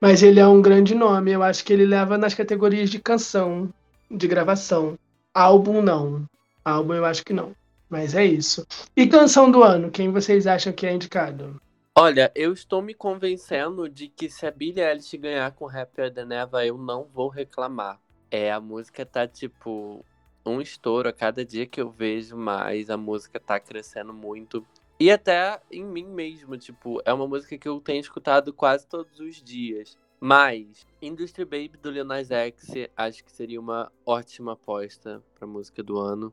Mas 0.01 0.23
ele 0.23 0.41
é 0.41 0.47
um 0.47 0.63
grande 0.63 0.95
nome. 0.95 1.31
Eu 1.31 1.43
acho 1.43 1.65
que 1.65 1.73
ele 1.73 1.85
leva 1.85 2.17
nas 2.17 2.35
categorias 2.35 2.89
de 2.89 2.99
canção, 2.99 3.73
de 4.11 4.27
gravação. 4.27 4.99
Álbum, 5.35 5.83
não. 5.83 6.25
Álbum, 6.65 6.95
eu 6.95 7.05
acho 7.05 7.25
que 7.25 7.33
não. 7.33 7.55
Mas 7.89 8.15
é 8.15 8.25
isso. 8.25 8.67
E 8.97 9.07
canção 9.07 9.51
do 9.51 9.63
ano? 9.63 9.91
Quem 9.91 10.11
vocês 10.11 10.47
acham 10.47 10.73
que 10.73 10.87
é 10.87 10.93
indicado? 10.93 11.61
Olha, 11.95 12.33
eu 12.35 12.53
estou 12.53 12.81
me 12.81 12.95
convencendo 12.95 13.89
de 13.89 14.09
que 14.09 14.31
se 14.31 14.47
a 14.47 14.51
Billie 14.51 14.83
Eilish 14.83 15.17
ganhar 15.19 15.51
com 15.53 15.69
Happier 15.69 16.13
Than 16.13 16.33
Ever, 16.33 16.65
eu 16.65 16.79
não 16.79 17.05
vou 17.13 17.29
reclamar. 17.29 18.01
É, 18.31 18.51
a 18.51 18.61
música 18.61 19.05
tá 19.05 19.27
tipo 19.27 20.05
um 20.47 20.61
estouro 20.61 21.09
a 21.09 21.13
cada 21.13 21.45
dia 21.45 21.67
que 21.67 21.81
eu 21.81 21.91
vejo 21.91 22.37
mais, 22.37 22.89
a 22.89 22.97
música 22.97 23.39
tá 23.39 23.59
crescendo 23.59 24.15
muito. 24.15 24.65
E 25.01 25.11
até 25.11 25.59
em 25.71 25.83
mim 25.83 26.05
mesmo, 26.05 26.59
tipo, 26.59 27.01
é 27.07 27.13
uma 27.13 27.27
música 27.27 27.57
que 27.57 27.67
eu 27.67 27.81
tenho 27.81 28.01
escutado 28.01 28.53
quase 28.53 28.87
todos 28.87 29.19
os 29.19 29.43
dias. 29.43 29.99
Mas 30.21 30.87
Industry 31.01 31.47
Baby 31.47 31.79
do 31.81 31.91
Lil 31.91 32.05
Nas 32.05 32.31
X 32.31 32.71
acho 32.95 33.25
que 33.25 33.33
seria 33.33 33.59
uma 33.59 33.91
ótima 34.05 34.53
aposta 34.53 35.23
pra 35.35 35.47
música 35.47 35.83
do 35.83 35.99
ano. 35.99 36.31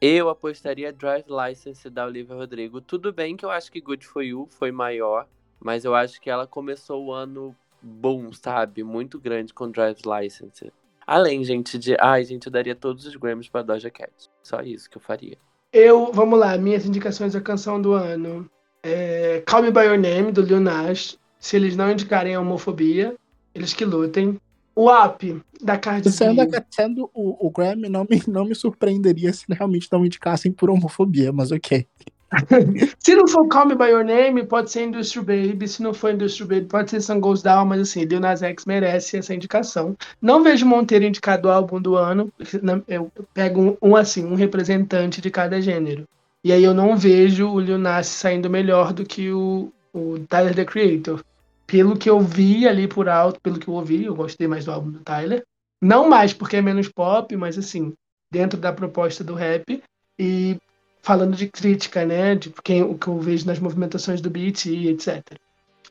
Eu 0.00 0.28
apostaria 0.28 0.92
Drive 0.92 1.26
License 1.28 1.90
da 1.90 2.06
Olivia 2.06 2.36
Rodrigo. 2.36 2.80
Tudo 2.80 3.12
bem 3.12 3.36
que 3.36 3.44
eu 3.44 3.50
acho 3.50 3.72
que 3.72 3.80
Good 3.80 4.06
For 4.06 4.22
You 4.22 4.46
foi 4.48 4.70
maior, 4.70 5.26
mas 5.58 5.84
eu 5.84 5.92
acho 5.92 6.20
que 6.20 6.30
ela 6.30 6.46
começou 6.46 7.06
o 7.06 7.12
ano 7.12 7.52
bom, 7.82 8.32
sabe? 8.32 8.84
Muito 8.84 9.18
grande 9.18 9.52
com 9.52 9.68
Drive 9.68 10.02
License. 10.06 10.72
Além, 11.04 11.42
gente, 11.42 11.76
de. 11.76 11.96
Ai, 11.98 12.22
gente, 12.22 12.46
eu 12.46 12.52
daria 12.52 12.76
todos 12.76 13.06
os 13.06 13.16
Grammys 13.16 13.48
pra 13.48 13.62
Doja 13.62 13.90
Cat. 13.90 14.12
Só 14.40 14.60
isso 14.60 14.88
que 14.88 14.98
eu 14.98 15.02
faria. 15.02 15.36
Eu, 15.72 16.10
vamos 16.12 16.38
lá, 16.38 16.56
minhas 16.56 16.86
indicações 16.86 17.32
da 17.32 17.40
canção 17.40 17.80
do 17.80 17.92
ano. 17.92 18.48
É 18.82 19.42
Call 19.46 19.62
Me 19.62 19.70
By 19.70 19.80
Your 19.80 19.98
Name, 19.98 20.32
do 20.32 20.42
Lil 20.42 20.60
Nas. 20.60 21.18
Se 21.38 21.56
eles 21.56 21.76
não 21.76 21.90
indicarem 21.90 22.34
a 22.34 22.40
homofobia, 22.40 23.14
eles 23.54 23.74
que 23.74 23.84
lutem. 23.84 24.40
O 24.74 24.90
app 24.90 25.42
da 25.60 25.76
Cardi 25.76 26.10
sendo, 26.10 26.46
B. 26.46 26.64
Sendo 26.70 27.10
o, 27.12 27.46
o 27.46 27.50
Grammy, 27.50 27.88
não 27.88 28.06
me, 28.08 28.22
não 28.28 28.44
me 28.44 28.54
surpreenderia 28.54 29.32
se 29.32 29.44
realmente 29.48 29.88
não 29.90 30.06
indicassem 30.06 30.52
por 30.52 30.70
homofobia, 30.70 31.32
mas 31.32 31.50
ok. 31.50 31.86
se 32.98 33.14
não 33.14 33.26
for 33.26 33.48
Call 33.48 33.66
Me 33.66 33.74
By 33.74 33.86
Your 33.86 34.04
Name, 34.04 34.44
pode 34.44 34.70
ser 34.70 34.84
Industry 34.84 35.22
Baby. 35.22 35.66
Se 35.66 35.82
não 35.82 35.94
for 35.94 36.12
Industry 36.12 36.46
Baby, 36.46 36.66
pode 36.66 36.90
ser 36.90 37.00
Sun 37.00 37.20
Goes 37.20 37.42
Down. 37.42 37.66
Mas 37.66 37.80
assim, 37.80 38.04
Lil 38.04 38.20
Nas 38.20 38.42
X 38.42 38.66
merece 38.66 39.16
essa 39.16 39.34
indicação. 39.34 39.96
Não 40.20 40.42
vejo 40.42 40.66
Monteiro 40.66 41.04
indicado 41.04 41.48
o 41.48 41.50
álbum 41.50 41.80
do 41.80 41.96
ano. 41.96 42.32
Eu 42.86 43.10
pego 43.32 43.60
um, 43.62 43.76
um, 43.90 43.96
assim, 43.96 44.24
um 44.24 44.34
representante 44.34 45.20
de 45.20 45.30
cada 45.30 45.60
gênero. 45.60 46.04
E 46.44 46.52
aí 46.52 46.62
eu 46.62 46.74
não 46.74 46.96
vejo 46.96 47.48
o 47.48 47.60
Lil 47.60 47.78
Nas 47.78 48.06
saindo 48.06 48.50
melhor 48.50 48.92
do 48.92 49.04
que 49.04 49.30
o, 49.32 49.72
o 49.92 50.18
Tyler, 50.28 50.54
The 50.54 50.64
Creator. 50.64 51.24
Pelo 51.66 51.96
que 51.96 52.08
eu 52.08 52.20
vi 52.20 52.66
ali 52.66 52.86
por 52.86 53.08
alto, 53.08 53.40
pelo 53.40 53.58
que 53.58 53.68
eu 53.68 53.74
ouvi, 53.74 54.04
eu 54.04 54.14
gostei 54.14 54.46
mais 54.46 54.64
do 54.64 54.72
álbum 54.72 54.90
do 54.90 55.00
Tyler. 55.00 55.44
Não 55.80 56.08
mais 56.08 56.32
porque 56.32 56.56
é 56.56 56.62
menos 56.62 56.88
pop, 56.88 57.34
mas 57.36 57.58
assim, 57.58 57.92
dentro 58.30 58.58
da 58.58 58.72
proposta 58.72 59.22
do 59.22 59.34
rap. 59.34 59.82
E 60.18 60.56
falando 61.02 61.36
de 61.36 61.48
crítica, 61.48 62.04
né? 62.04 62.34
De 62.34 62.52
quem, 62.62 62.82
o 62.82 62.96
que 62.96 63.08
eu 63.08 63.18
vejo 63.18 63.46
nas 63.46 63.58
movimentações 63.58 64.20
do 64.20 64.30
beat 64.30 64.66
e 64.66 64.88
etc. 64.88 65.22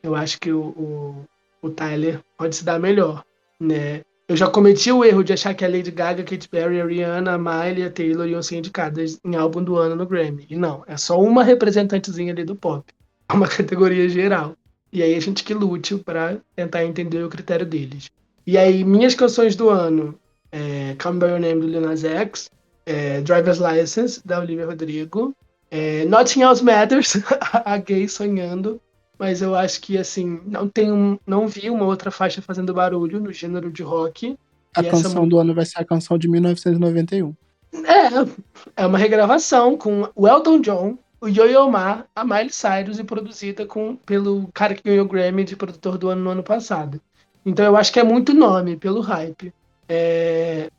Eu 0.01 0.15
acho 0.15 0.39
que 0.39 0.51
o, 0.51 0.59
o, 0.59 1.25
o, 1.61 1.69
Tyler 1.69 2.19
pode 2.37 2.55
se 2.55 2.63
dar 2.63 2.79
melhor, 2.79 3.23
né? 3.59 4.01
Eu 4.27 4.35
já 4.35 4.49
cometi 4.49 4.91
o 4.91 5.05
erro 5.05 5.23
de 5.23 5.31
achar 5.31 5.53
que 5.53 5.63
a 5.63 5.69
Lady 5.69 5.89
Gaga, 5.89 6.23
Katy 6.23 6.49
Perry, 6.49 6.81
a 6.81 6.85
Rihanna, 6.85 7.33
a 7.33 7.37
Miley 7.37 7.85
a 7.85 7.89
Taylor 7.89 8.27
iam 8.27 8.43
ser 8.43 8.57
indicadas 8.57 9.17
em 9.23 9.35
álbum 9.35 9.63
do 9.63 9.77
ano 9.77 9.95
no 9.95 10.05
Grammy. 10.05 10.45
E 10.49 10.55
não, 10.55 10.83
é 10.85 10.97
só 10.97 11.19
uma 11.19 11.43
representantezinha 11.43 12.33
ali 12.33 12.43
do 12.43 12.55
pop. 12.55 12.83
É 13.29 13.33
uma 13.33 13.47
categoria 13.49 14.09
geral. 14.09 14.55
E 14.91 15.01
aí 15.01 15.15
a 15.15 15.19
gente 15.19 15.43
que 15.43 15.53
lute 15.53 15.95
para 15.95 16.37
tentar 16.55 16.83
entender 16.83 17.23
o 17.23 17.29
critério 17.29 17.65
deles. 17.65 18.09
E 18.45 18.57
aí, 18.57 18.83
minhas 18.83 19.15
canções 19.15 19.55
do 19.55 19.69
ano, 19.69 20.17
é 20.51 20.95
Come 21.01 21.19
By 21.19 21.25
Your 21.27 21.39
Name, 21.39 21.61
do 21.61 21.67
Lil 21.67 21.81
Nas 21.81 22.03
X, 22.03 22.49
é, 22.87 23.19
Driver's 23.19 23.59
License, 23.59 24.25
da 24.25 24.39
Olivia 24.39 24.65
Rodrigo. 24.65 25.35
É, 25.69 26.05
Nothing 26.05 26.43
Else 26.43 26.63
Matters, 26.63 27.17
a 27.65 27.77
gay 27.77 28.07
sonhando. 28.07 28.81
Mas 29.19 29.41
eu 29.41 29.53
acho 29.53 29.81
que, 29.81 29.97
assim, 29.97 30.39
não 30.45 30.69
tem 30.69 30.91
um, 30.91 31.19
não 31.27 31.47
vi 31.47 31.69
uma 31.69 31.85
outra 31.85 32.09
faixa 32.09 32.41
fazendo 32.41 32.73
barulho 32.73 33.19
no 33.19 33.33
gênero 33.33 33.69
de 33.69 33.83
rock. 33.83 34.37
A 34.75 34.83
canção 34.83 35.27
do 35.27 35.37
ano 35.37 35.53
vai 35.53 35.65
ser 35.65 35.79
a 35.79 35.85
canção 35.85 36.17
de 36.17 36.29
1991. 36.29 37.33
É, 37.73 38.83
é 38.83 38.85
uma 38.85 38.97
regravação 38.97 39.75
com 39.75 40.07
o 40.15 40.27
Elton 40.27 40.61
John, 40.61 40.97
o 41.19 41.27
Yo-Yo 41.27 41.69
Ma, 41.69 42.05
a 42.15 42.23
Miley 42.23 42.51
Cyrus 42.51 42.99
e 42.99 43.03
produzida 43.03 43.65
com, 43.65 43.95
pelo 43.95 44.47
cara 44.53 44.75
que 44.75 44.83
ganhou 44.83 45.05
o 45.05 45.09
Grammy 45.09 45.43
de 45.43 45.55
produtor 45.55 45.97
do 45.97 46.09
ano 46.09 46.23
no 46.23 46.29
ano 46.29 46.43
passado. 46.43 47.01
Então 47.45 47.65
eu 47.65 47.75
acho 47.75 47.91
que 47.91 47.99
é 47.99 48.03
muito 48.03 48.33
nome 48.33 48.77
pelo 48.77 49.01
hype. 49.01 49.51
É... 49.89 50.69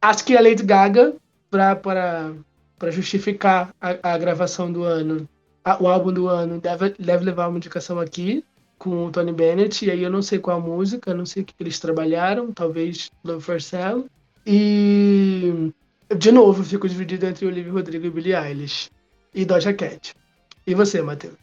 Acho 0.00 0.24
que 0.24 0.36
a 0.36 0.40
Lady 0.40 0.62
Gaga 0.62 1.16
para 1.50 2.34
justificar 2.90 3.74
a, 3.80 4.14
a, 4.14 4.18
gravação 4.18 4.72
do 4.72 4.82
ano, 4.82 5.28
a, 5.64 5.82
o 5.82 5.88
álbum 5.88 6.12
do 6.12 6.28
ano, 6.28 6.60
deve, 6.60 6.94
deve 6.98 7.24
levar 7.24 7.48
uma 7.48 7.58
indicação 7.58 7.98
aqui 7.98 8.44
com 8.78 9.06
o 9.06 9.10
Tony 9.10 9.32
Bennett, 9.32 9.84
e 9.84 9.90
aí 9.90 10.02
eu 10.02 10.10
não 10.10 10.22
sei 10.22 10.38
qual 10.38 10.58
a 10.58 10.60
música, 10.60 11.12
não 11.12 11.26
sei 11.26 11.42
o 11.42 11.46
que 11.46 11.54
eles 11.58 11.80
trabalharam, 11.80 12.52
talvez 12.52 13.10
Love 13.24 13.42
for 13.42 13.60
Sale. 13.60 14.04
E, 14.46 15.72
de 16.16 16.32
novo, 16.32 16.62
fico 16.62 16.88
dividido 16.88 17.26
entre 17.26 17.44
Olivia 17.44 17.72
Rodrigo 17.72 18.06
e 18.06 18.10
Billie 18.10 18.34
Eilish. 18.34 18.88
E 19.34 19.44
Doja 19.44 19.74
Cat. 19.74 20.14
E 20.66 20.74
você, 20.74 21.02
Matheus? 21.02 21.36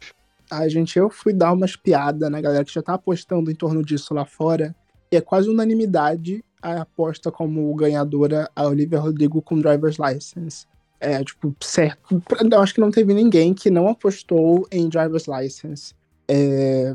Ai, 0.50 0.70
gente, 0.70 0.98
eu 0.98 1.10
fui 1.10 1.32
dar 1.32 1.52
umas 1.52 1.76
piadas 1.76 2.30
na 2.30 2.40
galera 2.40 2.64
que 2.64 2.72
já 2.72 2.82
tá 2.82 2.94
apostando 2.94 3.50
em 3.50 3.54
torno 3.54 3.84
disso 3.84 4.14
lá 4.14 4.24
fora. 4.24 4.74
E 5.10 5.16
é 5.16 5.20
quase 5.20 5.48
unanimidade 5.48 6.42
a 6.42 6.45
aposta 6.62 7.30
como 7.30 7.74
ganhadora 7.74 8.50
a 8.54 8.66
Olivia 8.66 8.98
Rodrigo 8.98 9.40
com 9.42 9.58
Driver's 9.58 9.96
License. 9.98 10.66
É, 10.98 11.22
tipo, 11.22 11.54
certo. 11.60 12.22
Eu 12.50 12.60
acho 12.60 12.74
que 12.74 12.80
não 12.80 12.90
teve 12.90 13.12
ninguém 13.12 13.52
que 13.52 13.70
não 13.70 13.88
apostou 13.88 14.66
em 14.70 14.88
Driver's 14.88 15.26
License. 15.26 15.94
É, 16.28 16.94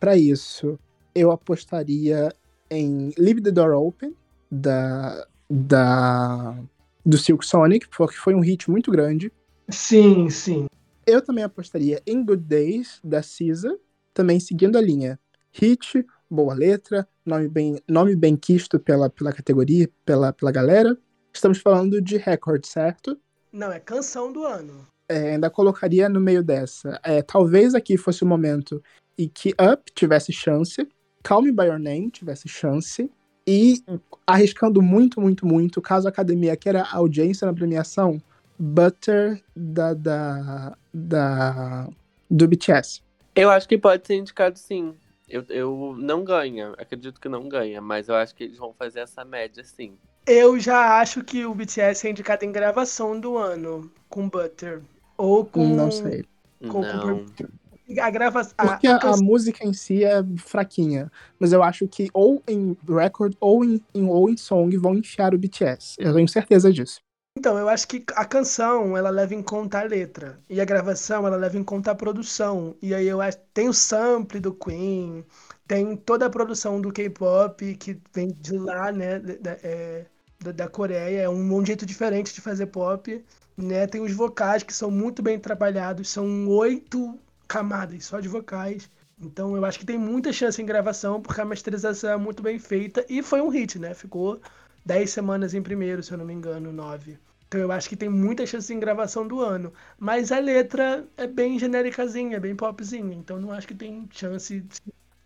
para 0.00 0.16
isso, 0.16 0.78
eu 1.14 1.30
apostaria 1.30 2.32
em 2.70 3.12
Leave 3.18 3.40
the 3.40 3.50
Door 3.50 3.72
Open, 3.72 4.14
da, 4.50 5.26
da, 5.48 6.56
do 7.04 7.18
Silk 7.18 7.46
Sonic, 7.46 7.88
porque 7.96 8.16
foi 8.16 8.34
um 8.34 8.40
hit 8.40 8.70
muito 8.70 8.90
grande. 8.90 9.32
Sim, 9.68 10.30
sim. 10.30 10.66
Eu 11.06 11.22
também 11.22 11.44
apostaria 11.44 12.02
em 12.06 12.24
Good 12.24 12.42
Days, 12.42 13.00
da 13.02 13.22
Cisa, 13.22 13.78
também 14.12 14.40
seguindo 14.40 14.76
a 14.76 14.80
linha. 14.80 15.18
Hit, 15.52 16.04
boa 16.30 16.54
letra, 16.54 17.06
nome 17.24 17.48
bem, 17.48 17.80
nome 17.88 18.16
bem 18.16 18.36
quisto 18.36 18.78
pela, 18.78 19.08
pela 19.08 19.32
categoria, 19.32 19.88
pela, 20.04 20.32
pela 20.32 20.52
galera. 20.52 20.96
Estamos 21.32 21.58
falando 21.58 22.00
de 22.00 22.16
recorde, 22.16 22.66
certo? 22.66 23.18
Não, 23.52 23.70
é 23.70 23.78
canção 23.78 24.32
do 24.32 24.44
ano. 24.44 24.86
é, 25.08 25.32
ainda 25.32 25.50
colocaria 25.50 26.08
no 26.08 26.20
meio 26.20 26.42
dessa. 26.42 27.00
É, 27.02 27.22
talvez 27.22 27.74
aqui 27.74 27.96
fosse 27.96 28.22
o 28.22 28.26
momento 28.26 28.82
em 29.18 29.28
que 29.28 29.50
Up 29.50 29.90
tivesse 29.94 30.32
chance, 30.32 30.86
Call 31.22 31.42
Me 31.42 31.52
By 31.52 31.64
Your 31.66 31.78
Name 31.78 32.10
tivesse 32.10 32.48
chance, 32.48 33.10
e 33.46 33.82
arriscando 34.26 34.82
muito, 34.82 35.20
muito, 35.20 35.46
muito, 35.46 35.80
caso 35.80 36.08
a 36.08 36.10
academia 36.10 36.56
queira 36.56 36.84
audiência 36.90 37.46
na 37.46 37.54
premiação, 37.54 38.20
Butter 38.58 39.40
da, 39.54 39.94
da, 39.94 40.76
da 40.92 41.88
do 42.28 42.48
BTS. 42.48 43.02
Eu 43.34 43.50
acho 43.50 43.68
que 43.68 43.78
pode 43.78 44.06
ser 44.06 44.16
indicado 44.16 44.58
sim. 44.58 44.94
Eu, 45.28 45.44
eu 45.48 45.96
não 45.98 46.22
ganha, 46.22 46.72
acredito 46.78 47.20
que 47.20 47.28
não 47.28 47.48
ganha, 47.48 47.80
mas 47.80 48.08
eu 48.08 48.14
acho 48.14 48.34
que 48.34 48.44
eles 48.44 48.58
vão 48.58 48.72
fazer 48.72 49.00
essa 49.00 49.24
média 49.24 49.64
sim. 49.64 49.96
Eu 50.26 50.58
já 50.58 51.00
acho 51.00 51.22
que 51.22 51.44
o 51.44 51.54
BTS 51.54 52.06
é 52.06 52.10
indicado 52.10 52.44
em 52.44 52.52
gravação 52.52 53.18
do 53.18 53.36
ano, 53.36 53.90
com 54.08 54.28
Butter. 54.28 54.82
Ou 55.16 55.44
com. 55.44 55.66
Não 55.66 55.90
sei. 55.90 56.24
Com, 56.68 56.80
não. 56.80 57.24
Com, 57.26 58.00
a 58.00 58.10
gravação. 58.10 58.54
Porque 58.56 58.86
a, 58.86 58.96
a, 58.96 59.14
a, 59.14 59.16
música 59.16 59.64
em 59.64 59.72
si 59.72 60.04
é 60.04 60.24
fraquinha. 60.38 61.10
Mas 61.38 61.52
eu 61.52 61.62
acho 61.62 61.86
que 61.86 62.08
ou 62.12 62.42
em 62.48 62.76
record 62.88 63.34
ou 63.40 63.64
em, 63.64 63.80
em, 63.94 64.08
ou 64.08 64.28
em 64.28 64.36
song 64.36 64.76
vão 64.76 64.96
enfiar 64.96 65.34
o 65.34 65.38
BTS. 65.38 65.96
Eu 65.98 66.14
tenho 66.14 66.28
certeza 66.28 66.72
disso. 66.72 67.00
Então, 67.38 67.58
eu 67.58 67.68
acho 67.68 67.86
que 67.86 68.02
a 68.14 68.24
canção, 68.24 68.96
ela 68.96 69.10
leva 69.10 69.34
em 69.34 69.42
conta 69.42 69.80
a 69.80 69.82
letra. 69.82 70.40
E 70.48 70.58
a 70.58 70.64
gravação, 70.64 71.26
ela 71.26 71.36
leva 71.36 71.58
em 71.58 71.62
conta 71.62 71.90
a 71.90 71.94
produção. 71.94 72.74
E 72.80 72.94
aí 72.94 73.06
eu 73.06 73.20
acho 73.20 73.38
tem 73.52 73.68
o 73.68 73.74
sample 73.74 74.40
do 74.40 74.54
Queen, 74.54 75.24
tem 75.66 75.96
toda 75.96 76.26
a 76.26 76.30
produção 76.30 76.80
do 76.80 76.90
K-pop 76.92 77.76
que 77.76 78.00
vem 78.12 78.28
de 78.40 78.56
lá, 78.58 78.90
né, 78.90 79.18
da, 79.18 79.52
é, 79.62 80.06
da, 80.54 80.68
Coreia. 80.68 81.22
É 81.22 81.28
um, 81.28 81.54
um 81.56 81.64
jeito 81.64 81.84
diferente 81.84 82.34
de 82.34 82.40
fazer 82.40 82.66
pop, 82.66 83.22
né? 83.56 83.86
Tem 83.86 84.00
os 84.00 84.12
vocais 84.12 84.62
que 84.62 84.72
são 84.74 84.90
muito 84.90 85.22
bem 85.22 85.38
trabalhados, 85.38 86.08
são 86.08 86.48
oito 86.48 87.18
camadas 87.46 88.06
só 88.06 88.18
de 88.20 88.28
vocais. 88.28 88.90
Então 89.20 89.56
eu 89.56 89.64
acho 89.64 89.78
que 89.78 89.86
tem 89.86 89.98
muita 89.98 90.32
chance 90.32 90.60
em 90.60 90.66
gravação, 90.66 91.20
porque 91.20 91.40
a 91.40 91.44
masterização 91.44 92.10
é 92.10 92.16
muito 92.16 92.42
bem 92.42 92.58
feita 92.58 93.04
e 93.08 93.22
foi 93.22 93.40
um 93.42 93.48
hit, 93.48 93.78
né? 93.78 93.94
Ficou 93.94 94.40
10 94.86 95.10
semanas 95.10 95.54
em 95.54 95.62
primeiro, 95.62 96.02
se 96.02 96.12
eu 96.12 96.18
não 96.18 96.24
me 96.24 96.34
engano, 96.34 96.72
9. 96.72 97.18
Então 97.48 97.60
eu 97.60 97.70
acho 97.70 97.88
que 97.88 97.96
tem 97.96 98.08
muita 98.08 98.46
chance 98.46 98.72
em 98.72 98.80
gravação 98.80 99.26
do 99.26 99.40
ano. 99.40 99.72
Mas 99.98 100.32
a 100.32 100.38
letra 100.38 101.06
é 101.16 101.26
bem 101.26 101.58
genéricazinha, 101.58 102.36
é 102.36 102.40
bem 102.40 102.56
popzinha. 102.56 103.14
Então 103.14 103.40
não 103.40 103.52
acho 103.52 103.68
que 103.68 103.74
tem 103.74 104.08
chance 104.10 104.64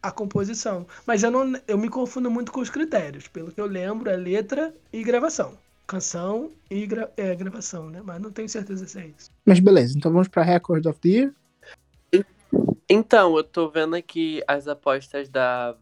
a 0.02 0.10
composição. 0.10 0.86
Mas 1.06 1.22
eu, 1.22 1.30
não, 1.30 1.58
eu 1.66 1.78
me 1.78 1.88
confundo 1.88 2.30
muito 2.30 2.52
com 2.52 2.60
os 2.60 2.70
critérios. 2.70 3.28
Pelo 3.28 3.52
que 3.52 3.60
eu 3.60 3.66
lembro, 3.66 4.10
é 4.10 4.16
letra 4.16 4.74
e 4.92 5.02
gravação. 5.02 5.56
Canção 5.86 6.50
e 6.70 6.86
gra 6.86 7.10
é, 7.16 7.34
gravação, 7.34 7.88
né? 7.90 8.00
Mas 8.04 8.20
não 8.20 8.30
tenho 8.30 8.48
certeza 8.48 8.86
se 8.86 8.98
é 8.98 9.06
isso. 9.06 9.30
Mas 9.44 9.58
beleza, 9.58 9.96
então 9.96 10.12
vamos 10.12 10.28
para 10.28 10.42
Record 10.42 10.86
of 10.86 11.00
the 11.00 11.08
Year. 11.08 11.34
Então, 12.88 13.36
eu 13.36 13.44
tô 13.44 13.68
vendo 13.68 13.94
aqui 13.94 14.42
as 14.48 14.66
apostas 14.66 15.28
da 15.28 15.76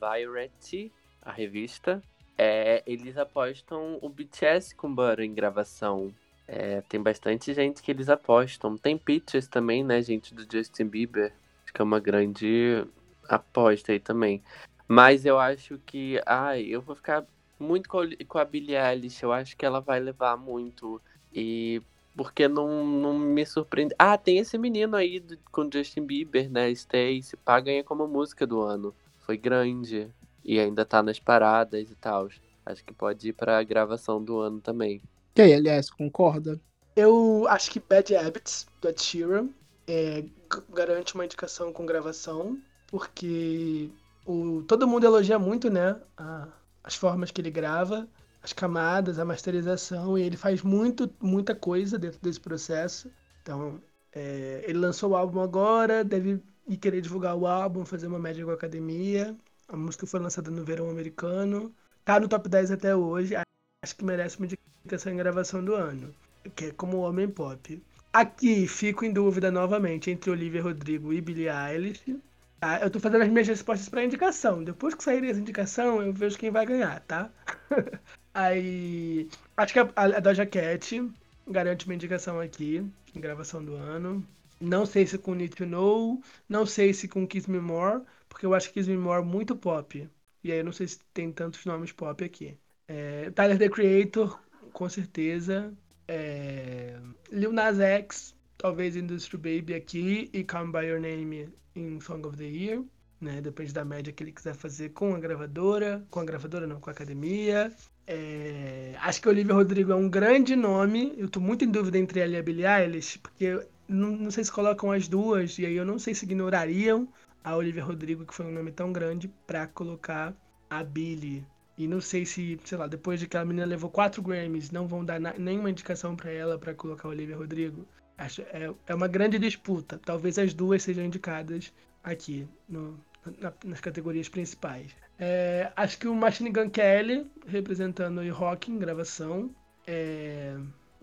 Variety, 0.00 0.90
a 1.20 1.30
revista, 1.30 2.02
é, 2.42 2.82
eles 2.86 3.18
apostam 3.18 3.98
o 4.00 4.08
BTS 4.08 4.74
com 4.74 4.94
Butter 4.94 5.20
em 5.20 5.34
gravação. 5.34 6.10
É, 6.48 6.80
tem 6.88 6.98
bastante 6.98 7.52
gente 7.52 7.82
que 7.82 7.90
eles 7.90 8.08
apostam. 8.08 8.78
Tem 8.78 8.96
Pictures 8.96 9.46
também, 9.46 9.84
né, 9.84 10.00
gente, 10.00 10.34
do 10.34 10.50
Justin 10.50 10.86
Bieber. 10.86 11.34
Acho 11.62 11.74
que 11.74 11.82
é 11.82 11.84
uma 11.84 12.00
grande 12.00 12.82
aposta 13.28 13.92
aí 13.92 14.00
também. 14.00 14.42
Mas 14.88 15.26
eu 15.26 15.38
acho 15.38 15.78
que. 15.84 16.18
Ai, 16.24 16.62
eu 16.62 16.80
vou 16.80 16.96
ficar 16.96 17.26
muito 17.58 17.90
com 18.26 18.38
a 18.38 18.44
Billie 18.46 18.74
Eilish. 18.74 19.22
Eu 19.22 19.34
acho 19.34 19.54
que 19.54 19.66
ela 19.66 19.80
vai 19.80 20.00
levar 20.00 20.38
muito. 20.38 20.98
E. 21.34 21.82
Porque 22.16 22.48
não, 22.48 22.86
não 22.86 23.18
me 23.18 23.44
surpreende. 23.44 23.94
Ah, 23.98 24.16
tem 24.16 24.38
esse 24.38 24.56
menino 24.56 24.96
aí 24.96 25.20
do, 25.20 25.36
com 25.52 25.70
Justin 25.70 26.06
Bieber, 26.06 26.50
né? 26.50 26.74
Stay. 26.74 27.22
Se 27.22 27.36
pá, 27.36 27.60
ganha 27.60 27.84
como 27.84 28.08
música 28.08 28.46
do 28.46 28.62
ano. 28.62 28.94
Foi 29.26 29.36
grande 29.36 30.08
e 30.44 30.58
ainda 30.58 30.84
tá 30.84 31.02
nas 31.02 31.18
paradas 31.18 31.90
e 31.90 31.94
tal. 31.94 32.28
Acho 32.64 32.84
que 32.84 32.92
pode 32.92 33.28
ir 33.28 33.32
pra 33.32 33.62
gravação 33.62 34.22
do 34.22 34.38
ano 34.38 34.60
também. 34.60 35.00
E 35.36 35.42
aí, 35.42 35.54
aliás, 35.54 35.90
concorda? 35.90 36.60
Eu 36.96 37.46
acho 37.48 37.70
que 37.70 37.80
Bad 37.80 38.14
Habits, 38.14 38.66
do 38.80 38.88
Ed 38.88 39.00
Sheeran, 39.00 39.48
é, 39.86 40.24
garante 40.72 41.14
uma 41.14 41.24
indicação 41.24 41.72
com 41.72 41.86
gravação, 41.86 42.58
porque 42.88 43.90
o, 44.26 44.62
todo 44.62 44.86
mundo 44.86 45.04
elogia 45.04 45.38
muito, 45.38 45.70
né, 45.70 46.00
a, 46.16 46.48
as 46.82 46.94
formas 46.94 47.30
que 47.30 47.40
ele 47.40 47.50
grava, 47.50 48.08
as 48.42 48.52
camadas, 48.52 49.18
a 49.18 49.24
masterização, 49.24 50.18
e 50.18 50.22
ele 50.22 50.36
faz 50.36 50.62
muito, 50.62 51.10
muita 51.20 51.54
coisa 51.54 51.98
dentro 51.98 52.18
desse 52.20 52.40
processo. 52.40 53.10
Então, 53.42 53.80
é, 54.12 54.64
ele 54.66 54.78
lançou 54.78 55.10
o 55.10 55.16
álbum 55.16 55.40
agora, 55.40 56.04
deve 56.04 56.42
ir 56.68 56.76
querer 56.76 57.00
divulgar 57.00 57.36
o 57.36 57.46
álbum, 57.46 57.84
fazer 57.84 58.06
uma 58.06 58.18
média 58.18 58.44
com 58.44 58.50
a 58.50 58.54
academia. 58.54 59.36
A 59.72 59.76
música 59.76 60.04
foi 60.04 60.18
lançada 60.18 60.50
no 60.50 60.64
verão 60.64 60.90
americano. 60.90 61.72
Tá 62.04 62.18
no 62.18 62.28
top 62.28 62.48
10 62.48 62.72
até 62.72 62.94
hoje. 62.94 63.36
Acho 63.36 63.94
que 63.96 64.04
merece 64.04 64.36
uma 64.36 64.46
indicação 64.46 65.12
em 65.12 65.16
gravação 65.16 65.64
do 65.64 65.74
ano. 65.74 66.12
Que 66.56 66.66
é 66.66 66.70
como 66.72 66.98
Homem 66.98 67.28
Pop. 67.28 67.80
Aqui 68.12 68.66
fico 68.66 69.04
em 69.04 69.12
dúvida 69.12 69.48
novamente 69.52 70.10
entre 70.10 70.28
Olivia 70.28 70.60
Rodrigo 70.60 71.12
e 71.12 71.20
Billie 71.20 71.48
Eilish. 71.48 72.18
Tá? 72.58 72.80
Eu 72.80 72.90
tô 72.90 72.98
fazendo 72.98 73.22
as 73.22 73.28
minhas 73.28 73.46
respostas 73.46 73.88
para 73.88 74.02
indicação. 74.02 74.64
Depois 74.64 74.92
que 74.92 75.04
sair 75.04 75.24
essa 75.24 75.38
indicação, 75.38 76.02
eu 76.02 76.12
vejo 76.12 76.36
quem 76.36 76.50
vai 76.50 76.66
ganhar, 76.66 76.98
tá? 77.02 77.30
Aí. 78.34 79.28
Acho 79.56 79.72
que 79.72 79.78
a, 79.78 79.88
a 79.94 80.20
Doja 80.20 80.46
Cat 80.46 81.08
garante 81.46 81.84
uma 81.86 81.94
indicação 81.94 82.40
aqui, 82.40 82.84
em 83.14 83.20
gravação 83.20 83.64
do 83.64 83.76
ano. 83.76 84.26
Não 84.60 84.84
sei 84.84 85.06
se 85.06 85.16
com 85.16 85.32
Need 85.32 85.54
to 85.54 85.64
Know, 85.64 86.20
não 86.48 86.66
sei 86.66 86.92
se 86.92 87.06
com 87.06 87.26
Kiss 87.26 87.48
Me 87.50 87.60
More, 87.60 88.02
porque 88.30 88.46
eu 88.46 88.54
acho 88.54 88.68
que 88.68 88.74
Kiss 88.74 88.88
Me 88.88 88.96
More 88.96 89.22
muito 89.22 89.54
pop. 89.54 90.08
E 90.42 90.50
aí 90.50 90.58
eu 90.58 90.64
não 90.64 90.72
sei 90.72 90.88
se 90.88 91.00
tem 91.12 91.30
tantos 91.30 91.66
nomes 91.66 91.92
pop 91.92 92.24
aqui. 92.24 92.56
É, 92.88 93.30
Tyler, 93.32 93.58
The 93.58 93.68
Creator, 93.68 94.40
com 94.72 94.88
certeza. 94.88 95.74
É, 96.08 96.98
Lil 97.30 97.52
Nas 97.52 97.78
X, 97.78 98.34
talvez 98.56 98.96
Industry 98.96 99.36
Baby 99.36 99.74
aqui. 99.74 100.30
E 100.32 100.42
Come 100.44 100.72
By 100.72 100.86
Your 100.86 101.00
Name 101.00 101.52
em 101.76 102.00
Song 102.00 102.26
of 102.26 102.38
the 102.38 102.44
Year. 102.44 102.82
Né? 103.20 103.42
Depende 103.42 103.74
da 103.74 103.84
média 103.84 104.12
que 104.12 104.22
ele 104.22 104.32
quiser 104.32 104.54
fazer 104.54 104.90
com 104.90 105.14
a 105.14 105.18
gravadora. 105.18 106.06
Com 106.08 106.20
a 106.20 106.24
gravadora 106.24 106.66
não, 106.66 106.80
com 106.80 106.88
a 106.88 106.92
academia. 106.92 107.70
É, 108.06 108.94
acho 109.00 109.20
que 109.20 109.28
Olivia 109.28 109.54
Rodrigo 109.54 109.92
é 109.92 109.94
um 109.94 110.08
grande 110.08 110.56
nome. 110.56 111.12
Eu 111.18 111.28
tô 111.28 111.38
muito 111.38 111.64
em 111.64 111.70
dúvida 111.70 111.98
entre 111.98 112.20
ela 112.20 112.32
e 112.32 112.36
a 112.38 112.42
Billie 112.42 112.66
Eilish, 112.66 113.18
porque 113.18 113.60
não, 113.86 114.16
não 114.16 114.30
sei 114.30 114.42
se 114.44 114.50
colocam 114.50 114.90
as 114.90 115.06
duas, 115.06 115.58
e 115.58 115.66
aí 115.66 115.76
eu 115.76 115.84
não 115.84 115.98
sei 115.98 116.14
se 116.14 116.24
ignorariam 116.24 117.08
a 117.42 117.56
Olivia 117.56 117.84
Rodrigo, 117.84 118.24
que 118.24 118.34
foi 118.34 118.46
um 118.46 118.52
nome 118.52 118.72
tão 118.72 118.92
grande, 118.92 119.28
para 119.46 119.66
colocar 119.66 120.34
a 120.68 120.84
Billy. 120.84 121.44
E 121.76 121.86
não 121.86 122.00
sei 122.00 122.26
se, 122.26 122.60
sei 122.64 122.76
lá, 122.76 122.86
depois 122.86 123.18
de 123.18 123.26
que 123.26 123.36
a 123.36 123.44
menina 123.44 123.66
levou 123.66 123.90
quatro 123.90 124.22
Grammys, 124.22 124.70
não 124.70 124.86
vão 124.86 125.04
dar 125.04 125.18
nenhuma 125.18 125.70
indicação 125.70 126.14
para 126.14 126.30
ela 126.30 126.58
para 126.58 126.74
colocar 126.74 127.08
a 127.08 127.10
Olivia 127.10 127.36
Rodrigo. 127.36 127.86
Acho 128.18 128.42
é, 128.42 128.70
é 128.86 128.94
uma 128.94 129.08
grande 129.08 129.38
disputa. 129.38 129.98
Talvez 130.04 130.38
as 130.38 130.52
duas 130.52 130.82
sejam 130.82 131.04
indicadas 131.04 131.72
aqui 132.04 132.46
no, 132.68 133.00
na, 133.38 133.52
nas 133.64 133.80
categorias 133.80 134.28
principais. 134.28 134.94
É, 135.18 135.72
acho 135.74 135.98
que 135.98 136.06
o 136.06 136.14
Machine 136.14 136.50
Gun 136.50 136.68
Kelly 136.68 137.26
representando 137.46 138.20
o 138.20 138.32
rock 138.32 138.70
em 138.70 138.78
gravação. 138.78 139.54
É, 139.86 140.56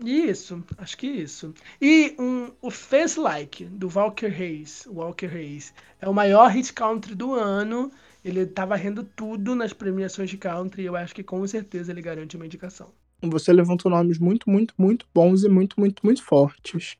isso, 0.04 0.62
acho 0.76 0.96
que 0.96 1.06
isso. 1.06 1.52
E 1.80 2.14
um, 2.18 2.50
o 2.62 2.70
Face 2.70 3.18
Like, 3.18 3.64
do 3.64 3.88
Walker 3.88 4.26
Hayes. 4.26 4.86
Walker 4.86 5.26
Hayes. 5.26 5.74
É 6.00 6.08
o 6.08 6.14
maior 6.14 6.50
hit 6.50 6.72
country 6.72 7.14
do 7.14 7.34
ano. 7.34 7.90
Ele 8.24 8.46
tá 8.46 8.64
varrendo 8.64 9.02
tudo 9.02 9.54
nas 9.54 9.72
premiações 9.72 10.30
de 10.30 10.36
country. 10.36 10.82
E 10.82 10.86
eu 10.86 10.96
acho 10.96 11.14
que 11.14 11.22
com 11.22 11.44
certeza 11.46 11.90
ele 11.90 12.02
garante 12.02 12.36
uma 12.36 12.46
indicação. 12.46 12.92
Você 13.22 13.52
levantou 13.52 13.90
nomes 13.90 14.18
muito, 14.18 14.48
muito, 14.48 14.72
muito 14.78 15.06
bons 15.12 15.42
e 15.42 15.48
muito, 15.48 15.78
muito, 15.78 16.04
muito 16.04 16.22
fortes. 16.22 16.96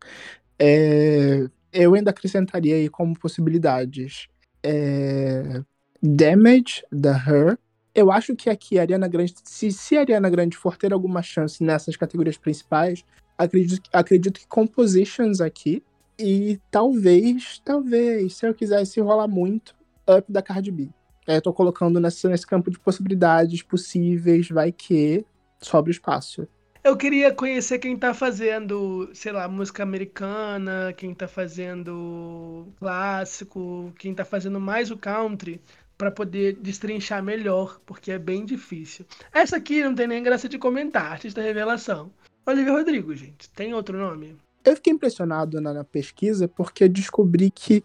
É, 0.59 1.49
eu 1.73 1.95
ainda 1.95 2.11
acrescentaria 2.11 2.75
aí 2.75 2.89
como 2.89 3.19
possibilidades. 3.19 4.29
É, 4.63 5.63
Damage, 6.03 6.83
da 6.91 7.13
Her, 7.13 7.59
eu 7.99 8.13
acho 8.13 8.37
que 8.37 8.49
aqui 8.49 8.79
a 8.79 8.83
Ariana 8.83 9.09
Grande, 9.09 9.35
se, 9.43 9.73
se 9.73 9.97
a 9.97 10.01
Ariana 10.01 10.31
Grande 10.31 10.57
for 10.57 10.77
ter 10.77 10.93
alguma 10.93 11.21
chance 11.21 11.65
nessas 11.65 11.97
categorias 11.97 12.37
principais, 12.37 13.05
acredito, 13.37 13.89
acredito 13.93 14.39
que 14.39 14.47
Compositions 14.47 15.41
aqui 15.41 15.83
e 16.17 16.61
talvez, 16.71 17.61
talvez, 17.65 18.37
se 18.37 18.47
eu 18.47 18.55
quisesse 18.55 19.01
rolar 19.01 19.27
muito, 19.27 19.75
Up 20.09 20.31
da 20.31 20.41
Cardi 20.41 20.71
B. 20.71 20.89
É, 21.27 21.41
tô 21.41 21.53
colocando 21.53 21.99
nesse, 21.99 22.47
campo 22.47 22.71
de 22.71 22.79
possibilidades 22.79 23.63
possíveis, 23.63 24.49
vai 24.49 24.71
que 24.71 25.25
sobre 25.61 25.91
espaço. 25.91 26.47
Eu 26.85 26.97
queria 26.97 27.35
conhecer 27.35 27.81
quem 27.81 27.97
tá 27.97 28.15
fazendo, 28.15 29.11
sei 29.13 29.33
lá, 29.33 29.49
música 29.49 29.83
americana, 29.83 30.95
quem 30.97 31.13
tá 31.13 31.27
fazendo 31.27 32.69
clássico, 32.79 33.93
quem 33.99 34.15
tá 34.15 34.25
fazendo 34.25 34.61
mais 34.61 34.91
o 34.91 34.97
country, 34.97 35.61
para 35.99 36.13
poder 36.13 36.55
destrinchar 36.55 37.23
melhor, 37.23 37.81
porque 37.85 38.13
é 38.13 38.19
bem 38.19 38.47
difícil. 38.47 39.05
Essa 39.35 39.57
aqui 39.57 39.83
não 39.83 39.95
tem 39.95 40.07
nem 40.07 40.23
graça 40.23 40.49
de 40.49 40.57
comentar, 40.57 41.13
artista 41.13 41.43
revelação. 41.43 42.13
Olivia 42.47 42.73
Rodrigo, 42.73 43.15
gente. 43.15 43.51
Tem 43.51 43.75
outro 43.75 43.99
nome? 43.99 44.37
Eu 44.65 44.77
fiquei 44.77 44.93
impressionado 44.93 45.61
na, 45.61 45.75
na 45.75 45.85
pesquisa 45.85 46.47
porque 46.47 46.89
descobri 46.89 47.51
que 47.51 47.83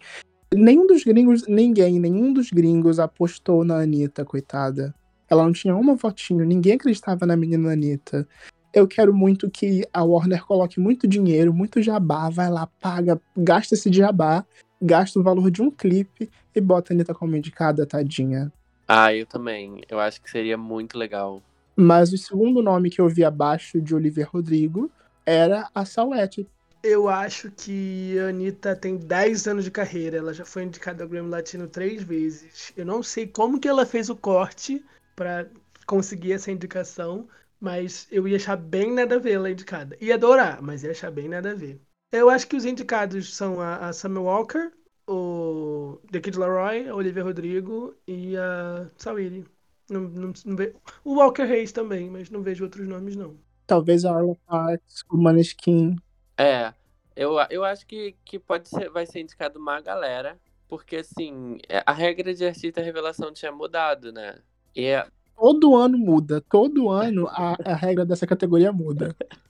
nenhum 0.54 0.86
dos 0.86 1.02
gringos, 1.02 1.46
ninguém, 1.48 1.98
nenhum 1.98 2.32
dos 2.32 2.50
gringos 2.50 3.00
apostou 3.00 3.64
na 3.64 3.78
Anitta, 3.80 4.24
coitada. 4.24 4.94
Ela 5.28 5.42
não 5.42 5.52
tinha 5.52 5.74
uma 5.76 5.96
votinho, 5.96 6.44
ninguém 6.44 6.74
acreditava 6.74 7.26
na 7.26 7.36
menina 7.36 7.72
Anitta. 7.72 8.28
Eu 8.72 8.86
quero 8.86 9.14
muito 9.14 9.50
que 9.50 9.86
a 9.92 10.02
Warner 10.02 10.44
coloque 10.44 10.80
muito 10.80 11.06
dinheiro, 11.06 11.52
muito 11.52 11.80
jabá, 11.82 12.28
vai 12.28 12.50
lá, 12.50 12.66
paga, 12.80 13.20
gasta 13.36 13.74
esse 13.74 13.92
jabá, 13.92 14.44
gasta 14.84 15.18
o 15.18 15.22
valor 15.22 15.50
de 15.50 15.62
um 15.62 15.70
clipe 15.70 16.30
e 16.54 16.60
bota 16.60 16.92
a 16.92 16.94
Anitta 16.94 17.14
como 17.14 17.34
indicada, 17.34 17.86
tadinha. 17.86 18.52
Ah, 18.86 19.14
eu 19.14 19.24
também. 19.24 19.82
Eu 19.88 19.98
acho 19.98 20.20
que 20.20 20.30
seria 20.30 20.58
muito 20.58 20.98
legal. 20.98 21.42
Mas 21.74 22.12
o 22.12 22.18
segundo 22.18 22.62
nome 22.62 22.90
que 22.90 23.00
eu 23.00 23.08
vi 23.08 23.24
abaixo 23.24 23.80
de 23.80 23.94
Olivia 23.94 24.26
Rodrigo 24.26 24.90
era 25.24 25.68
a 25.74 25.84
Salete. 25.84 26.46
Eu 26.82 27.08
acho 27.08 27.50
que 27.50 28.18
a 28.18 28.28
Anitta 28.28 28.76
tem 28.76 28.96
10 28.98 29.46
anos 29.48 29.64
de 29.64 29.70
carreira. 29.70 30.18
Ela 30.18 30.34
já 30.34 30.44
foi 30.44 30.64
indicada 30.64 31.02
ao 31.02 31.08
Grammy 31.08 31.30
Latino 31.30 31.66
três 31.66 32.02
vezes. 32.02 32.72
Eu 32.76 32.84
não 32.84 33.02
sei 33.02 33.26
como 33.26 33.58
que 33.58 33.66
ela 33.66 33.86
fez 33.86 34.10
o 34.10 34.16
corte 34.16 34.84
para 35.16 35.48
conseguir 35.86 36.32
essa 36.32 36.50
indicação, 36.52 37.26
mas 37.58 38.06
eu 38.10 38.28
ia 38.28 38.36
achar 38.36 38.56
bem 38.56 38.92
nada 38.92 39.16
a 39.16 39.18
ver 39.18 39.32
ela 39.32 39.50
indicada. 39.50 39.96
Ia 40.00 40.14
adorar, 40.14 40.60
mas 40.62 40.84
ia 40.84 40.90
achar 40.90 41.10
bem 41.10 41.28
nada 41.28 41.52
a 41.52 41.54
ver. 41.54 41.80
Eu 42.12 42.30
acho 42.30 42.46
que 42.46 42.56
os 42.56 42.64
indicados 42.64 43.34
são 43.34 43.60
a, 43.60 43.88
a 43.88 43.92
Summer 43.92 44.22
Walker, 44.22 44.70
o 45.06 45.98
The 46.10 46.20
Kid 46.20 46.38
Laroi, 46.38 46.88
a 46.88 46.94
Olivia 46.94 47.22
Rodrigo 47.22 47.94
e 48.06 48.36
a 48.36 48.88
Sawiri. 48.96 49.44
Não, 49.90 50.02
não, 50.02 50.32
não 50.44 50.56
ve... 50.56 50.74
O 51.04 51.16
Walker 51.16 51.42
Hayes 51.42 51.72
também, 51.72 52.08
mas 52.08 52.30
não 52.30 52.42
vejo 52.42 52.64
outros 52.64 52.88
nomes, 52.88 53.16
não. 53.16 53.36
Talvez 53.66 54.04
a 54.04 54.14
Arlo 54.14 54.38
Parks, 54.46 55.04
o 55.10 55.16
Maneskin. 55.16 55.96
É, 56.38 56.72
eu, 57.16 57.34
eu 57.50 57.64
acho 57.64 57.86
que, 57.86 58.14
que 58.24 58.38
pode 58.38 58.68
ser, 58.68 58.90
vai 58.90 59.06
ser 59.06 59.20
indicado 59.20 59.58
uma 59.58 59.80
galera, 59.80 60.38
porque 60.68 60.96
assim, 60.96 61.58
é, 61.68 61.82
a 61.84 61.92
regra 61.92 62.34
de 62.34 62.44
artista 62.44 62.82
revelação 62.82 63.32
tinha 63.32 63.52
mudado, 63.52 64.12
né? 64.12 64.38
E 64.74 64.86
é... 64.86 65.06
Todo 65.36 65.76
ano 65.76 65.98
muda, 65.98 66.40
todo 66.40 66.90
ano 66.90 67.26
a, 67.28 67.56
a 67.64 67.74
regra 67.74 68.06
dessa 68.06 68.26
categoria 68.26 68.72
muda. 68.72 69.14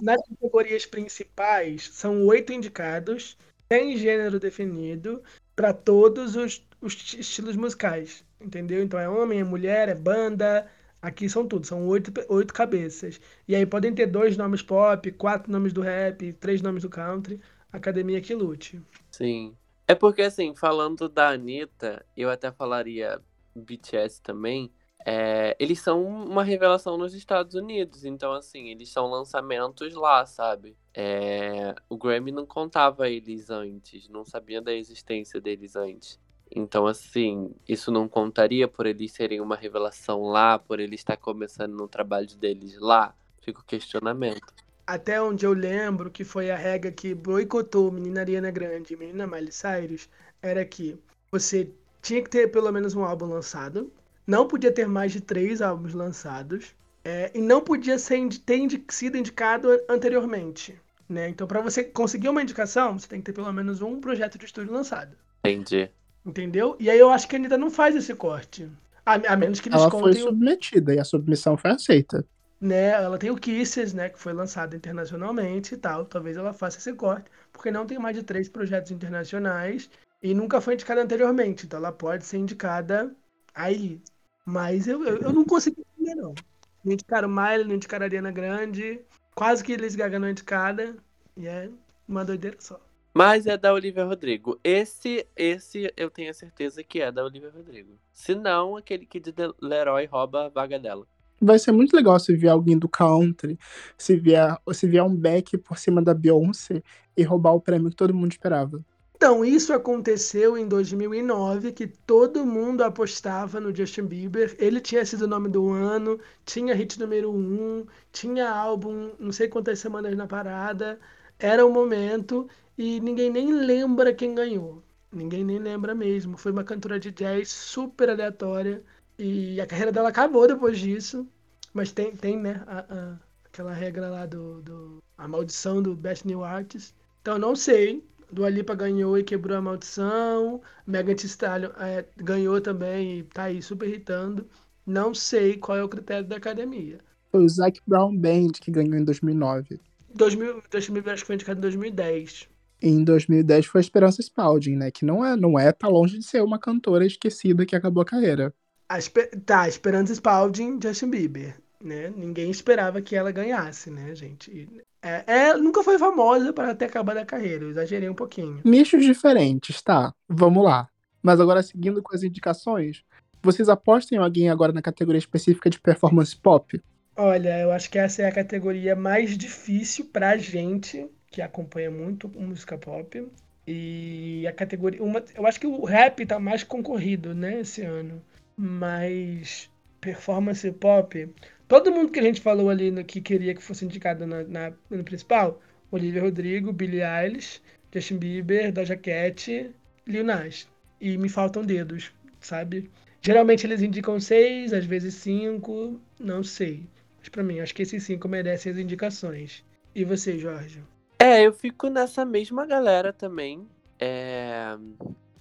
Nas 0.00 0.20
categorias 0.28 0.86
principais, 0.86 1.88
são 1.92 2.26
oito 2.26 2.52
indicados, 2.52 3.36
sem 3.70 3.96
gênero 3.96 4.38
definido, 4.38 5.22
para 5.56 5.72
todos 5.72 6.36
os, 6.36 6.64
os 6.80 6.94
estilos 7.14 7.56
musicais, 7.56 8.24
entendeu? 8.40 8.82
Então 8.82 8.98
é 8.98 9.08
homem, 9.08 9.40
é 9.40 9.44
mulher, 9.44 9.88
é 9.88 9.94
banda, 9.94 10.70
Aqui 11.00 11.28
são 11.28 11.46
tudo, 11.46 11.64
são 11.64 11.86
oito, 11.86 12.12
oito 12.28 12.52
cabeças. 12.52 13.20
E 13.46 13.54
aí 13.54 13.64
podem 13.64 13.94
ter 13.94 14.06
dois 14.06 14.36
nomes 14.36 14.62
pop, 14.62 15.10
quatro 15.12 15.50
nomes 15.50 15.72
do 15.72 15.80
rap, 15.80 16.32
três 16.34 16.60
nomes 16.60 16.82
do 16.82 16.90
country. 16.90 17.40
Academia 17.72 18.20
que 18.20 18.34
lute. 18.34 18.82
Sim. 19.10 19.54
É 19.86 19.94
porque, 19.94 20.22
assim, 20.22 20.54
falando 20.54 21.08
da 21.08 21.30
Anitta, 21.30 22.04
eu 22.16 22.28
até 22.28 22.50
falaria 22.50 23.20
BTS 23.54 24.20
também. 24.20 24.72
É, 25.10 25.56
eles 25.58 25.80
são 25.80 26.04
uma 26.04 26.44
revelação 26.44 26.98
nos 26.98 27.14
Estados 27.14 27.54
Unidos, 27.54 28.04
então, 28.04 28.34
assim, 28.34 28.68
eles 28.68 28.90
são 28.90 29.06
lançamentos 29.06 29.94
lá, 29.94 30.26
sabe? 30.26 30.76
É, 30.92 31.74
o 31.88 31.96
Grammy 31.96 32.30
não 32.30 32.44
contava 32.44 33.08
eles 33.08 33.48
antes, 33.48 34.06
não 34.10 34.22
sabia 34.22 34.60
da 34.60 34.70
existência 34.70 35.40
deles 35.40 35.76
antes. 35.76 36.20
Então, 36.54 36.86
assim, 36.86 37.54
isso 37.66 37.90
não 37.90 38.06
contaria 38.06 38.68
por 38.68 38.84
eles 38.84 39.10
serem 39.12 39.40
uma 39.40 39.56
revelação 39.56 40.24
lá, 40.24 40.58
por 40.58 40.78
eles 40.78 41.00
estar 41.00 41.16
começando 41.16 41.72
no 41.72 41.88
trabalho 41.88 42.28
deles 42.36 42.78
lá? 42.78 43.14
Fica 43.40 43.60
o 43.60 43.64
questionamento. 43.64 44.52
Até 44.86 45.22
onde 45.22 45.46
eu 45.46 45.54
lembro 45.54 46.10
que 46.10 46.22
foi 46.22 46.50
a 46.50 46.56
regra 46.56 46.92
que 46.92 47.14
boicotou 47.14 47.90
Menina 47.90 48.20
Ariana 48.20 48.50
Grande 48.50 48.92
e 48.92 48.96
Menina 48.98 49.26
Miley 49.26 49.52
Cyrus, 49.52 50.06
era 50.42 50.62
que 50.66 50.98
você 51.32 51.70
tinha 52.02 52.22
que 52.22 52.28
ter 52.28 52.48
pelo 52.48 52.70
menos 52.70 52.94
um 52.94 53.02
álbum 53.02 53.24
lançado, 53.24 53.90
não 54.28 54.46
podia 54.46 54.70
ter 54.70 54.86
mais 54.86 55.10
de 55.10 55.22
três 55.22 55.62
álbuns 55.62 55.94
lançados, 55.94 56.74
é, 57.02 57.30
e 57.34 57.40
não 57.40 57.62
podia 57.62 57.98
ser, 57.98 58.28
ter 58.44 58.58
indi 58.58 58.84
sido 58.90 59.16
indicado 59.16 59.68
anteriormente. 59.88 60.78
Né? 61.08 61.30
Então, 61.30 61.46
para 61.46 61.62
você 61.62 61.82
conseguir 61.82 62.28
uma 62.28 62.42
indicação, 62.42 62.98
você 62.98 63.08
tem 63.08 63.20
que 63.20 63.24
ter 63.24 63.32
pelo 63.32 63.50
menos 63.50 63.80
um 63.80 63.98
projeto 63.98 64.36
de 64.36 64.44
estúdio 64.44 64.74
lançado. 64.74 65.16
Entendi. 65.42 65.90
Entendeu? 66.26 66.76
E 66.78 66.90
aí 66.90 66.98
eu 66.98 67.08
acho 67.08 67.26
que 67.26 67.36
a 67.36 67.38
Anitta 67.38 67.56
não 67.56 67.70
faz 67.70 67.96
esse 67.96 68.14
corte. 68.14 68.68
A, 69.06 69.14
a 69.14 69.36
menos 69.36 69.60
que 69.60 69.70
eles 69.70 69.80
Ela 69.80 69.90
contem. 69.90 70.12
foi 70.12 70.20
submetida 70.20 70.94
e 70.94 70.98
a 70.98 71.04
submissão 71.04 71.56
foi 71.56 71.70
aceita. 71.70 72.22
Né, 72.60 72.88
ela 72.88 73.16
tem 73.16 73.30
o 73.30 73.36
Kisses, 73.36 73.94
né, 73.94 74.10
que 74.10 74.18
foi 74.18 74.34
lançado 74.34 74.76
internacionalmente 74.76 75.74
e 75.74 75.78
tal. 75.78 76.04
Talvez 76.04 76.36
ela 76.36 76.52
faça 76.52 76.76
esse 76.76 76.92
corte, 76.92 77.30
porque 77.50 77.70
não 77.70 77.86
tem 77.86 77.98
mais 77.98 78.14
de 78.14 78.22
três 78.22 78.48
projetos 78.50 78.90
internacionais 78.90 79.88
e 80.22 80.34
nunca 80.34 80.60
foi 80.60 80.74
indicada 80.74 81.00
anteriormente. 81.00 81.64
Então 81.64 81.78
ela 81.78 81.92
pode 81.92 82.26
ser 82.26 82.36
indicada 82.36 83.14
aí. 83.54 84.02
Mas 84.48 84.88
eu, 84.88 85.04
eu, 85.04 85.18
eu 85.18 85.30
não 85.30 85.44
consigo 85.44 85.76
entender, 85.78 86.14
não. 86.14 86.34
Não 86.82 86.94
indicaram 86.94 87.28
Miley, 87.28 87.64
não 87.64 87.74
indicaram 87.74 88.06
Ariana 88.06 88.30
Grande. 88.30 88.98
Quase 89.34 89.62
que 89.62 89.72
eles 89.72 89.94
Gaga 89.94 90.18
não 90.18 90.30
indicada. 90.30 90.96
E 91.36 91.46
é 91.46 91.68
uma 92.08 92.24
doideira 92.24 92.56
só. 92.58 92.80
Mas 93.12 93.46
é 93.46 93.58
da 93.58 93.74
Olivia 93.74 94.06
Rodrigo. 94.06 94.58
Esse, 94.64 95.26
esse 95.36 95.92
eu 95.94 96.08
tenho 96.08 96.32
certeza 96.32 96.82
que 96.82 96.98
é 97.02 97.12
da 97.12 97.22
Olivia 97.22 97.52
Rodrigo. 97.54 97.90
Se 98.10 98.34
não, 98.34 98.74
aquele 98.74 99.04
que 99.04 99.20
de 99.20 99.34
Leroy 99.60 100.06
rouba 100.06 100.46
a 100.46 100.48
vaga 100.48 100.78
dela. 100.78 101.06
Vai 101.38 101.58
ser 101.58 101.72
muito 101.72 101.94
legal 101.94 102.18
se 102.18 102.34
vier 102.34 102.50
alguém 102.50 102.78
do 102.78 102.88
country, 102.88 103.58
se 103.98 104.16
vier, 104.16 104.56
se 104.72 104.86
vier 104.88 105.04
um 105.04 105.14
back 105.14 105.58
por 105.58 105.78
cima 105.78 106.02
da 106.02 106.14
Beyoncé 106.14 106.82
e 107.14 107.22
roubar 107.22 107.52
o 107.52 107.60
prêmio 107.60 107.90
que 107.90 107.96
todo 107.96 108.14
mundo 108.14 108.32
esperava. 108.32 108.82
Então, 109.18 109.44
isso 109.44 109.72
aconteceu 109.72 110.56
em 110.56 110.68
2009, 110.68 111.72
que 111.72 111.88
todo 111.88 112.46
mundo 112.46 112.82
apostava 112.84 113.58
no 113.58 113.74
Justin 113.74 114.04
Bieber. 114.04 114.54
Ele 114.60 114.80
tinha 114.80 115.04
sido 115.04 115.22
o 115.22 115.26
nome 115.26 115.48
do 115.48 115.70
ano, 115.70 116.20
tinha 116.44 116.72
hit 116.72 117.00
número 117.00 117.28
um, 117.32 117.84
tinha 118.12 118.48
álbum 118.48 119.10
não 119.18 119.32
sei 119.32 119.48
quantas 119.48 119.80
semanas 119.80 120.16
na 120.16 120.28
parada. 120.28 121.00
Era 121.36 121.66
o 121.66 121.72
momento 121.72 122.48
e 122.76 123.00
ninguém 123.00 123.28
nem 123.28 123.52
lembra 123.52 124.14
quem 124.14 124.36
ganhou. 124.36 124.84
Ninguém 125.10 125.44
nem 125.44 125.58
lembra 125.58 125.96
mesmo. 125.96 126.36
Foi 126.38 126.52
uma 126.52 126.62
cantora 126.62 127.00
de 127.00 127.10
jazz 127.10 127.50
super 127.50 128.10
aleatória. 128.10 128.84
E 129.18 129.60
a 129.60 129.66
carreira 129.66 129.90
dela 129.90 130.10
acabou 130.10 130.46
depois 130.46 130.78
disso. 130.78 131.26
Mas 131.74 131.90
tem, 131.90 132.14
tem 132.14 132.38
né, 132.38 132.62
a, 132.68 132.78
a, 132.88 133.18
aquela 133.46 133.72
regra 133.72 134.08
lá 134.10 134.26
do, 134.26 134.62
do. 134.62 135.02
A 135.16 135.26
maldição 135.26 135.82
do 135.82 135.96
Best 135.96 136.24
New 136.24 136.44
Artist. 136.44 136.94
Então 137.20 137.36
não 137.36 137.56
sei. 137.56 138.04
Do 138.30 138.44
Alipa 138.44 138.74
ganhou 138.74 139.18
e 139.18 139.24
quebrou 139.24 139.56
a 139.56 139.62
maldição. 139.62 140.60
Megan 140.86 141.14
Thee 141.14 141.26
Stallion 141.26 141.70
é, 141.78 142.04
ganhou 142.16 142.60
também 142.60 143.20
e 143.20 143.22
tá 143.22 143.44
aí 143.44 143.62
super 143.62 143.88
irritando. 143.88 144.46
Não 144.86 145.14
sei 145.14 145.56
qual 145.56 145.78
é 145.78 145.84
o 145.84 145.88
critério 145.88 146.26
da 146.26 146.36
academia. 146.36 146.98
Foi 147.30 147.44
o 147.44 147.48
Zac 147.48 147.80
Brown 147.86 148.16
Band 148.16 148.52
que 148.60 148.70
ganhou 148.70 148.94
em 148.94 149.04
2009. 149.04 149.80
2000, 150.14 150.62
2000 150.70 151.02
acho 151.10 151.22
que 151.22 151.26
foi 151.26 151.34
indicado 151.34 151.58
em 151.58 151.62
2010 151.62 152.48
em 152.80 153.02
2010 153.02 153.66
foi 153.66 153.80
a 153.80 153.82
Esperança 153.82 154.22
Spalding, 154.22 154.76
né? 154.76 154.90
Que 154.90 155.04
não 155.04 155.24
é, 155.24 155.36
não 155.36 155.58
é, 155.58 155.72
tá 155.72 155.88
longe 155.88 156.18
de 156.18 156.24
ser 156.24 156.42
uma 156.42 156.58
cantora 156.58 157.04
esquecida 157.04 157.66
que 157.66 157.76
acabou 157.76 158.02
a 158.02 158.06
carreira. 158.06 158.54
A, 158.88 158.98
tá, 159.44 159.68
Esperança 159.68 160.12
Spalding, 160.14 160.78
Justin 160.82 161.10
Bieber, 161.10 161.60
né? 161.82 162.12
Ninguém 162.14 162.50
esperava 162.50 163.00
que 163.00 163.16
ela 163.16 163.30
ganhasse, 163.30 163.90
né, 163.90 164.14
gente? 164.14 164.68
É, 165.02 165.24
é, 165.26 165.54
nunca 165.54 165.82
foi 165.82 165.98
famosa 165.98 166.52
para 166.52 166.74
ter 166.74 166.86
acabado 166.86 167.18
a 167.18 167.24
carreira, 167.24 167.64
eu 167.64 167.70
exagerei 167.70 168.08
um 168.08 168.14
pouquinho. 168.14 168.60
Nichos 168.64 169.04
diferentes, 169.04 169.80
tá? 169.80 170.12
Vamos 170.28 170.64
lá. 170.64 170.88
Mas 171.22 171.40
agora, 171.40 171.62
seguindo 171.62 172.02
com 172.02 172.14
as 172.14 172.22
indicações, 172.22 173.04
vocês 173.42 173.68
apostam 173.68 174.18
em 174.18 174.22
alguém 174.22 174.50
agora 174.50 174.72
na 174.72 174.82
categoria 174.82 175.18
específica 175.18 175.70
de 175.70 175.80
performance 175.80 176.36
pop? 176.36 176.80
Olha, 177.16 177.60
eu 177.60 177.72
acho 177.72 177.90
que 177.90 177.98
essa 177.98 178.22
é 178.22 178.26
a 178.26 178.32
categoria 178.32 178.94
mais 178.94 179.36
difícil 179.36 180.04
pra 180.06 180.36
gente 180.36 181.08
que 181.30 181.42
acompanha 181.42 181.90
muito 181.90 182.28
música 182.28 182.78
pop. 182.78 183.26
E 183.66 184.46
a 184.46 184.52
categoria. 184.52 185.02
Uma, 185.02 185.22
eu 185.34 185.46
acho 185.46 185.60
que 185.60 185.66
o 185.66 185.84
rap 185.84 186.24
tá 186.24 186.38
mais 186.38 186.62
concorrido, 186.62 187.34
né, 187.34 187.60
esse 187.60 187.82
ano. 187.82 188.22
Mas 188.56 189.70
performance 190.00 190.70
pop. 190.72 191.28
Todo 191.68 191.92
mundo 191.92 192.10
que 192.10 192.18
a 192.18 192.22
gente 192.22 192.40
falou 192.40 192.70
ali 192.70 192.90
no 192.90 193.04
que 193.04 193.20
queria 193.20 193.54
que 193.54 193.62
fosse 193.62 193.84
indicado 193.84 194.26
na, 194.26 194.42
na, 194.42 194.72
no 194.90 195.04
principal: 195.04 195.60
Olivia 195.90 196.22
Rodrigo, 196.22 196.72
Billie 196.72 197.02
Eilish, 197.02 197.60
Justin 197.92 198.16
Bieber, 198.16 198.72
Doja 198.72 198.96
Cat, 198.96 199.70
Lil 200.06 200.24
Nas. 200.24 200.66
E 200.98 201.16
me 201.18 201.28
faltam 201.28 201.62
dedos, 201.62 202.10
sabe? 202.40 202.90
Geralmente 203.20 203.66
eles 203.66 203.82
indicam 203.82 204.18
seis, 204.18 204.72
às 204.72 204.86
vezes 204.86 205.14
cinco, 205.14 206.00
não 206.18 206.42
sei. 206.42 206.86
Mas 207.18 207.28
pra 207.28 207.42
mim, 207.42 207.60
acho 207.60 207.74
que 207.74 207.82
esses 207.82 208.02
cinco 208.02 208.28
merecem 208.28 208.72
as 208.72 208.78
indicações. 208.78 209.62
E 209.94 210.04
você, 210.04 210.38
Jorge? 210.38 210.82
É, 211.18 211.42
eu 211.42 211.52
fico 211.52 211.88
nessa 211.88 212.24
mesma 212.24 212.64
galera 212.64 213.12
também. 213.12 213.66
É... 214.00 214.76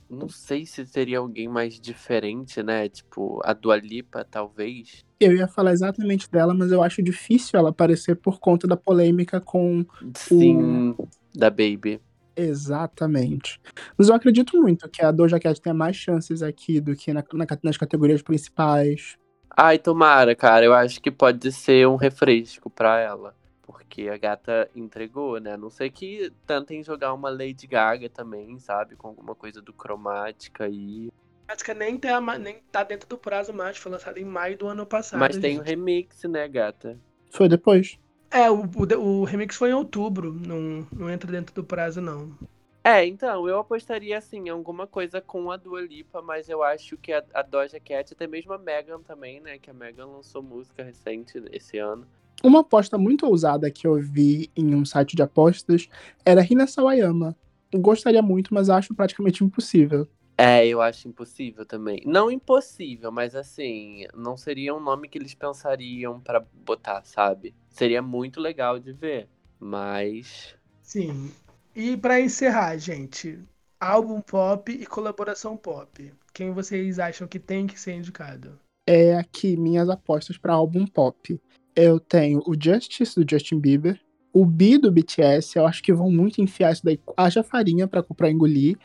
não 0.09 0.29
sei 0.29 0.65
se 0.65 0.85
seria 0.85 1.19
alguém 1.19 1.47
mais 1.47 1.79
diferente, 1.79 2.63
né? 2.63 2.87
Tipo, 2.87 3.41
a 3.43 3.53
Dua 3.53 3.77
Lipa, 3.77 4.25
talvez. 4.29 5.05
Eu 5.19 5.35
ia 5.35 5.47
falar 5.47 5.73
exatamente 5.73 6.29
dela, 6.29 6.53
mas 6.53 6.71
eu 6.71 6.81
acho 6.81 7.03
difícil 7.03 7.59
ela 7.59 7.69
aparecer 7.69 8.15
por 8.15 8.39
conta 8.39 8.67
da 8.67 8.77
polêmica 8.77 9.41
com 9.41 9.85
Sim, 10.15 10.95
o... 10.97 11.07
da 11.35 11.49
Baby. 11.49 11.99
Exatamente. 12.35 13.59
Mas 13.97 14.09
eu 14.09 14.15
acredito 14.15 14.61
muito 14.61 14.87
que 14.89 15.03
a 15.03 15.11
Doja 15.11 15.39
Cat 15.39 15.59
tenha 15.59 15.73
mais 15.73 15.95
chances 15.95 16.43
aqui 16.43 16.79
do 16.79 16.95
que 16.95 17.11
na, 17.11 17.23
na, 17.33 17.45
nas 17.63 17.77
categorias 17.77 18.21
principais. 18.21 19.17
Ai, 19.55 19.79
tomara, 19.79 20.35
cara. 20.35 20.63
Eu 20.63 20.73
acho 20.73 21.01
que 21.01 21.09
pode 21.09 21.51
ser 21.51 21.87
um 21.87 21.95
refresco 21.95 22.69
pra 22.69 22.99
ela. 22.99 23.33
Porque 23.67 24.07
a 24.07 24.17
gata 24.17 24.71
entregou, 24.73 25.41
né? 25.41 25.53
A 25.53 25.57
não 25.57 25.69
sei 25.69 25.89
que 25.89 26.31
tentem 26.47 26.81
jogar 26.81 27.13
uma 27.13 27.29
Lady 27.29 27.67
Gaga 27.67 28.09
também, 28.09 28.57
sabe? 28.59 28.95
Com 28.95 29.09
alguma 29.09 29.35
coisa 29.35 29.61
do 29.61 29.73
cromática 29.73 30.63
aí. 30.63 31.09
Cromática 31.45 31.73
nem 31.73 31.97
tá, 31.97 32.21
nem 32.39 32.61
tá 32.71 32.83
dentro 32.83 33.09
do 33.09 33.17
prazo 33.17 33.53
mais, 33.53 33.77
foi 33.77 33.91
lançado 33.91 34.17
em 34.17 34.25
maio 34.25 34.57
do 34.57 34.67
ano 34.67 34.85
passado. 34.85 35.19
Mas 35.19 35.37
tem 35.37 35.57
o 35.57 35.61
um 35.61 35.63
remix, 35.63 36.23
né, 36.23 36.47
gata? 36.47 36.97
Foi 37.29 37.49
depois. 37.49 37.99
É, 38.31 38.49
o, 38.49 38.63
o, 38.63 38.99
o, 38.99 39.23
remix 39.25 39.57
foi 39.57 39.71
em 39.71 39.73
outubro, 39.73 40.33
não, 40.33 40.87
não 40.91 41.09
entra 41.09 41.29
dentro 41.29 41.53
do 41.53 41.63
prazo, 41.63 41.99
não. 41.99 42.37
É, 42.83 43.05
então, 43.05 43.49
eu 43.49 43.59
apostaria 43.59 44.17
assim, 44.17 44.47
em 44.47 44.49
alguma 44.49 44.87
coisa 44.87 45.19
com 45.19 45.51
a 45.51 45.57
Dua 45.57 45.81
Lipa, 45.81 46.21
mas 46.21 46.47
eu 46.47 46.63
acho 46.63 46.95
que 46.95 47.11
a, 47.11 47.21
a 47.33 47.41
Doja 47.41 47.81
Cat, 47.81 48.13
até 48.13 48.25
mesmo 48.27 48.53
a 48.53 48.57
Megan 48.57 49.01
também, 49.01 49.41
né? 49.41 49.57
Que 49.59 49.69
a 49.69 49.73
Megan 49.73 50.05
lançou 50.05 50.41
música 50.41 50.83
recente 50.83 51.41
esse 51.51 51.77
ano. 51.77 52.07
Uma 52.43 52.59
aposta 52.59 52.97
muito 52.97 53.25
ousada 53.25 53.71
que 53.71 53.87
eu 53.87 53.95
vi 53.99 54.51
em 54.55 54.75
um 54.75 54.85
site 54.85 55.15
de 55.15 55.23
apostas 55.23 55.89
era 56.23 56.41
Rina 56.41 56.67
Sawayama. 56.67 57.35
Gostaria 57.73 58.21
muito, 58.21 58.53
mas 58.53 58.69
acho 58.69 58.93
praticamente 58.93 59.43
impossível. 59.43 60.07
É, 60.37 60.67
eu 60.67 60.79
acho 60.79 61.07
impossível 61.07 61.65
também. 61.65 61.99
Não 62.05 62.29
impossível, 62.29 63.11
mas 63.11 63.33
assim, 63.35 64.05
não 64.15 64.37
seria 64.37 64.75
um 64.75 64.79
nome 64.79 65.09
que 65.09 65.17
eles 65.17 65.33
pensariam 65.33 66.19
para 66.19 66.45
botar, 66.63 67.03
sabe? 67.03 67.55
Seria 67.69 68.03
muito 68.03 68.39
legal 68.39 68.77
de 68.77 68.93
ver, 68.93 69.27
mas. 69.59 70.55
Sim. 70.83 71.31
E 71.75 71.97
para 71.97 72.21
encerrar, 72.21 72.77
gente, 72.77 73.39
álbum 73.79 74.21
pop 74.21 74.71
e 74.71 74.85
colaboração 74.85 75.57
pop. 75.57 76.13
Quem 76.31 76.51
vocês 76.51 76.99
acham 76.99 77.27
que 77.27 77.39
tem 77.39 77.65
que 77.65 77.79
ser 77.79 77.93
indicado? 77.93 78.59
É 78.85 79.15
aqui 79.15 79.57
minhas 79.57 79.89
apostas 79.89 80.37
para 80.37 80.53
álbum 80.53 80.85
pop. 80.85 81.41
Eu 81.77 81.99
tenho 81.99 82.41
o 82.47 82.55
Justice 82.59 83.13
do 83.15 83.29
Justin 83.29 83.59
Bieber, 83.59 84.01
o 84.33 84.43
B 84.43 84.79
do 84.79 84.91
BTS, 84.91 85.59
eu 85.59 85.67
acho 85.67 85.83
que 85.83 85.93
vão 85.93 86.09
muito 86.09 86.41
enfiar 86.41 86.73
isso 86.73 86.83
daí, 86.83 86.99
haja 87.15 87.43
farinha 87.43 87.87
para 87.87 88.31
engolir. 88.31 88.75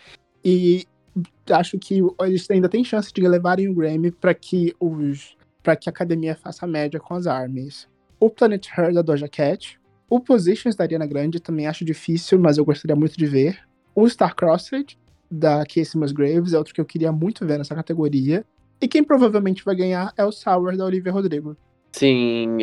E 0.44 0.84
acho 1.50 1.78
que 1.78 2.02
eles 2.20 2.50
ainda 2.50 2.68
têm 2.68 2.84
chance 2.84 3.10
de 3.10 3.26
levarem 3.26 3.66
o 3.66 3.74
Grammy 3.74 4.10
para 4.10 4.34
que 4.34 4.74
os 4.78 5.34
para 5.62 5.74
que 5.74 5.88
a 5.88 5.92
academia 5.92 6.36
faça 6.36 6.66
média 6.66 7.00
com 7.00 7.14
as 7.14 7.26
armies. 7.26 7.88
O 8.20 8.28
Planet 8.28 8.66
Her 8.76 8.92
da 8.92 9.00
Doja 9.00 9.28
Cat, 9.28 9.80
o 10.10 10.20
Positions 10.20 10.76
da 10.76 10.84
Ariana 10.84 11.06
Grande 11.06 11.40
também 11.40 11.66
acho 11.66 11.86
difícil, 11.86 12.38
mas 12.38 12.58
eu 12.58 12.64
gostaria 12.64 12.96
muito 12.96 13.16
de 13.16 13.24
ver. 13.24 13.58
O 13.94 14.06
Star 14.06 14.34
Crossed 14.34 14.98
da 15.30 15.64
Casey 15.64 15.98
Musgraves 15.98 16.52
é 16.52 16.58
outro 16.58 16.74
que 16.74 16.80
eu 16.80 16.84
queria 16.84 17.10
muito 17.10 17.46
ver 17.46 17.56
nessa 17.56 17.74
categoria. 17.74 18.44
E 18.82 18.86
quem 18.86 19.02
provavelmente 19.02 19.64
vai 19.64 19.76
ganhar 19.76 20.12
é 20.14 20.24
o 20.24 20.32
Sour 20.32 20.76
da 20.76 20.84
Olivia 20.84 21.10
Rodrigo. 21.12 21.56
Sim, 22.02 22.58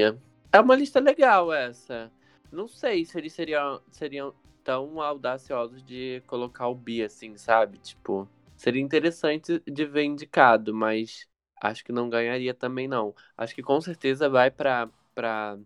é 0.52 0.60
uma 0.60 0.76
lista 0.76 1.00
legal 1.00 1.52
essa. 1.54 2.12
Não 2.52 2.68
sei 2.68 3.06
se 3.06 3.18
eles 3.18 3.34
seriam, 3.34 3.82
seriam 3.92 4.34
tão 4.64 5.02
audaciosos 5.02 5.82
de 5.84 6.22
colocar 6.28 6.68
o 6.68 6.76
bi 6.76 7.04
assim, 7.04 7.38
sabe? 7.38 7.78
Tipo, 7.80 8.28
Seria 8.58 8.82
interessante 8.82 9.62
de 9.66 9.86
ver 9.86 10.04
indicado, 10.04 10.74
mas 10.74 11.28
acho 11.62 11.84
que 11.86 11.94
não 11.94 12.10
ganharia 12.10 12.54
também 12.54 12.88
não. 12.90 13.16
Acho 13.38 13.56
que 13.56 13.64
com 13.64 13.80
certeza 13.80 14.28
vai 14.30 14.52
para 14.52 14.90
pra... 15.16 15.58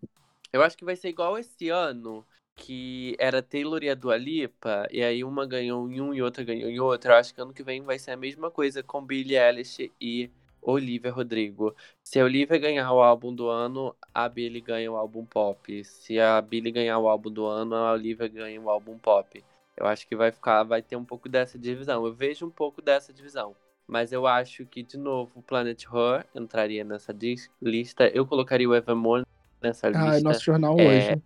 Eu 0.51 0.61
acho 0.63 0.77
que 0.77 0.85
vai 0.85 0.95
ser 0.95 1.09
igual 1.09 1.37
esse 1.37 1.69
ano, 1.69 2.25
que 2.55 3.15
era 3.19 3.41
Taylor 3.41 3.83
e 3.83 3.89
a 3.89 3.95
Dua 3.95 4.15
Lipa, 4.17 4.87
e 4.91 5.03
aí 5.03 5.23
uma 5.23 5.45
ganhou 5.47 5.89
em 5.91 5.99
um 6.01 6.13
e 6.13 6.21
outra 6.21 6.43
ganhou 6.43 6.69
em 6.69 6.79
outro. 6.79 7.11
Eu 7.11 7.15
acho 7.15 7.33
que 7.33 7.41
ano 7.41 7.53
que 7.53 7.63
vem 7.63 7.81
vai 7.81 7.97
ser 7.99 8.11
a 8.11 8.17
mesma 8.17 8.51
coisa 8.51 8.83
com 8.83 9.03
Billie 9.03 9.37
Eilish 9.37 9.91
e 9.99 10.29
Olivia 10.63 11.11
Rodrigo. 11.11 11.75
Se 12.03 12.19
a 12.19 12.23
Olivia 12.23 12.57
ganhar 12.57 12.91
o 12.91 13.01
álbum 13.01 13.33
do 13.33 13.49
ano, 13.49 13.95
a 14.13 14.27
Billie 14.29 14.61
ganha 14.61 14.91
o 14.91 14.95
álbum 14.95 15.25
pop. 15.25 15.83
Se 15.83 16.19
a 16.19 16.41
Billie 16.41 16.71
ganhar 16.71 16.97
o 16.99 17.07
álbum 17.07 17.29
do 17.29 17.45
ano, 17.45 17.75
a 17.75 17.91
Olivia 17.93 18.27
ganha 18.27 18.59
o 18.59 18.69
álbum 18.69 18.97
pop. 18.97 19.43
Eu 19.75 19.87
acho 19.87 20.07
que 20.07 20.15
vai 20.15 20.31
ficar, 20.31 20.63
vai 20.63 20.81
ter 20.81 20.95
um 20.95 21.03
pouco 21.03 21.27
dessa 21.27 21.57
divisão. 21.57 22.05
Eu 22.05 22.13
vejo 22.13 22.45
um 22.45 22.51
pouco 22.51 22.81
dessa 22.81 23.11
divisão. 23.11 23.55
Mas 23.87 24.11
eu 24.13 24.25
acho 24.25 24.65
que, 24.65 24.81
de 24.81 24.97
novo, 24.97 25.31
o 25.35 25.41
Planet 25.41 25.83
Her 25.83 26.25
entraria 26.33 26.83
nessa 26.83 27.13
lista. 27.61 28.07
Eu 28.07 28.25
colocaria 28.25 28.69
o 28.69 28.75
Evermore 28.75 29.25
nessa 29.61 29.89
lista. 29.89 30.11
Ah, 30.11 30.17
é 30.17 30.21
nosso 30.21 30.43
jornal 30.43 30.79
é... 30.79 30.87
hoje. 30.87 31.21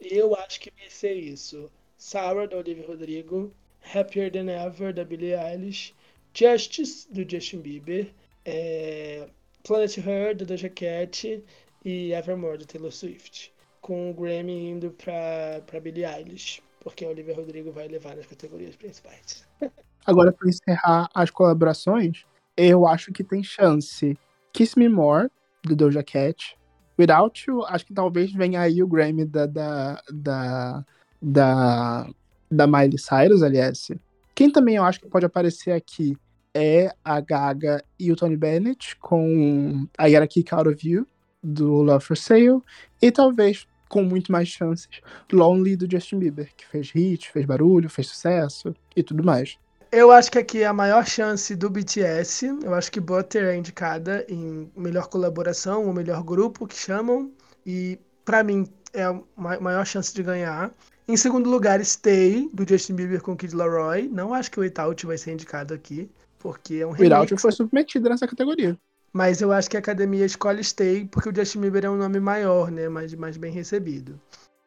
Eu 0.00 0.34
acho 0.36 0.60
que 0.60 0.70
vai 0.78 0.88
ser 0.88 1.14
isso. 1.14 1.70
Sour, 1.96 2.48
da 2.48 2.56
Olivia 2.56 2.86
Rodrigo. 2.86 3.52
Happier 3.94 4.30
Than 4.30 4.50
Ever, 4.50 4.92
da 4.92 5.04
Billie 5.04 5.34
Eilish. 5.34 5.94
Justice, 6.34 7.06
do 7.10 7.28
Justin 7.28 7.60
Bieber. 7.60 8.10
É... 8.44 9.28
Planet 9.64 9.98
Her, 9.98 10.36
da 10.36 10.44
Doja 10.44 10.68
Cat. 10.68 11.44
E 11.84 12.12
Evermore, 12.12 12.58
da 12.58 12.64
Taylor 12.64 12.92
Swift. 12.92 13.52
Com 13.80 14.10
o 14.10 14.14
Grammy 14.14 14.70
indo 14.70 14.90
pra, 14.90 15.62
pra 15.66 15.80
Billie 15.80 16.04
Eilish 16.04 16.62
porque 16.88 17.04
a 17.04 17.08
Olivia 17.08 17.34
Rodrigo 17.34 17.70
vai 17.72 17.88
levar 17.88 18.16
nas 18.16 18.26
categorias 18.26 18.76
principais. 18.76 19.46
Agora, 20.06 20.32
para 20.32 20.48
encerrar 20.48 21.10
as 21.14 21.30
colaborações, 21.30 22.24
eu 22.56 22.86
acho 22.86 23.12
que 23.12 23.22
tem 23.22 23.42
chance 23.42 24.16
Kiss 24.52 24.78
Me 24.78 24.88
More, 24.88 25.28
do 25.62 25.76
Doja 25.76 26.02
Cat. 26.02 26.56
Without 26.98 27.44
You, 27.46 27.64
acho 27.66 27.84
que 27.86 27.92
talvez 27.92 28.32
venha 28.32 28.60
aí 28.62 28.82
o 28.82 28.88
Grammy 28.88 29.24
da, 29.24 29.46
da, 29.46 30.02
da, 30.10 30.84
da, 31.20 32.10
da 32.50 32.66
Miley 32.66 32.98
Cyrus, 32.98 33.42
aliás. 33.42 33.90
Quem 34.38 34.48
também 34.48 34.76
eu 34.76 34.84
acho 34.84 35.00
que 35.00 35.08
pode 35.08 35.26
aparecer 35.26 35.72
aqui 35.72 36.16
é 36.54 36.94
a 37.04 37.20
Gaga 37.20 37.84
e 37.98 38.12
o 38.12 38.14
Tony 38.14 38.36
Bennett 38.36 38.94
com 39.00 39.88
Gotta 39.98 40.28
Kick 40.28 40.54
Out 40.54 40.68
of 40.68 40.88
You, 40.88 41.04
do 41.42 41.82
Love 41.82 42.04
for 42.04 42.16
Sale. 42.16 42.62
E 43.02 43.10
talvez 43.10 43.66
com 43.88 44.04
muito 44.04 44.30
mais 44.30 44.46
chances. 44.46 44.88
Lonely 45.32 45.74
do 45.74 45.90
Justin 45.90 46.20
Bieber, 46.20 46.52
que 46.56 46.64
fez 46.68 46.88
hit, 46.92 47.32
fez 47.32 47.44
barulho, 47.46 47.90
fez 47.90 48.06
sucesso 48.06 48.72
e 48.94 49.02
tudo 49.02 49.24
mais. 49.24 49.58
Eu 49.90 50.12
acho 50.12 50.30
que 50.30 50.38
aqui 50.38 50.62
é 50.62 50.66
a 50.66 50.72
maior 50.72 51.04
chance 51.04 51.56
do 51.56 51.68
BTS. 51.68 52.46
Eu 52.62 52.74
acho 52.74 52.92
que 52.92 53.00
Butter 53.00 53.42
é 53.42 53.56
indicada 53.56 54.24
em 54.28 54.70
melhor 54.76 55.08
colaboração, 55.08 55.84
ou 55.84 55.92
melhor 55.92 56.22
grupo 56.22 56.64
que 56.64 56.76
chamam. 56.76 57.32
E 57.66 57.98
para 58.24 58.44
mim 58.44 58.68
é 58.98 59.04
a 59.04 59.20
maior 59.36 59.86
chance 59.86 60.14
de 60.14 60.22
ganhar. 60.22 60.72
Em 61.06 61.16
segundo 61.16 61.48
lugar, 61.48 61.82
Stay, 61.84 62.50
do 62.52 62.68
Justin 62.68 62.94
Bieber 62.94 63.22
com 63.22 63.36
Kid 63.36 63.54
Laroi. 63.54 64.08
Não 64.08 64.34
acho 64.34 64.50
que 64.50 64.58
o 64.58 64.62
Without 64.62 65.06
vai 65.06 65.16
ser 65.16 65.32
indicado 65.32 65.72
aqui, 65.72 66.10
porque 66.38 66.76
é 66.76 66.86
um 66.86 66.90
remix. 66.90 67.20
Without 67.20 67.40
foi 67.40 67.52
submetido 67.52 68.08
nessa 68.08 68.26
categoria. 68.26 68.76
Mas 69.12 69.40
eu 69.40 69.50
acho 69.52 69.70
que 69.70 69.76
a 69.76 69.80
academia 69.80 70.26
escolhe 70.26 70.62
Stay 70.62 71.06
porque 71.06 71.28
o 71.28 71.34
Justin 71.34 71.60
Bieber 71.60 71.84
é 71.84 71.90
um 71.90 71.96
nome 71.96 72.20
maior, 72.20 72.70
né? 72.70 72.88
Mais, 72.88 73.14
mais 73.14 73.36
bem 73.36 73.52
recebido. 73.52 74.20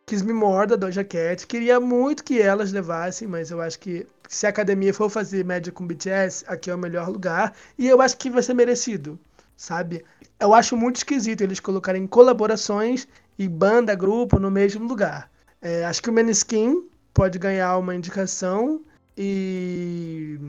Kiss 0.05 0.25
Me 0.25 0.33
More, 0.33 0.67
da 0.67 0.75
Doja 0.75 1.03
Cat. 1.03 1.45
Queria 1.47 1.79
muito 1.79 2.23
que 2.23 2.41
elas 2.41 2.71
levassem, 2.71 3.27
mas 3.27 3.51
eu 3.51 3.61
acho 3.61 3.79
que 3.79 4.05
se 4.27 4.45
a 4.45 4.49
academia 4.49 4.93
for 4.93 5.09
fazer 5.09 5.45
média 5.45 5.71
com 5.71 5.87
BTS, 5.87 6.43
aqui 6.47 6.69
é 6.69 6.75
o 6.75 6.77
melhor 6.77 7.07
lugar. 7.07 7.53
E 7.77 7.87
eu 7.87 8.01
acho 8.01 8.17
que 8.17 8.29
vai 8.29 8.43
ser 8.43 8.53
merecido, 8.53 9.17
sabe? 9.55 10.03
Eu 10.39 10.53
acho 10.53 10.75
muito 10.75 10.97
esquisito 10.97 11.41
eles 11.41 11.59
colocarem 11.59 12.07
colaborações 12.07 13.07
e 13.37 13.47
banda, 13.47 13.95
grupo 13.95 14.39
no 14.39 14.51
mesmo 14.51 14.87
lugar. 14.87 15.31
É, 15.61 15.85
acho 15.85 16.01
que 16.01 16.09
o 16.09 16.13
Meniskin 16.13 16.89
pode 17.13 17.37
ganhar 17.37 17.77
uma 17.77 17.95
indicação 17.95 18.81
e 19.17 20.39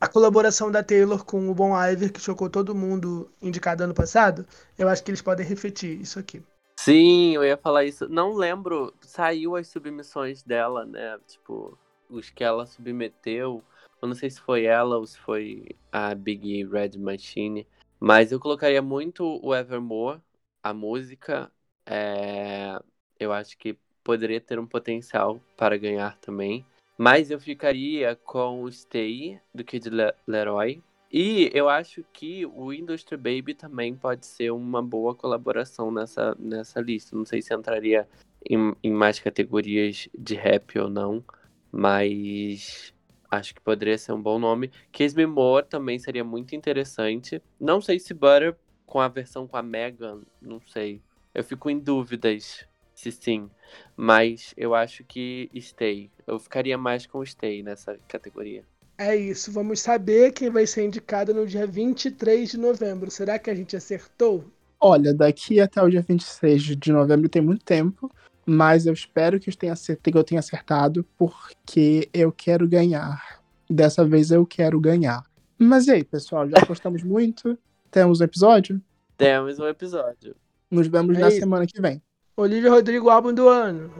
a 0.00 0.06
colaboração 0.06 0.70
da 0.70 0.82
Taylor 0.82 1.24
com 1.24 1.50
o 1.50 1.54
Bon 1.54 1.74
Iver, 1.76 2.12
que 2.12 2.20
chocou 2.20 2.48
todo 2.48 2.74
mundo 2.74 3.30
indicado 3.42 3.82
ano 3.82 3.94
passado, 3.94 4.46
eu 4.76 4.88
acho 4.88 5.02
que 5.02 5.10
eles 5.10 5.22
podem 5.22 5.46
refletir 5.46 6.00
isso 6.00 6.18
aqui. 6.18 6.42
Sim, 6.78 7.34
eu 7.34 7.44
ia 7.44 7.56
falar 7.56 7.84
isso. 7.84 8.08
Não 8.08 8.32
lembro, 8.32 8.94
saiu 9.00 9.56
as 9.56 9.66
submissões 9.66 10.42
dela, 10.42 10.86
né? 10.86 11.18
Tipo, 11.26 11.76
os 12.08 12.30
que 12.30 12.44
ela 12.44 12.64
submeteu. 12.66 13.62
Eu 14.00 14.08
não 14.08 14.14
sei 14.14 14.30
se 14.30 14.40
foi 14.40 14.64
ela 14.64 14.96
ou 14.96 15.04
se 15.04 15.18
foi 15.18 15.66
a 15.90 16.14
Big 16.14 16.64
Red 16.64 16.96
Machine. 16.96 17.66
Mas 17.98 18.30
eu 18.30 18.38
colocaria 18.38 18.80
muito 18.80 19.40
o 19.42 19.54
Evermore, 19.54 20.20
a 20.62 20.72
música. 20.72 21.50
É... 21.88 22.78
Eu 23.18 23.32
acho 23.32 23.56
que 23.58 23.76
poderia 24.04 24.40
ter 24.40 24.58
um 24.58 24.66
potencial 24.66 25.40
para 25.56 25.76
ganhar 25.76 26.16
também. 26.18 26.64
Mas 26.96 27.30
eu 27.30 27.40
ficaria 27.40 28.16
com 28.16 28.62
o 28.62 28.72
Stay, 28.72 29.40
do 29.54 29.64
Kid 29.64 29.88
Leroy. 30.26 30.82
E 31.10 31.50
eu 31.54 31.68
acho 31.68 32.04
que 32.12 32.44
o 32.44 32.72
Industry 32.72 33.16
Baby 33.16 33.54
também 33.54 33.96
pode 33.96 34.26
ser 34.26 34.50
uma 34.50 34.82
boa 34.82 35.14
colaboração 35.14 35.90
nessa, 35.90 36.36
nessa 36.38 36.80
lista. 36.80 37.16
Não 37.16 37.24
sei 37.24 37.40
se 37.40 37.54
entraria 37.54 38.06
em, 38.48 38.74
em 38.82 38.92
mais 38.92 39.18
categorias 39.18 40.08
de 40.16 40.34
rap 40.34 40.78
ou 40.78 40.90
não. 40.90 41.24
Mas 41.72 42.92
Acho 43.30 43.54
que 43.54 43.60
poderia 43.60 43.98
ser 43.98 44.12
um 44.12 44.22
bom 44.22 44.38
nome. 44.38 44.70
Kiss 44.90 45.14
Me 45.14 45.26
More 45.26 45.66
também 45.66 45.98
seria 45.98 46.24
muito 46.24 46.54
interessante. 46.54 47.42
Não 47.60 47.80
sei 47.80 47.98
se 47.98 48.14
Butter 48.14 48.56
com 48.86 49.00
a 49.00 49.08
versão 49.08 49.46
com 49.46 49.56
a 49.56 49.62
Megan, 49.62 50.22
não 50.40 50.60
sei. 50.62 51.02
Eu 51.38 51.44
fico 51.44 51.70
em 51.70 51.78
dúvidas 51.78 52.66
se 52.92 53.12
sim. 53.12 53.48
Mas 53.96 54.52
eu 54.56 54.74
acho 54.74 55.04
que 55.04 55.48
Stay. 55.54 56.10
Eu 56.26 56.36
ficaria 56.36 56.76
mais 56.76 57.06
com 57.06 57.24
Stay 57.24 57.62
nessa 57.62 57.96
categoria. 58.08 58.64
É 58.98 59.14
isso, 59.14 59.52
vamos 59.52 59.78
saber 59.78 60.32
quem 60.32 60.50
vai 60.50 60.66
ser 60.66 60.84
indicado 60.84 61.32
no 61.32 61.46
dia 61.46 61.64
23 61.64 62.50
de 62.50 62.58
novembro. 62.58 63.08
Será 63.08 63.38
que 63.38 63.48
a 63.48 63.54
gente 63.54 63.76
acertou? 63.76 64.46
Olha, 64.80 65.14
daqui 65.14 65.60
até 65.60 65.80
o 65.80 65.88
dia 65.88 66.02
26 66.02 66.76
de 66.76 66.90
novembro 66.90 67.28
tem 67.28 67.40
muito 67.40 67.64
tempo, 67.64 68.10
mas 68.44 68.84
eu 68.84 68.92
espero 68.92 69.38
que 69.38 69.48
eu 69.48 69.54
tenha, 69.54 69.74
que 69.76 70.18
eu 70.18 70.24
tenha 70.24 70.40
acertado, 70.40 71.06
porque 71.16 72.10
eu 72.12 72.32
quero 72.32 72.66
ganhar. 72.66 73.40
Dessa 73.70 74.04
vez 74.04 74.32
eu 74.32 74.44
quero 74.44 74.80
ganhar. 74.80 75.22
Mas 75.56 75.86
e 75.86 75.92
aí, 75.92 76.02
pessoal, 76.02 76.50
já 76.50 76.58
gostamos 76.66 77.04
muito? 77.04 77.56
Temos 77.92 78.20
um 78.20 78.24
episódio? 78.24 78.82
Temos 79.16 79.60
um 79.60 79.68
episódio. 79.68 80.34
Nos 80.70 80.86
vemos 80.86 81.16
É 81.16 81.20
na 81.20 81.28
isso. 81.28 81.38
semana 81.40 81.66
que 81.66 81.80
vem. 81.80 82.00
Olivia 82.36 82.70
Rodrigo, 82.70 83.08
álbum 83.10 83.32
do 83.32 83.48
ano. 83.48 83.90